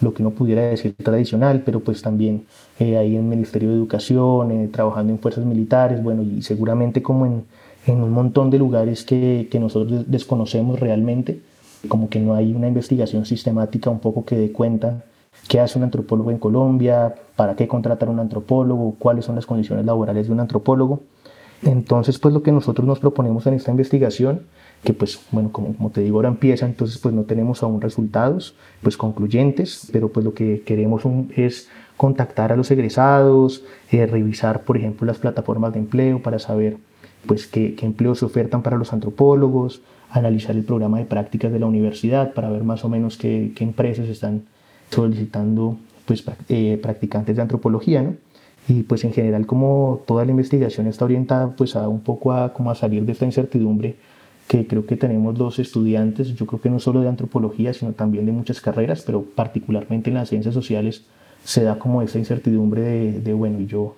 lo 0.01 0.13
que 0.13 0.21
uno 0.21 0.31
pudiera 0.31 0.63
decir 0.63 0.95
tradicional, 0.95 1.63
pero 1.65 1.79
pues 1.79 2.01
también 2.01 2.45
eh, 2.79 2.97
hay 2.97 3.15
en 3.15 3.23
el 3.23 3.27
Ministerio 3.29 3.69
de 3.69 3.75
Educación, 3.75 4.51
eh, 4.51 4.69
trabajando 4.71 5.13
en 5.13 5.19
fuerzas 5.19 5.45
militares, 5.45 6.03
bueno, 6.03 6.23
y 6.23 6.41
seguramente 6.41 7.01
como 7.01 7.25
en, 7.25 7.45
en 7.87 8.01
un 8.01 8.11
montón 8.11 8.49
de 8.49 8.59
lugares 8.59 9.03
que, 9.03 9.47
que, 9.49 9.59
nosotros 9.59 10.05
desconocemos 10.07 10.79
realmente, 10.79 11.41
como 11.87 12.09
que 12.09 12.19
no 12.19 12.35
hay 12.35 12.53
una 12.53 12.67
investigación 12.67 13.25
sistemática 13.25 13.89
un 13.89 13.99
poco 13.99 14.23
que 14.25 14.35
dé 14.35 14.51
cuenta 14.51 15.03
qué 15.47 15.59
hace 15.59 15.77
un 15.77 15.83
antropólogo 15.83 16.31
en 16.31 16.37
Colombia, 16.37 17.15
para 17.35 17.55
qué 17.55 17.67
contratar 17.67 18.07
a 18.07 18.11
un 18.11 18.19
antropólogo, 18.19 18.95
cuáles 18.99 19.25
son 19.25 19.35
las 19.35 19.45
condiciones 19.45 19.85
laborales 19.85 20.27
de 20.27 20.33
un 20.33 20.39
antropólogo. 20.39 21.01
Entonces, 21.65 22.19
pues 22.19 22.33
lo 22.33 22.43
que 22.43 22.51
nosotros 22.51 22.85
nos 22.85 22.99
proponemos 22.99 23.45
en 23.47 23.53
esta 23.53 23.71
investigación, 23.71 24.41
que 24.83 24.93
pues, 24.93 25.19
bueno, 25.31 25.51
como, 25.51 25.89
te 25.91 26.01
digo, 26.01 26.17
ahora 26.17 26.29
empieza, 26.29 26.65
entonces 26.65 26.97
pues 26.97 27.15
no 27.15 27.23
tenemos 27.23 27.63
aún 27.63 27.79
resultados 27.79 28.55
pues 28.81 28.97
concluyentes, 28.97 29.89
pero 29.93 30.09
pues 30.09 30.25
lo 30.25 30.33
que 30.33 30.61
queremos 30.65 31.03
es 31.35 31.69
contactar 31.95 32.51
a 32.51 32.57
los 32.57 32.69
egresados, 32.71 33.63
eh, 33.91 34.05
revisar, 34.05 34.63
por 34.63 34.77
ejemplo, 34.77 35.07
las 35.07 35.19
plataformas 35.19 35.73
de 35.73 35.79
empleo 35.79 36.21
para 36.21 36.39
saber 36.39 36.77
pues 37.25 37.47
qué, 37.47 37.75
empleos 37.81 38.19
se 38.19 38.25
ofertan 38.25 38.61
para 38.61 38.77
los 38.77 38.91
antropólogos, 38.91 39.81
analizar 40.09 40.55
el 40.55 40.63
programa 40.63 40.99
de 40.99 41.05
prácticas 41.05 41.51
de 41.53 41.59
la 41.59 41.65
universidad 41.65 42.33
para 42.33 42.49
ver 42.49 42.63
más 42.63 42.83
o 42.83 42.89
menos 42.89 43.17
qué, 43.17 43.53
qué 43.55 43.63
empresas 43.63 44.09
están 44.09 44.43
solicitando 44.89 45.77
pues, 46.05 46.25
eh, 46.49 46.77
practicantes 46.81 47.37
de 47.37 47.41
antropología, 47.41 48.01
¿no? 48.01 48.15
Y 48.67 48.83
pues 48.83 49.03
en 49.03 49.13
general 49.13 49.45
como 49.45 50.01
toda 50.05 50.25
la 50.25 50.31
investigación 50.31 50.87
está 50.87 51.05
orientada 51.05 51.55
pues 51.55 51.75
a 51.75 51.87
un 51.87 52.01
poco 52.01 52.31
a, 52.31 52.53
como 52.53 52.71
a 52.71 52.75
salir 52.75 53.03
de 53.05 53.11
esta 53.11 53.25
incertidumbre 53.25 53.95
que 54.47 54.67
creo 54.67 54.85
que 54.85 54.97
tenemos 54.97 55.37
los 55.37 55.59
estudiantes, 55.59 56.35
yo 56.35 56.45
creo 56.45 56.61
que 56.61 56.69
no 56.69 56.79
solo 56.79 57.01
de 57.01 57.07
antropología, 57.07 57.73
sino 57.73 57.93
también 57.93 58.25
de 58.25 58.31
muchas 58.31 58.61
carreras, 58.61 59.03
pero 59.05 59.23
particularmente 59.23 60.09
en 60.09 60.15
las 60.15 60.29
ciencias 60.29 60.53
sociales 60.53 61.05
se 61.43 61.63
da 61.63 61.79
como 61.79 62.01
esa 62.01 62.19
incertidumbre 62.19 62.81
de, 62.81 63.19
de 63.19 63.33
bueno, 63.33 63.59
¿y 63.59 63.65
yo, 63.65 63.95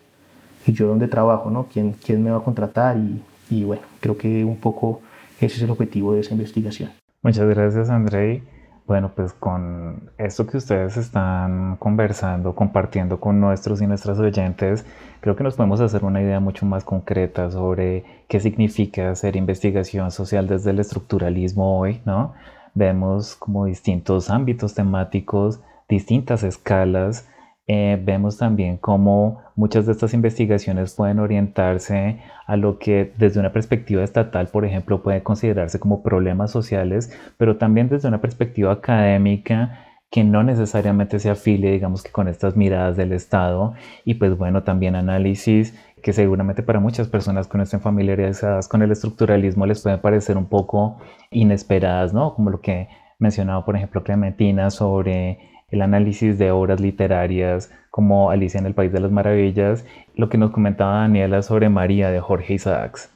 y 0.65 0.73
yo 0.73 0.87
dónde 0.87 1.07
trabajo? 1.07 1.49
¿no? 1.49 1.67
¿Quién, 1.71 1.93
¿Quién 1.93 2.23
me 2.23 2.31
va 2.31 2.37
a 2.37 2.43
contratar? 2.43 2.97
Y, 2.97 3.21
y 3.49 3.63
bueno, 3.63 3.83
creo 3.99 4.17
que 4.17 4.45
un 4.45 4.57
poco 4.57 5.01
ese 5.39 5.57
es 5.57 5.63
el 5.63 5.69
objetivo 5.71 6.13
de 6.13 6.21
esa 6.21 6.33
investigación. 6.33 6.91
Muchas 7.21 7.47
gracias, 7.47 7.89
Andrei. 7.89 8.43
Bueno, 8.87 9.11
pues 9.15 9.33
con 9.33 10.11
esto 10.19 10.45
que 10.45 10.57
ustedes 10.57 10.95
están 10.95 11.75
conversando, 11.77 12.53
compartiendo 12.53 13.19
con 13.19 13.41
nuestros 13.41 13.81
y 13.81 13.87
nuestras 13.87 14.19
oyentes, 14.19 14.85
creo 15.21 15.35
que 15.35 15.43
nos 15.43 15.55
podemos 15.55 15.81
hacer 15.81 16.05
una 16.05 16.21
idea 16.21 16.39
mucho 16.39 16.67
más 16.67 16.83
concreta 16.83 17.49
sobre 17.49 18.03
qué 18.27 18.39
significa 18.39 19.09
hacer 19.09 19.37
investigación 19.37 20.11
social 20.11 20.47
desde 20.47 20.69
el 20.69 20.79
estructuralismo 20.79 21.79
hoy, 21.79 22.01
¿no? 22.05 22.33
Vemos 22.75 23.35
como 23.35 23.65
distintos 23.65 24.29
ámbitos 24.29 24.75
temáticos, 24.75 25.61
distintas 25.89 26.43
escalas 26.43 27.27
eh, 27.67 27.99
vemos 28.03 28.37
también 28.37 28.77
cómo 28.77 29.41
muchas 29.55 29.85
de 29.85 29.93
estas 29.93 30.13
investigaciones 30.13 30.93
pueden 30.93 31.19
orientarse 31.19 32.19
a 32.45 32.57
lo 32.57 32.77
que 32.77 33.11
desde 33.17 33.39
una 33.39 33.51
perspectiva 33.51 34.03
estatal, 34.03 34.47
por 34.47 34.65
ejemplo, 34.65 35.01
puede 35.01 35.23
considerarse 35.23 35.79
como 35.79 36.03
problemas 36.03 36.51
sociales, 36.51 37.11
pero 37.37 37.57
también 37.57 37.89
desde 37.89 38.07
una 38.07 38.21
perspectiva 38.21 38.71
académica 38.71 39.85
que 40.11 40.23
no 40.23 40.43
necesariamente 40.43 41.19
se 41.19 41.29
afile, 41.29 41.71
digamos 41.71 42.03
que 42.03 42.11
con 42.11 42.27
estas 42.27 42.55
miradas 42.55 42.95
del 42.97 43.11
Estado 43.11 43.73
y 44.05 44.13
pues 44.15 44.37
bueno, 44.37 44.63
también 44.63 44.95
análisis 44.95 45.73
que 46.03 46.13
seguramente 46.13 46.61
para 46.61 46.79
muchas 46.79 47.07
personas 47.07 47.47
que 47.47 47.57
no 47.57 47.63
estén 47.63 47.81
familiarizadas 47.81 48.67
con 48.67 48.83
el 48.83 48.91
estructuralismo 48.91 49.65
les 49.65 49.81
pueden 49.81 49.99
parecer 49.99 50.37
un 50.37 50.45
poco 50.45 50.99
inesperadas, 51.31 52.13
¿no? 52.13 52.35
Como 52.35 52.51
lo 52.51 52.61
que 52.61 52.87
mencionaba, 53.17 53.65
por 53.65 53.75
ejemplo, 53.75 54.03
Clementina 54.03 54.69
sobre 54.69 55.39
el 55.69 55.81
análisis 55.81 56.37
de 56.37 56.51
obras 56.51 56.79
literarias 56.79 57.71
como 57.89 58.29
Alicia 58.29 58.59
en 58.59 58.65
el 58.65 58.73
País 58.73 58.91
de 58.91 58.99
las 58.99 59.11
Maravillas, 59.11 59.85
lo 60.15 60.29
que 60.29 60.37
nos 60.37 60.51
comentaba 60.51 60.99
Daniela 60.99 61.41
sobre 61.41 61.69
María 61.69 62.11
de 62.11 62.19
Jorge 62.19 62.55
Isaacs. 62.55 63.11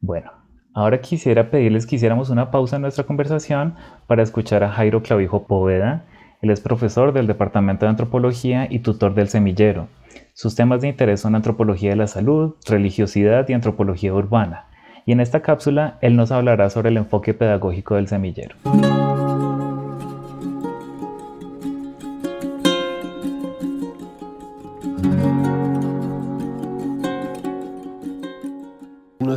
Bueno, 0.00 0.30
ahora 0.74 1.00
quisiera 1.00 1.50
pedirles 1.50 1.86
que 1.86 1.96
hiciéramos 1.96 2.30
una 2.30 2.50
pausa 2.50 2.76
en 2.76 2.82
nuestra 2.82 3.04
conversación 3.04 3.74
para 4.06 4.22
escuchar 4.22 4.64
a 4.64 4.70
Jairo 4.70 5.02
Clavijo 5.02 5.46
Poveda. 5.46 6.04
Él 6.40 6.50
es 6.50 6.60
profesor 6.60 7.12
del 7.12 7.26
Departamento 7.26 7.84
de 7.84 7.90
Antropología 7.90 8.66
y 8.70 8.80
tutor 8.80 9.14
del 9.14 9.28
Semillero. 9.28 9.88
Sus 10.34 10.54
temas 10.54 10.80
de 10.80 10.88
interés 10.88 11.20
son 11.20 11.34
antropología 11.34 11.90
de 11.90 11.96
la 11.96 12.06
salud, 12.06 12.54
religiosidad 12.66 13.48
y 13.48 13.52
antropología 13.52 14.14
urbana. 14.14 14.66
Y 15.04 15.12
en 15.12 15.20
esta 15.20 15.40
cápsula 15.40 15.98
él 16.00 16.16
nos 16.16 16.32
hablará 16.32 16.70
sobre 16.70 16.90
el 16.90 16.96
enfoque 16.96 17.34
pedagógico 17.34 17.96
del 17.96 18.08
semillero. 18.08 18.56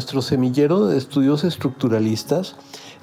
Nuestro 0.06 0.22
semillero 0.22 0.86
de 0.86 1.00
estudios 1.00 1.44
estructuralistas 1.44 2.56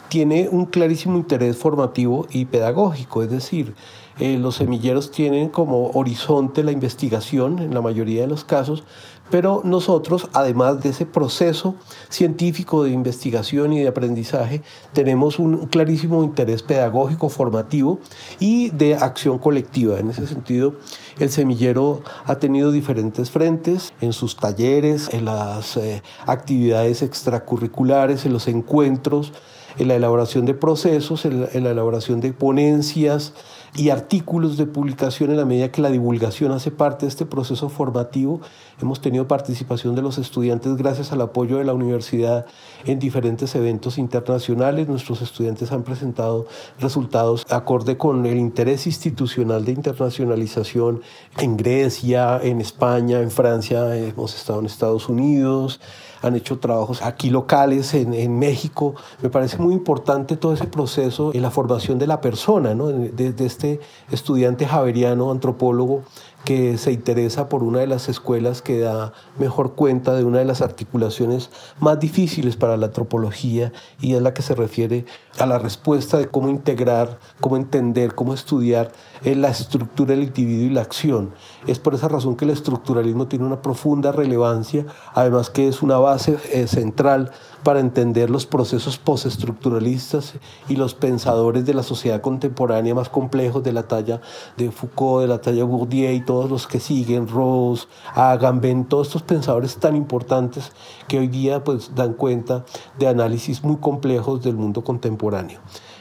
tiene 0.09 0.49
un 0.49 0.67
clarísimo 0.67 1.17
interés 1.17 1.57
formativo 1.57 2.29
y 2.31 2.45
pedagógico, 2.45 3.25
es 3.25 3.31
decir, 3.31 3.75
eh, 4.21 4.39
los 4.39 4.55
semilleros 4.55 5.11
tienen 5.11 5.49
como 5.49 5.91
horizonte 5.95 6.63
la 6.63 6.71
investigación 6.71 7.59
en 7.59 7.75
la 7.75 7.81
mayoría 7.81 8.21
de 8.21 8.29
los 8.29 8.45
casos, 8.45 8.85
pero 9.33 9.63
nosotros, 9.65 10.29
además 10.33 10.81
de 10.81 10.91
ese 10.91 11.07
proceso 11.07 11.75
científico 12.09 12.85
de 12.85 12.91
investigación 12.91 13.73
y 13.73 13.81
de 13.81 13.89
aprendizaje, 13.89 14.63
tenemos 14.93 15.41
un 15.41 15.67
clarísimo 15.67 16.23
interés 16.23 16.63
pedagógico, 16.63 17.31
formativo 17.31 17.99
y 18.39 18.71
de 18.71 18.95
acción 18.95 19.39
colectiva. 19.39 19.99
En 19.99 20.11
ese 20.11 20.29
sentido, 20.29 20.75
el 21.19 21.31
semillero 21.31 22.03
ha 22.25 22.37
tenido 22.37 22.73
diferentes 22.73 23.31
frentes 23.31 23.93
en 24.01 24.13
sus 24.13 24.37
talleres, 24.37 25.09
en 25.13 25.25
las 25.25 25.77
eh, 25.77 26.03
actividades 26.27 27.03
extracurriculares, 27.03 28.25
en 28.27 28.33
los 28.33 28.49
encuentros, 28.49 29.33
en 29.79 29.89
la 29.89 29.95
elaboración 29.95 30.45
de 30.45 30.55
procesos, 30.55 31.25
en 31.25 31.65
la 31.65 31.71
elaboración 31.71 32.21
de 32.21 32.33
ponencias, 32.33 33.33
y 33.75 33.89
artículos 33.89 34.57
de 34.57 34.67
publicación 34.67 35.31
en 35.31 35.39
la 35.39 35.45
medida 35.45 35.71
que 35.71 35.81
la 35.81 35.91
divulgación 35.91 36.53
hace 36.53 36.71
parte 36.71 37.07
de 37.07 37.11
este 37.11 37.25
proceso 37.25 37.69
formativo. 37.69 38.41
Hemos 38.81 39.01
tenido 39.01 39.29
participación 39.29 39.95
de 39.95 40.03
los 40.03 40.19
estudiantes 40.19 40.77
gracias 40.77 41.13
al 41.13 41.21
apoyo 41.21 41.59
de 41.59 41.65
la 41.65 41.75
universidad 41.75 42.47
en 42.85 42.99
diferentes 42.99 43.55
eventos 43.55 43.99
internacionales. 43.99 44.89
Nuestros 44.89 45.23
estudiantes 45.23 45.73
han 45.73 45.83
presentado 45.83 46.47
resultados 46.81 47.45
acorde 47.51 47.97
con 47.97 48.27
el 48.27 48.39
interés 48.39 48.87
institucional 48.87 49.65
de 49.65 49.73
internacionalización 49.73 51.03
en 51.39 51.57
Grecia, 51.57 52.41
en 52.43 52.61
España, 52.61 53.21
en 53.21 53.31
Francia, 53.31 53.95
hemos 53.97 54.35
estado 54.35 54.61
en 54.61 54.67
Estados 54.67 55.09
Unidos 55.09 55.81
han 56.23 56.37
hecho 56.37 56.59
trabajos 56.59 57.03
aquí 57.03 57.31
locales 57.31 57.95
en, 57.95 58.39
México. 58.39 58.95
Me 59.21 59.29
parece 59.29 59.59
muy 59.59 59.75
importante 59.75 60.37
todo 60.37 60.55
ese 60.55 60.67
proceso 60.67 61.33
en 61.35 61.43
la 61.43 61.51
formación 61.51 61.99
de 61.99 62.07
la 62.07 62.21
persona, 62.21 62.75
¿no? 62.75 62.89
de, 62.89 63.33
de 63.33 63.47
este 63.47 63.81
estudiante 64.11 64.67
javeriano, 64.67 65.31
antropólogo, 65.31 66.03
que 66.45 66.77
se 66.79 66.93
interesa 66.93 67.49
por 67.49 67.63
una 67.63 67.81
de 67.81 67.87
las 67.87 68.09
escuelas 68.09 68.63
que 68.63 68.81
da 68.81 69.13
mejor 69.39 69.75
cuenta 69.75 70.15
de 70.15 70.25
una 70.25 70.39
de 70.39 70.45
las 70.45 70.61
articulaciones 70.61 71.51
más 71.79 72.01
difíciles 72.01 72.57
para 72.57 72.77
la 72.77 72.87
antropología 72.87 73.73
y 74.01 74.15
es 74.15 74.23
la 74.23 74.35
que 74.35 74.43
se 74.43 74.55
refiere 74.55 75.05
a 75.39 75.47
la 75.47 75.59
respuesta 75.59 76.19
de 76.19 76.29
cómo 76.29 76.49
integrar, 76.49 77.19
cómo 77.41 77.57
entender, 77.57 78.15
cómo 78.15 78.35
estudiar 78.35 78.93
eh, 79.25 79.35
la 79.35 79.49
estructura 79.49 80.11
del 80.11 80.25
individuo 80.25 80.67
y 80.67 80.71
la 80.71 80.83
acción. 80.83 81.33
Es 81.67 81.79
por 81.79 81.95
esa 81.95 82.09
razón 82.09 82.37
que 82.37 82.45
el 82.45 82.51
estructuralismo 82.51 83.29
tiene 83.29 83.45
una 83.45 83.63
profunda 83.63 84.13
relevancia, 84.13 84.85
además 85.15 85.49
que 85.49 85.69
es 85.69 85.83
una 85.83 85.99
base 85.99 86.39
eh, 86.53 86.67
central 86.67 87.31
para 87.63 87.81
entender 87.81 88.31
los 88.31 88.47
procesos 88.47 88.99
postestructuralistas 88.99 90.35
y 90.69 90.77
los 90.77 90.95
pensadores 90.95 91.65
de 91.65 91.75
la 91.75 91.83
sociedad 91.83 92.21
contemporánea 92.21 92.95
más 92.95 93.09
complejos 93.09 93.63
de 93.63 93.73
la 93.73 93.85
talla 93.85 94.21
de 94.57 94.71
Foucault, 94.71 95.23
de 95.23 95.29
la 95.29 95.41
talla 95.41 95.65
Bourdieu 95.65 96.13
y 96.13 96.25
todos 96.25 96.51
los 96.51 96.67
que 96.67 96.81
siguen, 96.81 97.29
Rawls, 97.29 97.89
Agamben, 98.15 98.85
todos 98.85 99.09
estos 99.09 99.23
pensadores 99.23 99.77
tan 99.77 99.97
importantes 99.97 100.73
que 101.09 101.19
hoy 101.19 101.29
día 101.29 101.63
pues 101.65 101.95
dan 101.95 102.15
cuenta 102.15 102.65
de 102.99 103.09
análisis 103.09 103.63
muy 103.63 103.77
complejos 103.77 104.43
del 104.43 104.57
mundo 104.57 104.83
contemporáneo. 104.83 105.61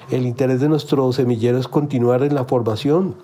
El 0.10 0.26
interés 0.26 0.60
de 0.60 0.70
nuestro 0.70 1.14
semillero 1.14 1.58
es 1.58 1.68
continuar 1.68 2.24
en 2.24 2.36
la 2.36 2.46
formación, 2.46 3.16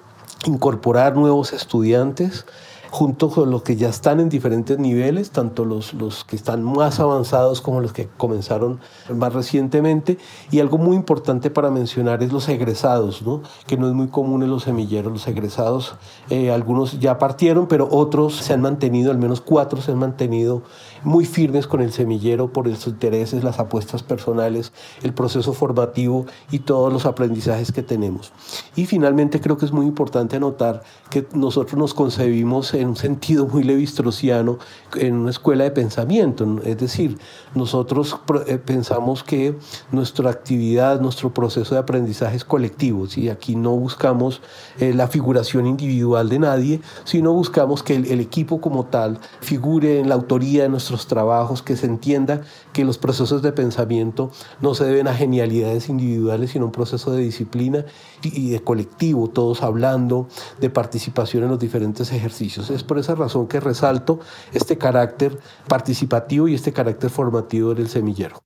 incorporar 0.45 1.15
nuevos 1.15 1.53
estudiantes, 1.53 2.45
junto 2.91 3.29
con 3.29 3.51
los 3.51 3.63
que 3.63 3.75
ya 3.75 3.89
están 3.89 4.19
en 4.19 4.29
diferentes 4.29 4.77
niveles, 4.79 5.31
tanto 5.31 5.65
los, 5.65 5.93
los 5.93 6.23
que 6.23 6.35
están 6.35 6.63
más 6.63 6.99
avanzados 6.99 7.61
como 7.61 7.81
los 7.81 7.93
que 7.93 8.07
comenzaron 8.17 8.79
más 9.13 9.33
recientemente. 9.33 10.17
Y 10.51 10.59
algo 10.59 10.77
muy 10.77 10.95
importante 10.95 11.49
para 11.49 11.71
mencionar 11.71 12.23
es 12.23 12.31
los 12.31 12.47
egresados, 12.49 13.21
¿no? 13.21 13.41
que 13.65 13.77
no 13.77 13.87
es 13.87 13.93
muy 13.93 14.07
común 14.07 14.43
en 14.43 14.49
los 14.49 14.63
semilleros. 14.63 15.11
Los 15.11 15.27
egresados, 15.27 15.95
eh, 16.29 16.51
algunos 16.51 16.99
ya 16.99 17.17
partieron, 17.17 17.67
pero 17.67 17.87
otros 17.91 18.35
se 18.35 18.53
han 18.53 18.61
mantenido, 18.61 19.11
al 19.11 19.17
menos 19.17 19.41
cuatro 19.41 19.81
se 19.81 19.91
han 19.91 19.99
mantenido 19.99 20.63
muy 21.07 21.23
firmes 21.23 21.67
con 21.67 21.79
el 21.79 21.93
semillero 21.93 22.51
por 22.51 22.67
sus 22.75 22.87
intereses, 22.87 23.41
las 23.41 23.59
apuestas 23.59 24.03
personales, 24.03 24.73
el 25.03 25.13
proceso 25.13 25.53
formativo 25.53 26.25
y 26.51 26.59
todos 26.59 26.91
los 26.91 27.05
aprendizajes 27.05 27.71
que 27.71 27.81
tenemos. 27.81 28.33
Y 28.75 28.87
finalmente 28.87 29.39
creo 29.39 29.57
que 29.57 29.65
es 29.65 29.71
muy 29.71 29.85
importante 29.85 30.35
anotar 30.35 30.83
que 31.09 31.25
nosotros 31.31 31.79
nos 31.79 31.93
concebimos 31.93 32.73
en 32.73 32.89
un 32.89 32.95
sentido 32.97 33.47
muy 33.47 33.63
levistrosiano 33.63 34.59
en 34.95 35.15
una 35.15 35.29
escuela 35.29 35.63
de 35.63 35.71
pensamiento, 35.71 36.59
es 36.65 36.77
decir, 36.77 37.17
nosotros 37.55 38.19
eh, 38.45 38.57
pensamos 38.57 39.23
que 39.23 39.57
nuestra 39.93 40.29
actividad, 40.29 40.99
nuestro 40.99 41.33
proceso 41.33 41.73
de 41.73 41.79
aprendizaje 41.79 42.35
es 42.35 42.43
colectivo, 42.43 43.07
y 43.15 43.29
aquí 43.29 43.55
no 43.55 43.71
buscamos 43.77 44.41
eh, 44.79 44.93
la 44.93 45.07
figuración 45.07 45.67
individual 45.67 46.27
de 46.27 46.39
nadie, 46.39 46.81
sino 47.05 47.31
buscamos 47.31 47.81
que 47.81 47.95
el, 47.95 48.07
el 48.07 48.19
equipo 48.19 48.59
como 48.59 48.87
tal 48.87 49.19
figure 49.39 49.99
en 49.99 50.09
la 50.09 50.15
autoría 50.15 50.63
de 50.63 50.69
nuestro 50.69 50.96
trabajos, 51.05 51.61
que 51.61 51.75
se 51.75 51.85
entienda 51.85 52.41
que 52.73 52.83
los 52.83 52.97
procesos 52.97 53.43
de 53.43 53.51
pensamiento 53.51 54.31
no 54.61 54.73
se 54.73 54.85
deben 54.85 55.07
a 55.07 55.13
genialidades 55.13 55.89
individuales, 55.89 56.51
sino 56.51 56.63
a 56.63 56.67
un 56.67 56.71
proceso 56.71 57.11
de 57.11 57.21
disciplina 57.21 57.85
y 58.23 58.49
de 58.49 58.61
colectivo, 58.61 59.29
todos 59.29 59.61
hablando, 59.61 60.27
de 60.59 60.71
participación 60.71 61.43
en 61.43 61.49
los 61.49 61.59
diferentes 61.59 62.11
ejercicios. 62.11 62.71
Es 62.71 62.83
por 62.83 62.97
esa 62.97 63.13
razón 63.13 63.47
que 63.47 63.59
resalto 63.59 64.19
este 64.53 64.79
carácter 64.79 65.37
participativo 65.67 66.47
y 66.47 66.55
este 66.55 66.73
carácter 66.73 67.11
formativo 67.11 67.75
del 67.75 67.89
semillero. 67.89 68.41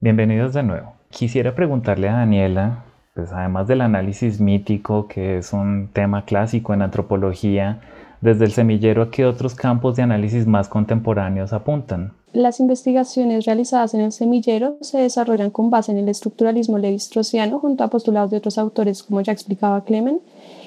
Bienvenidos 0.00 0.52
de 0.52 0.62
nuevo. 0.62 0.94
Quisiera 1.10 1.54
preguntarle 1.54 2.08
a 2.08 2.14
Daniela, 2.14 2.84
pues 3.14 3.30
además 3.30 3.68
del 3.68 3.82
análisis 3.82 4.40
mítico, 4.40 5.06
que 5.06 5.38
es 5.38 5.52
un 5.52 5.90
tema 5.92 6.24
clásico 6.24 6.74
en 6.74 6.82
antropología, 6.82 7.80
desde 8.22 8.44
el 8.44 8.52
semillero, 8.52 9.02
¿a 9.02 9.10
qué 9.10 9.26
otros 9.26 9.54
campos 9.54 9.96
de 9.96 10.02
análisis 10.02 10.46
más 10.46 10.68
contemporáneos 10.68 11.52
apuntan? 11.52 12.12
Las 12.32 12.60
investigaciones 12.60 13.44
realizadas 13.44 13.92
en 13.92 14.00
el 14.00 14.12
semillero 14.12 14.78
se 14.80 14.98
desarrollan 14.98 15.50
con 15.50 15.68
base 15.68 15.92
en 15.92 15.98
el 15.98 16.08
estructuralismo 16.08 16.78
levi-straussiano 16.78 17.58
junto 17.58 17.84
a 17.84 17.88
postulados 17.88 18.30
de 18.30 18.38
otros 18.38 18.56
autores, 18.56 19.02
como 19.02 19.20
ya 19.20 19.32
explicaba 19.32 19.84
Clemen, 19.84 20.20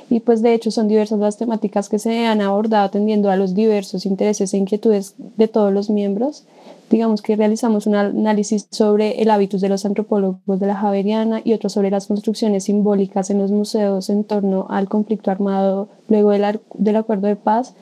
y 0.09 0.19
pues 0.19 0.43
de 0.43 0.53
hecho 0.53 0.69
son 0.69 0.87
diversas 0.87 1.17
las 1.17 1.37
temáticas 1.37 1.89
que 1.89 1.97
se 1.97 2.27
han 2.27 2.41
abordado 2.41 2.85
atendiendo 2.85 3.31
a 3.31 3.37
los 3.37 3.55
diversos 3.55 4.05
intereses 4.05 4.53
e 4.53 4.57
inquietudes 4.57 5.15
de 5.17 5.47
todos 5.47 5.73
los 5.73 5.89
miembros 5.89 6.45
digamos 6.89 7.21
que 7.21 7.35
realizamos 7.35 7.87
un 7.87 7.95
análisis 7.95 8.67
sobre 8.71 9.21
el 9.21 9.29
hábitus 9.29 9.61
de 9.61 9.69
los 9.69 9.85
antropólogos 9.85 10.59
de 10.59 10.67
la 10.67 10.75
Javeriana 10.75 11.41
y 11.43 11.53
otro 11.53 11.69
sobre 11.69 11.91
las 11.91 12.07
construcciones 12.07 12.65
simbólicas 12.65 13.29
en 13.29 13.39
los 13.39 13.51
museos 13.51 14.09
en 14.09 14.23
torno 14.23 14.67
al 14.69 14.87
conflicto 14.87 15.31
armado 15.31 15.89
luego 16.07 16.31
del, 16.31 16.59
del 16.73 16.95
acuerdo 16.95 17.27
de 17.27 17.35
paz. 17.35 17.73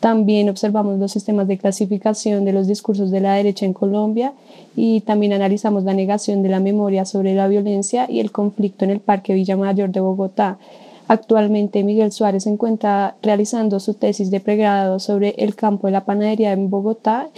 También 0.00 0.48
observamos 0.48 0.98
los 0.98 1.12
sistemas 1.12 1.46
de 1.46 1.58
clasificación 1.58 2.44
de 2.44 2.52
los 2.52 2.66
discursos 2.66 3.10
de 3.10 3.20
la 3.20 3.34
derecha 3.34 3.66
en 3.66 3.72
Colombia 3.72 4.32
y 4.74 5.00
también 5.02 5.32
analizamos 5.32 5.84
la 5.84 5.94
negación 5.94 6.42
de 6.42 6.48
la 6.48 6.58
memoria 6.58 7.04
sobre 7.04 7.34
la 7.34 7.46
violencia 7.46 8.10
y 8.10 8.18
el 8.18 8.32
conflicto 8.32 8.84
en 8.84 8.90
el 8.90 9.00
Parque 9.00 9.34
Villa 9.34 9.56
Mayor 9.56 9.90
de 9.90 10.00
Bogotá. 10.00 10.58
Actualmente 11.08 11.84
Miguel 11.84 12.10
Suárez 12.10 12.44
se 12.44 12.50
encuentra 12.50 13.16
realizando 13.22 13.80
su 13.80 13.94
tesis 13.94 14.30
de 14.30 14.40
pregrado 14.40 14.98
sobre 14.98 15.34
el 15.38 15.54
campo 15.54 15.86
de 15.86 15.92
la 15.92 16.04
panadería 16.04 16.52
en 16.52 16.70
Bogotá, 16.70 17.28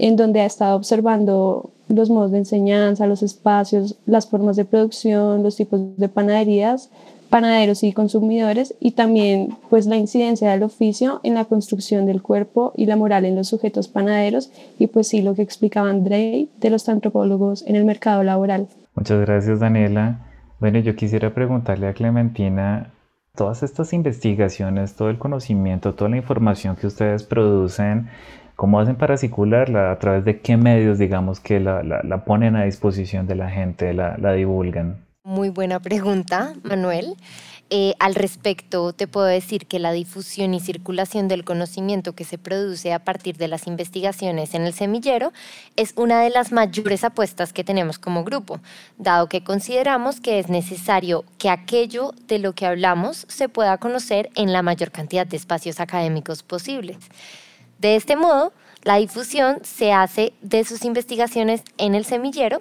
en 0.00 0.16
donde 0.16 0.40
ha 0.40 0.46
estado 0.46 0.76
observando 0.76 1.70
los 1.88 2.08
modos 2.08 2.32
de 2.32 2.38
enseñanza, 2.38 3.06
los 3.06 3.22
espacios, 3.22 3.96
las 4.06 4.26
formas 4.26 4.56
de 4.56 4.64
producción, 4.64 5.42
los 5.42 5.56
tipos 5.56 5.80
de 5.96 6.08
panaderías, 6.08 6.90
panaderos 7.28 7.82
y 7.84 7.92
consumidores 7.92 8.74
y 8.80 8.92
también 8.92 9.56
pues 9.68 9.86
la 9.86 9.96
incidencia 9.96 10.50
del 10.50 10.62
oficio 10.62 11.20
en 11.22 11.34
la 11.34 11.44
construcción 11.44 12.06
del 12.06 12.22
cuerpo 12.22 12.72
y 12.76 12.86
la 12.86 12.96
moral 12.96 13.24
en 13.24 13.36
los 13.36 13.48
sujetos 13.48 13.88
panaderos 13.88 14.50
y 14.78 14.88
pues 14.88 15.08
sí 15.08 15.22
lo 15.22 15.34
que 15.34 15.42
explicaba 15.42 15.90
Andrei 15.90 16.48
de 16.60 16.70
los 16.70 16.88
antropólogos 16.88 17.64
en 17.66 17.76
el 17.76 17.84
mercado 17.84 18.22
laboral. 18.22 18.68
Muchas 18.94 19.20
gracias 19.20 19.60
Daniela. 19.60 20.26
Bueno, 20.58 20.78
yo 20.80 20.96
quisiera 20.96 21.32
preguntarle 21.32 21.88
a 21.88 21.94
Clementina 21.94 22.92
todas 23.36 23.62
estas 23.62 23.92
investigaciones, 23.92 24.94
todo 24.94 25.08
el 25.08 25.18
conocimiento, 25.18 25.94
toda 25.94 26.10
la 26.10 26.16
información 26.16 26.76
que 26.76 26.86
ustedes 26.86 27.22
producen, 27.22 28.08
¿cómo 28.60 28.78
hacen 28.78 28.96
para 28.96 29.16
circularla? 29.16 29.90
¿A 29.90 29.98
través 29.98 30.22
de 30.26 30.40
qué 30.40 30.58
medios, 30.58 30.98
digamos, 30.98 31.40
que 31.40 31.60
la, 31.60 31.82
la, 31.82 32.24
ponen 32.26 32.56
a 32.56 32.64
disposición 32.64 33.26
de 33.26 33.34
la 33.34 33.48
gente, 33.48 33.94
la, 33.94 34.18
la 34.18 34.34
divulgan? 34.34 35.02
Muy 35.24 35.48
buena 35.48 35.80
pregunta, 35.80 36.52
Manuel. 36.62 37.16
Eh, 37.70 37.94
al 37.98 38.14
respecto, 38.14 38.92
te 38.92 39.06
puedo 39.06 39.24
decir 39.24 39.66
que 39.66 39.78
la 39.78 39.92
difusión 39.92 40.52
y 40.52 40.60
circulación 40.60 41.26
del 41.26 41.42
conocimiento 41.42 42.14
que 42.14 42.24
se 42.24 42.36
produce 42.36 42.92
a 42.92 42.98
partir 42.98 43.38
de 43.38 43.48
las 43.48 43.66
investigaciones 43.66 44.52
en 44.52 44.66
el 44.66 44.74
semillero 44.74 45.32
es 45.76 45.94
una 45.96 46.20
de 46.20 46.28
las 46.28 46.52
mayores 46.52 47.02
apuestas 47.02 47.54
que 47.54 47.64
tenemos 47.64 47.98
como 47.98 48.24
grupo, 48.24 48.60
dado 48.98 49.30
que 49.30 49.42
consideramos 49.42 50.20
que 50.20 50.38
es 50.38 50.50
necesario 50.50 51.24
que 51.38 51.48
aquello 51.48 52.12
de 52.28 52.38
lo 52.38 52.52
que 52.52 52.66
hablamos 52.66 53.24
se 53.30 53.48
pueda 53.48 53.78
conocer 53.78 54.28
en 54.34 54.52
la 54.52 54.60
mayor 54.60 54.90
cantidad 54.90 55.26
de 55.26 55.38
espacios 55.38 55.80
académicos 55.80 56.42
posibles. 56.42 56.98
De 57.80 57.96
este 57.96 58.14
modo, 58.14 58.52
la 58.82 58.96
difusión 58.96 59.58
se 59.62 59.92
hace 59.92 60.34
de 60.42 60.64
sus 60.64 60.84
investigaciones 60.84 61.62
en 61.78 61.94
el 61.94 62.04
semillero 62.04 62.60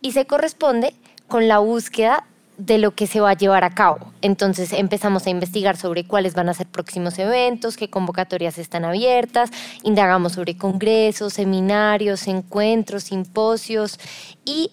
y 0.00 0.12
se 0.12 0.24
corresponde 0.24 0.94
con 1.26 1.48
la 1.48 1.58
búsqueda 1.58 2.26
de 2.58 2.78
lo 2.78 2.94
que 2.94 3.08
se 3.08 3.20
va 3.20 3.30
a 3.30 3.36
llevar 3.36 3.64
a 3.64 3.74
cabo. 3.74 4.12
Entonces 4.20 4.72
empezamos 4.72 5.26
a 5.26 5.30
investigar 5.30 5.76
sobre 5.76 6.06
cuáles 6.06 6.34
van 6.34 6.48
a 6.48 6.54
ser 6.54 6.68
próximos 6.68 7.18
eventos, 7.18 7.76
qué 7.76 7.90
convocatorias 7.90 8.56
están 8.58 8.84
abiertas, 8.84 9.50
indagamos 9.82 10.34
sobre 10.34 10.56
congresos, 10.56 11.32
seminarios, 11.32 12.28
encuentros, 12.28 13.04
simposios 13.04 13.98
y 14.44 14.70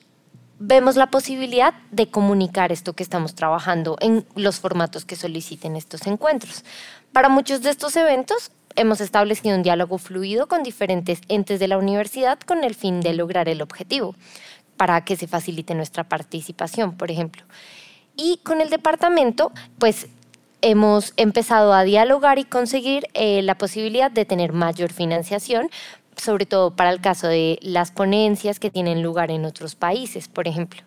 vemos 0.60 0.98
la 0.98 1.10
posibilidad 1.10 1.74
de 1.90 2.12
comunicar 2.12 2.72
esto 2.72 2.94
que 2.94 3.02
estamos 3.02 3.34
trabajando 3.34 3.98
en 4.02 4.24
los 4.36 4.60
formatos 4.60 5.06
que 5.06 5.16
soliciten 5.16 5.76
estos 5.76 6.06
encuentros. 6.06 6.64
Para 7.12 7.30
muchos 7.30 7.64
de 7.64 7.72
estos 7.72 7.96
eventos 7.96 8.52
hemos 8.80 9.02
establecido 9.02 9.56
un 9.56 9.64
diálogo 9.64 9.98
fluido 9.98 10.48
con 10.48 10.64
diferentes 10.64 11.22
entes 11.28 11.60
de 11.60 11.68
la 11.68 11.78
universidad 11.78 12.40
con 12.40 12.64
el 12.64 12.76
fin 12.76 13.02
de 13.02 13.14
lograr 13.14 13.50
el 13.50 13.62
objetivo 13.62 14.16
para 14.78 15.04
que 15.04 15.18
se 15.18 15.28
facilite 15.28 15.76
nuestra 15.76 16.06
participación, 16.06 16.96
por 16.96 17.12
ejemplo. 17.12 17.44
Y 18.16 18.38
con 18.44 18.62
el 18.62 18.70
departamento, 18.70 19.52
pues 19.78 20.08
hemos 20.62 21.14
empezado 21.18 21.74
a 21.74 21.84
dialogar 21.84 22.40
y 22.40 22.46
conseguir 22.46 23.08
eh, 23.14 23.42
la 23.42 23.58
posibilidad 23.58 24.10
de 24.10 24.24
tener 24.24 24.54
mayor 24.54 24.94
financiación, 24.94 25.70
sobre 26.16 26.46
todo 26.46 26.76
para 26.76 26.92
el 26.92 27.02
caso 27.02 27.28
de 27.28 27.60
las 27.62 27.92
ponencias 27.92 28.60
que 28.60 28.72
tienen 28.72 29.04
lugar 29.04 29.32
en 29.32 29.44
otros 29.44 29.76
países, 29.76 30.30
por 30.30 30.48
ejemplo. 30.48 30.82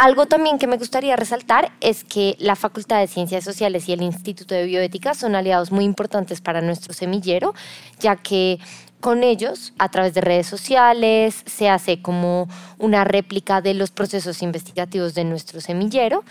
Algo 0.00 0.24
también 0.24 0.58
que 0.58 0.66
me 0.66 0.78
gustaría 0.78 1.14
resaltar 1.14 1.72
es 1.82 2.04
que 2.04 2.34
la 2.38 2.56
Facultad 2.56 3.00
de 3.00 3.06
Ciencias 3.06 3.44
Sociales 3.44 3.86
y 3.86 3.92
el 3.92 4.00
Instituto 4.00 4.54
de 4.54 4.64
Bioética 4.64 5.12
son 5.12 5.34
aliados 5.34 5.72
muy 5.72 5.84
importantes 5.84 6.40
para 6.40 6.62
nuestro 6.62 6.94
semillero, 6.94 7.52
ya 7.98 8.16
que 8.16 8.60
con 9.00 9.22
ellos 9.22 9.74
a 9.78 9.90
través 9.90 10.14
de 10.14 10.22
redes 10.22 10.46
sociales, 10.46 11.42
se 11.44 11.68
hace 11.68 12.00
como 12.00 12.48
una 12.78 13.04
réplica 13.04 13.60
de 13.60 13.74
los 13.74 13.90
procesos 13.90 14.40
investigativos 14.40 15.12
de 15.12 15.24
nuestro 15.24 15.60
semillero 15.60 16.24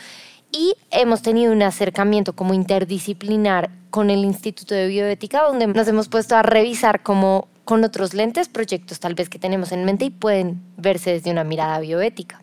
y 0.51 0.73
hemos 0.89 1.21
tenido 1.21 1.51
un 1.51 1.61
acercamiento 1.61 2.33
como 2.33 2.55
interdisciplinar 2.55 3.69
con 3.91 4.09
el 4.09 4.25
Instituto 4.25 4.73
de 4.73 4.87
Bioética 4.87 5.43
donde 5.43 5.67
nos 5.67 5.87
hemos 5.87 6.09
puesto 6.09 6.35
a 6.35 6.41
revisar 6.41 7.03
como 7.03 7.47
con 7.65 7.83
otros 7.83 8.15
lentes 8.15 8.49
proyectos 8.49 8.99
tal 8.99 9.13
vez 9.13 9.29
que 9.29 9.37
tenemos 9.37 9.71
en 9.71 9.85
mente 9.85 10.05
y 10.05 10.09
pueden 10.09 10.59
verse 10.75 11.11
desde 11.11 11.29
una 11.29 11.43
mirada 11.43 11.79
bioética. 11.79 12.41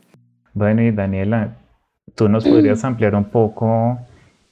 Bueno, 0.56 0.80
y 0.80 0.90
Daniela, 0.90 1.58
¿tú 2.14 2.30
nos 2.30 2.44
podrías 2.48 2.82
ampliar 2.82 3.14
un 3.14 3.24
poco 3.24 3.98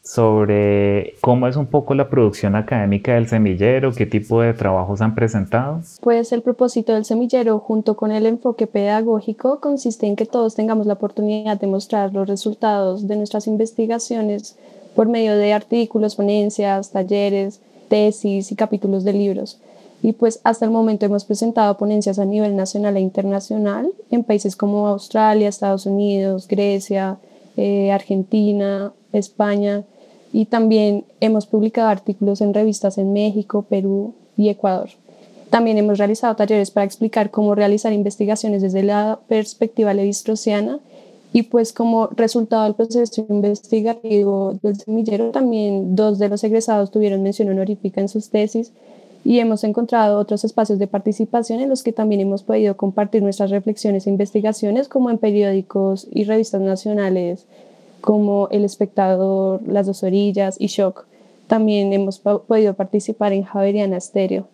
sobre 0.03 1.15
cómo 1.23 1.49
es 1.49 1.57
un 1.57 1.65
poco 1.65 1.95
la 1.95 2.11
producción 2.11 2.57
académica 2.57 3.15
del 3.15 3.27
semillero, 3.27 3.91
qué 3.91 4.05
tipo 4.05 4.43
de 4.43 4.53
trabajos 4.53 5.01
han 5.01 5.15
presentado. 5.15 5.81
Pues 6.03 6.31
el 6.33 6.43
propósito 6.43 6.93
del 6.93 7.07
semillero 7.07 7.59
junto 7.59 7.97
con 7.97 8.13
el 8.13 8.27
enfoque 8.27 8.67
pedagógico 8.67 9.61
consiste 9.61 10.07
en 10.07 10.15
que 10.15 10.27
todos 10.27 10.55
tengamos 10.55 10.87
la 10.87 10.93
oportunidad 10.93 11.59
de 11.59 11.69
mostrar 11.69 12.13
los 12.13 12.29
resultados 12.29 13.09
de 13.09 13.17
nuestras 13.17 13.47
investigaciones 13.47 14.59
por 14.95 15.09
medio 15.09 15.39
de 15.39 15.55
artículos, 15.55 16.17
ponencias, 16.17 16.91
talleres, 16.93 17.63
tesis 17.89 18.53
y 18.53 18.57
capítulos 18.57 19.05
de 19.05 19.15
libros. 19.15 19.59
Y 20.05 20.13
pues 20.13 20.39
hasta 20.45 20.67
el 20.67 20.71
momento 20.71 21.07
hemos 21.07 21.25
presentado 21.25 21.79
ponencias 21.79 22.19
a 22.19 22.27
nivel 22.27 22.55
nacional 22.57 22.99
e 22.99 23.01
internacional 23.01 23.91
en 24.11 24.23
países 24.23 24.55
como 24.55 24.87
Australia, 24.87 25.49
Estados 25.49 25.87
Unidos, 25.87 26.47
Grecia, 26.47 27.17
eh, 27.57 27.91
Argentina, 27.91 28.93
España 29.15 29.83
y 30.31 30.45
también 30.45 31.07
hemos 31.21 31.47
publicado 31.47 31.89
artículos 31.89 32.43
en 32.43 32.53
revistas 32.53 32.99
en 32.99 33.15
México, 33.15 33.65
Perú 33.67 34.13
y 34.37 34.51
Ecuador. 34.51 34.91
También 35.49 35.79
hemos 35.79 35.97
realizado 35.97 36.37
talleres 36.37 36.71
para 36.71 36.85
explicar 36.85 37.31
cómo 37.31 37.55
realizar 37.55 37.95
investigaciones 37.95 38.61
desde 38.61 38.83
la 38.83 39.21
perspectiva 39.27 39.95
levistrociana 39.95 40.81
y 41.33 41.45
pues 41.45 41.73
como 41.73 42.09
resultado 42.09 42.65
del 42.65 42.75
proceso 42.75 43.25
investigativo 43.31 44.59
del 44.63 44.77
semillero 44.77 45.31
también 45.31 45.97
dos 45.97 46.19
de 46.19 46.29
los 46.29 46.45
egresados 46.45 46.91
tuvieron 46.91 47.23
mención 47.23 47.49
honorífica 47.49 48.03
en 48.03 48.11
sus 48.11 48.29
tesis 48.29 48.71
y 49.25 49.39
hemos 49.39 49.65
encontrado 49.65 50.19
otros 50.19 50.45
espacios 50.45 50.79
de 50.79 50.87
participación 50.87 51.61
en 51.61 51.71
los 51.71 51.83
que 51.83 51.93
también 51.93 52.21
hemos 52.21 52.43
podido 52.43 52.77
compartir 52.77 53.23
nuestras 53.23 53.51
reflexiones 53.51 54.07
e 54.07 54.11
investigaciones 54.11 54.87
como 54.87 55.11
en 55.11 55.19
periódicos 55.19 56.07
y 56.13 56.25
revistas 56.25 56.61
nacionales 56.61 57.47
como 58.03 58.49
El 58.51 58.67
Espectador, 58.67 59.63
Las 59.67 59.87
Dos 59.87 60.03
Orillas 60.03 60.57
y 60.59 60.67
Shock. 60.67 61.07
También 61.47 61.95
hemos 61.95 62.19
podido 62.19 62.75
participar 62.75 63.33
en 63.33 63.45
Javeriana 63.45 63.99
Stereo. 63.99 64.47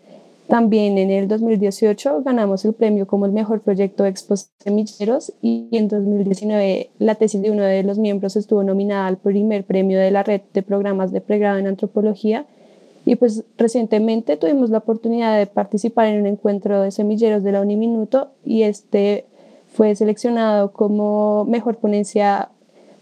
También 0.47 0.99
en 0.99 1.11
el 1.11 1.27
2018 1.27 2.23
ganamos 2.25 2.64
el 2.64 2.73
premio 2.73 3.07
como 3.09 3.27
el 3.27 3.33
mejor 3.33 3.61
proyecto 3.61 4.07
Expo 4.07 4.35
Semilleros 4.37 5.33
y 5.43 5.68
en 5.73 5.89
2019 5.89 6.91
la 6.99 7.16
tesis 7.16 7.43
de 7.43 7.51
uno 7.51 7.62
de 7.62 7.83
los 7.83 7.99
miembros 7.99 8.37
estuvo 8.37 8.62
nominada 8.62 9.07
al 9.07 9.16
primer 9.16 9.64
premio 9.64 9.99
de 9.99 10.11
la 10.11 10.23
red 10.23 10.43
de 10.53 10.62
programas 10.62 11.12
de 11.12 11.21
pregrado 11.21 11.59
en 11.59 11.68
antropología 11.68 12.47
y 13.05 13.16
pues 13.16 13.44
recientemente 13.57 14.36
tuvimos 14.36 14.70
la 14.70 14.78
oportunidad 14.78 15.38
de 15.38 15.46
participar 15.46 16.07
en 16.07 16.20
un 16.20 16.26
encuentro 16.26 16.82
de 16.82 16.90
semilleros 16.90 17.42
de 17.42 17.53
la 17.53 17.61
Uniminuto 17.61 18.30
y 18.44 18.62
este 18.62 19.26
fue 19.68 19.94
seleccionado 19.94 20.72
como 20.72 21.44
mejor 21.44 21.76
ponencia 21.76 22.51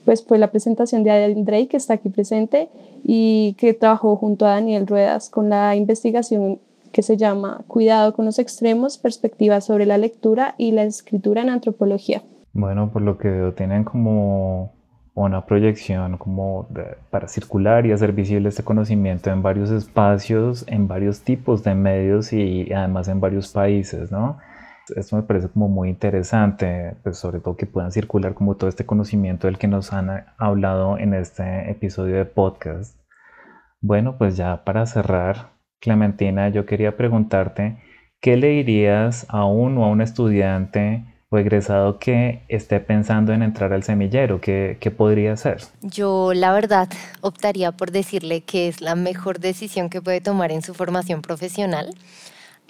pues 0.05 0.24
fue 0.24 0.38
la 0.38 0.51
presentación 0.51 1.05
de 1.05 1.11
Andrei, 1.11 1.66
que 1.66 1.76
está 1.76 1.94
aquí 1.94 2.09
presente 2.09 2.70
y 3.05 3.55
que 3.59 3.74
trabajó 3.74 4.16
junto 4.16 4.46
a 4.46 4.51
Daniel 4.51 4.86
Ruedas 4.86 5.28
con 5.28 5.51
la 5.51 5.76
investigación 5.76 6.61
que 6.92 7.03
se 7.03 7.18
llama 7.18 7.62
Cuidado 7.66 8.14
con 8.14 8.24
los 8.24 8.38
extremos, 8.38 8.96
perspectivas 8.96 9.66
sobre 9.66 9.84
la 9.84 9.99
lectura 9.99 10.55
y 10.57 10.72
la 10.72 10.84
escritura 10.84 11.42
en 11.42 11.51
antropología. 11.51 12.22
Bueno, 12.55 12.90
por 12.90 13.03
lo 13.03 13.18
que 13.18 13.28
veo, 13.28 13.53
tienen 13.53 13.84
como 13.84 14.72
una 15.25 15.47
proyección 15.47 16.16
como 16.16 16.69
para 17.11 17.29
circular 17.29 17.87
y 17.87 17.93
hacer 17.93 18.12
visible 18.12 18.49
este 18.49 18.62
conocimiento 18.62 19.31
en 19.31 19.43
varios 19.43 19.71
espacios, 19.71 20.64
en 20.69 20.89
varios 20.89 21.23
tipos 21.23 21.62
de 21.64 21.75
medios 21.75 22.33
y 22.33 22.73
además 22.73 23.09
en 23.09 23.21
varios 23.21 23.53
países, 23.53 24.11
¿no? 24.12 24.39
Esto 24.97 25.16
me 25.16 25.23
parece 25.23 25.49
como 25.49 25.69
muy 25.69 25.91
interesante, 25.91 26.97
pues 27.03 27.19
sobre 27.19 27.41
todo 27.41 27.57
que 27.57 27.66
puedan 27.66 27.93
circular 27.93 28.35
como 28.35 28.57
todo 28.57 28.69
este 28.71 28.87
conocimiento 28.87 29.47
del 29.47 29.59
que 29.59 29.69
nos 29.69 29.93
han 29.93 30.25
hablado 30.39 30.97
en 30.99 31.12
este 31.14 31.71
episodio 31.71 32.16
de 32.16 32.25
podcast. 32.25 32.99
Bueno, 33.81 34.16
pues 34.16 34.37
ya 34.37 34.64
para 34.64 34.87
cerrar, 34.87 35.51
Clementina, 35.81 36.49
yo 36.49 36.64
quería 36.64 36.97
preguntarte, 36.97 37.79
¿qué 38.21 38.37
le 38.37 38.49
dirías 38.49 39.27
a 39.29 39.45
uno 39.45 39.83
o 39.83 39.85
a 39.85 39.91
un 39.91 40.01
estudiante 40.01 41.05
o 41.31 41.39
egresado 41.39 41.99
que 41.99 42.43
esté 42.49 42.81
pensando 42.81 43.33
en 43.33 43.43
entrar 43.43 43.72
al 43.72 43.83
semillero? 43.83 44.41
¿Qué, 44.41 44.79
¿Qué 44.81 44.91
podría 44.91 45.33
hacer? 45.33 45.59
Yo 45.83 46.33
la 46.35 46.53
verdad 46.53 46.89
optaría 47.20 47.72
por 47.72 47.91
decirle 47.91 48.41
que 48.41 48.68
es 48.68 48.81
la 48.81 48.95
mejor 48.95 49.39
decisión 49.39 49.91
que 49.91 50.01
puede 50.01 50.20
tomar 50.20 50.53
en 50.53 50.62
su 50.62 50.74
formación 50.74 51.22
profesional 51.22 51.95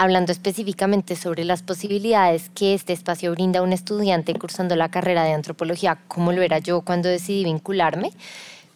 hablando 0.00 0.30
específicamente 0.30 1.16
sobre 1.16 1.44
las 1.44 1.62
posibilidades 1.62 2.50
que 2.50 2.72
este 2.72 2.92
espacio 2.92 3.32
brinda 3.32 3.58
a 3.58 3.62
un 3.62 3.72
estudiante 3.72 4.32
cursando 4.34 4.76
la 4.76 4.90
carrera 4.90 5.24
de 5.24 5.32
antropología, 5.32 5.98
como 6.06 6.32
lo 6.32 6.40
era 6.40 6.58
yo 6.58 6.82
cuando 6.82 7.08
decidí 7.08 7.44
vincularme, 7.44 8.12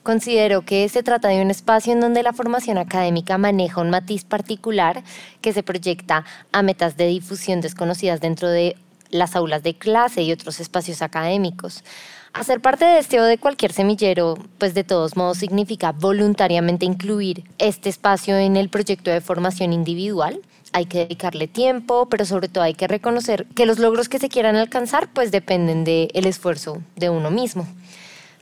Considero 0.02 0.62
que 0.62 0.88
se 0.88 1.04
trata 1.04 1.28
de 1.28 1.40
un 1.40 1.52
espacio 1.52 1.92
en 1.92 2.00
donde 2.00 2.24
la 2.24 2.32
formación 2.32 2.76
académica 2.76 3.38
maneja 3.38 3.80
un 3.80 3.90
matiz 3.90 4.24
particular 4.24 5.04
que 5.40 5.52
se 5.52 5.62
proyecta 5.62 6.24
a 6.50 6.62
metas 6.62 6.96
de 6.96 7.06
difusión 7.06 7.60
desconocidas 7.60 8.20
dentro 8.20 8.48
de 8.48 8.74
las 9.12 9.36
aulas 9.36 9.62
de 9.62 9.74
clase 9.74 10.22
y 10.22 10.32
otros 10.32 10.58
espacios 10.58 11.02
académicos. 11.02 11.84
Hacer 12.32 12.60
parte 12.60 12.86
de 12.86 12.98
este 12.98 13.20
o 13.20 13.24
de 13.24 13.36
cualquier 13.36 13.72
semillero, 13.72 14.38
pues 14.58 14.72
de 14.72 14.84
todos 14.84 15.16
modos 15.16 15.38
significa 15.38 15.92
voluntariamente 15.92 16.86
incluir 16.86 17.44
este 17.58 17.90
espacio 17.90 18.36
en 18.38 18.56
el 18.56 18.70
proyecto 18.70 19.10
de 19.10 19.20
formación 19.20 19.74
individual. 19.74 20.40
Hay 20.72 20.86
que 20.86 21.00
dedicarle 21.00 21.46
tiempo, 21.46 22.08
pero 22.08 22.24
sobre 22.24 22.48
todo 22.48 22.64
hay 22.64 22.72
que 22.72 22.88
reconocer 22.88 23.46
que 23.54 23.66
los 23.66 23.78
logros 23.78 24.08
que 24.08 24.18
se 24.18 24.30
quieran 24.30 24.56
alcanzar 24.56 25.12
pues 25.12 25.30
dependen 25.30 25.84
del 25.84 26.26
esfuerzo 26.26 26.82
de 26.96 27.10
uno 27.10 27.30
mismo. 27.30 27.68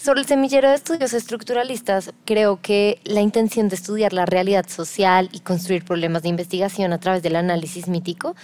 Sobre 0.02 0.20
el 0.20 0.26
semillero 0.26 0.70
de 0.70 0.76
estudios 0.76 1.12
estructuralistas, 1.12 2.14
creo 2.24 2.58
que 2.62 2.98
la 3.04 3.20
intención 3.20 3.68
de 3.68 3.74
estudiar 3.74 4.14
la 4.14 4.24
realidad 4.24 4.66
social 4.66 5.28
y 5.30 5.40
construir 5.40 5.84
problemas 5.84 6.22
de 6.22 6.30
investigación 6.30 6.94
a 6.94 7.00
través 7.00 7.22
del 7.22 7.36
análisis 7.36 7.86
mítico 7.86 8.34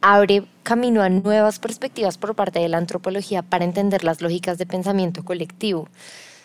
abre 0.00 0.44
camino 0.62 1.02
a 1.02 1.08
nuevas 1.08 1.58
perspectivas 1.58 2.18
por 2.18 2.34
parte 2.34 2.58
de 2.58 2.68
la 2.68 2.78
antropología 2.78 3.42
para 3.42 3.64
entender 3.64 4.04
las 4.04 4.20
lógicas 4.20 4.58
de 4.58 4.66
pensamiento 4.66 5.24
colectivo. 5.24 5.88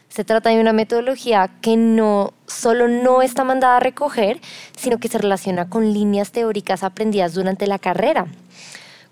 Se 0.10 0.24
trata 0.24 0.50
de 0.50 0.60
una 0.60 0.74
metodología 0.74 1.50
que 1.62 1.78
no 1.78 2.34
solo 2.48 2.88
no 2.88 3.22
está 3.22 3.44
mandada 3.44 3.78
a 3.78 3.82
recoger, 3.82 4.40
sino 4.78 5.00
que 5.00 5.08
se 5.08 5.18
relaciona 5.18 5.70
con 5.70 5.94
líneas 5.94 6.32
teóricas 6.32 6.84
aprendidas 6.84 7.34
durante 7.34 7.68
la 7.68 7.80
carrera, 7.80 8.28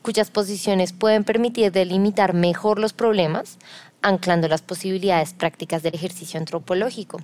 cuyas 0.02 0.30
posiciones 0.30 0.94
pueden 0.94 1.24
permitir 1.24 1.72
delimitar 1.72 2.34
mejor 2.34 2.80
los 2.80 2.94
problemas, 2.94 3.58
anclando 4.02 4.48
las 4.48 4.62
posibilidades 4.62 5.34
prácticas 5.34 5.82
del 5.84 5.96
ejercicio 5.96 6.40
antropológico. 6.40 7.20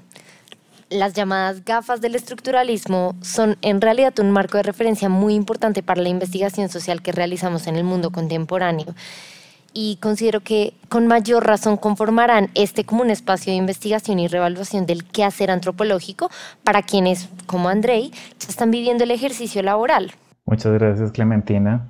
Las 0.89 1.13
llamadas 1.13 1.63
gafas 1.63 2.01
del 2.01 2.15
estructuralismo 2.15 3.13
son 3.21 3.57
en 3.61 3.79
realidad 3.79 4.17
un 4.19 4.31
marco 4.31 4.57
de 4.57 4.63
referencia 4.63 5.07
muy 5.07 5.35
importante 5.35 5.83
para 5.83 6.01
la 6.01 6.09
investigación 6.09 6.67
social 6.67 7.03
que 7.03 7.11
realizamos 7.11 7.67
en 7.67 7.75
el 7.75 7.83
mundo 7.83 8.09
contemporáneo 8.09 8.95
y 9.71 9.97
considero 10.01 10.41
que 10.41 10.73
con 10.87 11.05
mayor 11.05 11.45
razón 11.45 11.77
conformarán 11.77 12.49
este 12.55 12.85
como 12.85 13.03
un 13.03 13.11
espacio 13.11 13.53
de 13.53 13.57
investigación 13.57 14.17
y 14.17 14.27
revaluación 14.27 14.87
del 14.87 15.03
quehacer 15.03 15.51
antropológico 15.51 16.31
para 16.63 16.81
quienes, 16.81 17.29
como 17.45 17.69
Andrei, 17.69 18.11
están 18.39 18.71
viviendo 18.71 19.03
el 19.03 19.11
ejercicio 19.11 19.61
laboral. 19.61 20.11
Muchas 20.45 20.73
gracias, 20.73 21.11
Clementina. 21.11 21.87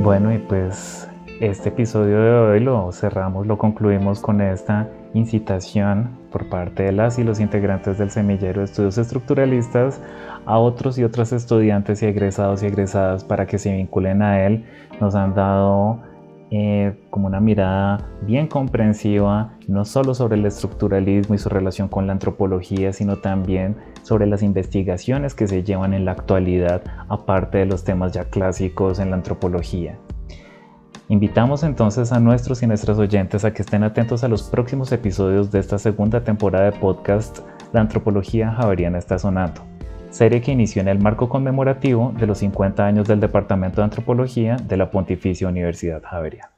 Bueno, 0.00 0.34
y 0.34 0.38
pues 0.38 1.08
este 1.40 1.68
episodio 1.68 2.20
de 2.20 2.30
hoy 2.30 2.60
lo 2.60 2.90
cerramos, 2.90 3.46
lo 3.46 3.58
concluimos 3.58 4.20
con 4.20 4.40
esta 4.40 4.88
incitación 5.14 6.10
por 6.32 6.48
parte 6.48 6.82
de 6.82 6.92
las 6.92 7.18
y 7.18 7.24
los 7.24 7.38
integrantes 7.38 7.96
del 7.98 8.10
semillero 8.10 8.60
de 8.60 8.64
estudios 8.64 8.98
estructuralistas 8.98 10.00
a 10.46 10.58
otros 10.58 10.98
y 10.98 11.04
otras 11.04 11.32
estudiantes 11.32 12.02
y 12.02 12.06
egresados 12.06 12.62
y 12.62 12.66
egresadas 12.66 13.22
para 13.22 13.46
que 13.46 13.58
se 13.58 13.72
vinculen 13.72 14.20
a 14.22 14.44
él. 14.44 14.64
Nos 15.00 15.14
han 15.14 15.34
dado 15.34 16.00
eh, 16.50 16.98
como 17.10 17.28
una 17.28 17.40
mirada 17.40 18.04
bien 18.22 18.48
comprensiva, 18.48 19.52
no 19.68 19.84
solo 19.84 20.14
sobre 20.14 20.36
el 20.36 20.46
estructuralismo 20.46 21.36
y 21.36 21.38
su 21.38 21.48
relación 21.48 21.86
con 21.88 22.08
la 22.08 22.14
antropología, 22.14 22.92
sino 22.92 23.16
también 23.18 23.76
sobre 24.02 24.26
las 24.26 24.42
investigaciones 24.42 25.34
que 25.34 25.46
se 25.46 25.62
llevan 25.62 25.94
en 25.94 26.04
la 26.04 26.12
actualidad, 26.12 26.82
aparte 27.08 27.58
de 27.58 27.66
los 27.66 27.84
temas 27.84 28.12
ya 28.12 28.24
clásicos 28.24 28.98
en 28.98 29.10
la 29.10 29.16
antropología. 29.16 29.98
Invitamos 31.10 31.62
entonces 31.62 32.12
a 32.12 32.20
nuestros 32.20 32.62
y 32.62 32.66
nuestras 32.66 32.98
oyentes 32.98 33.46
a 33.46 33.54
que 33.54 33.62
estén 33.62 33.82
atentos 33.82 34.24
a 34.24 34.28
los 34.28 34.42
próximos 34.42 34.92
episodios 34.92 35.50
de 35.50 35.58
esta 35.58 35.78
segunda 35.78 36.22
temporada 36.22 36.66
de 36.66 36.78
podcast 36.78 37.38
La 37.72 37.80
Antropología 37.80 38.52
Javeriana 38.52 38.98
está 38.98 39.18
sonando, 39.18 39.62
serie 40.10 40.42
que 40.42 40.52
inició 40.52 40.82
en 40.82 40.88
el 40.88 40.98
marco 40.98 41.30
conmemorativo 41.30 42.12
de 42.18 42.26
los 42.26 42.38
50 42.38 42.84
años 42.84 43.08
del 43.08 43.20
Departamento 43.20 43.80
de 43.80 43.84
Antropología 43.84 44.56
de 44.56 44.76
la 44.76 44.90
Pontificia 44.90 45.48
Universidad 45.48 46.02
Javeriana. 46.02 46.50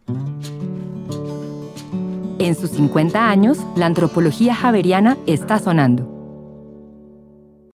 En 2.40 2.56
sus 2.56 2.70
50 2.70 3.30
años, 3.30 3.64
la 3.76 3.86
antropología 3.86 4.54
javeriana 4.56 5.16
está 5.26 5.60
sonando. 5.60 6.19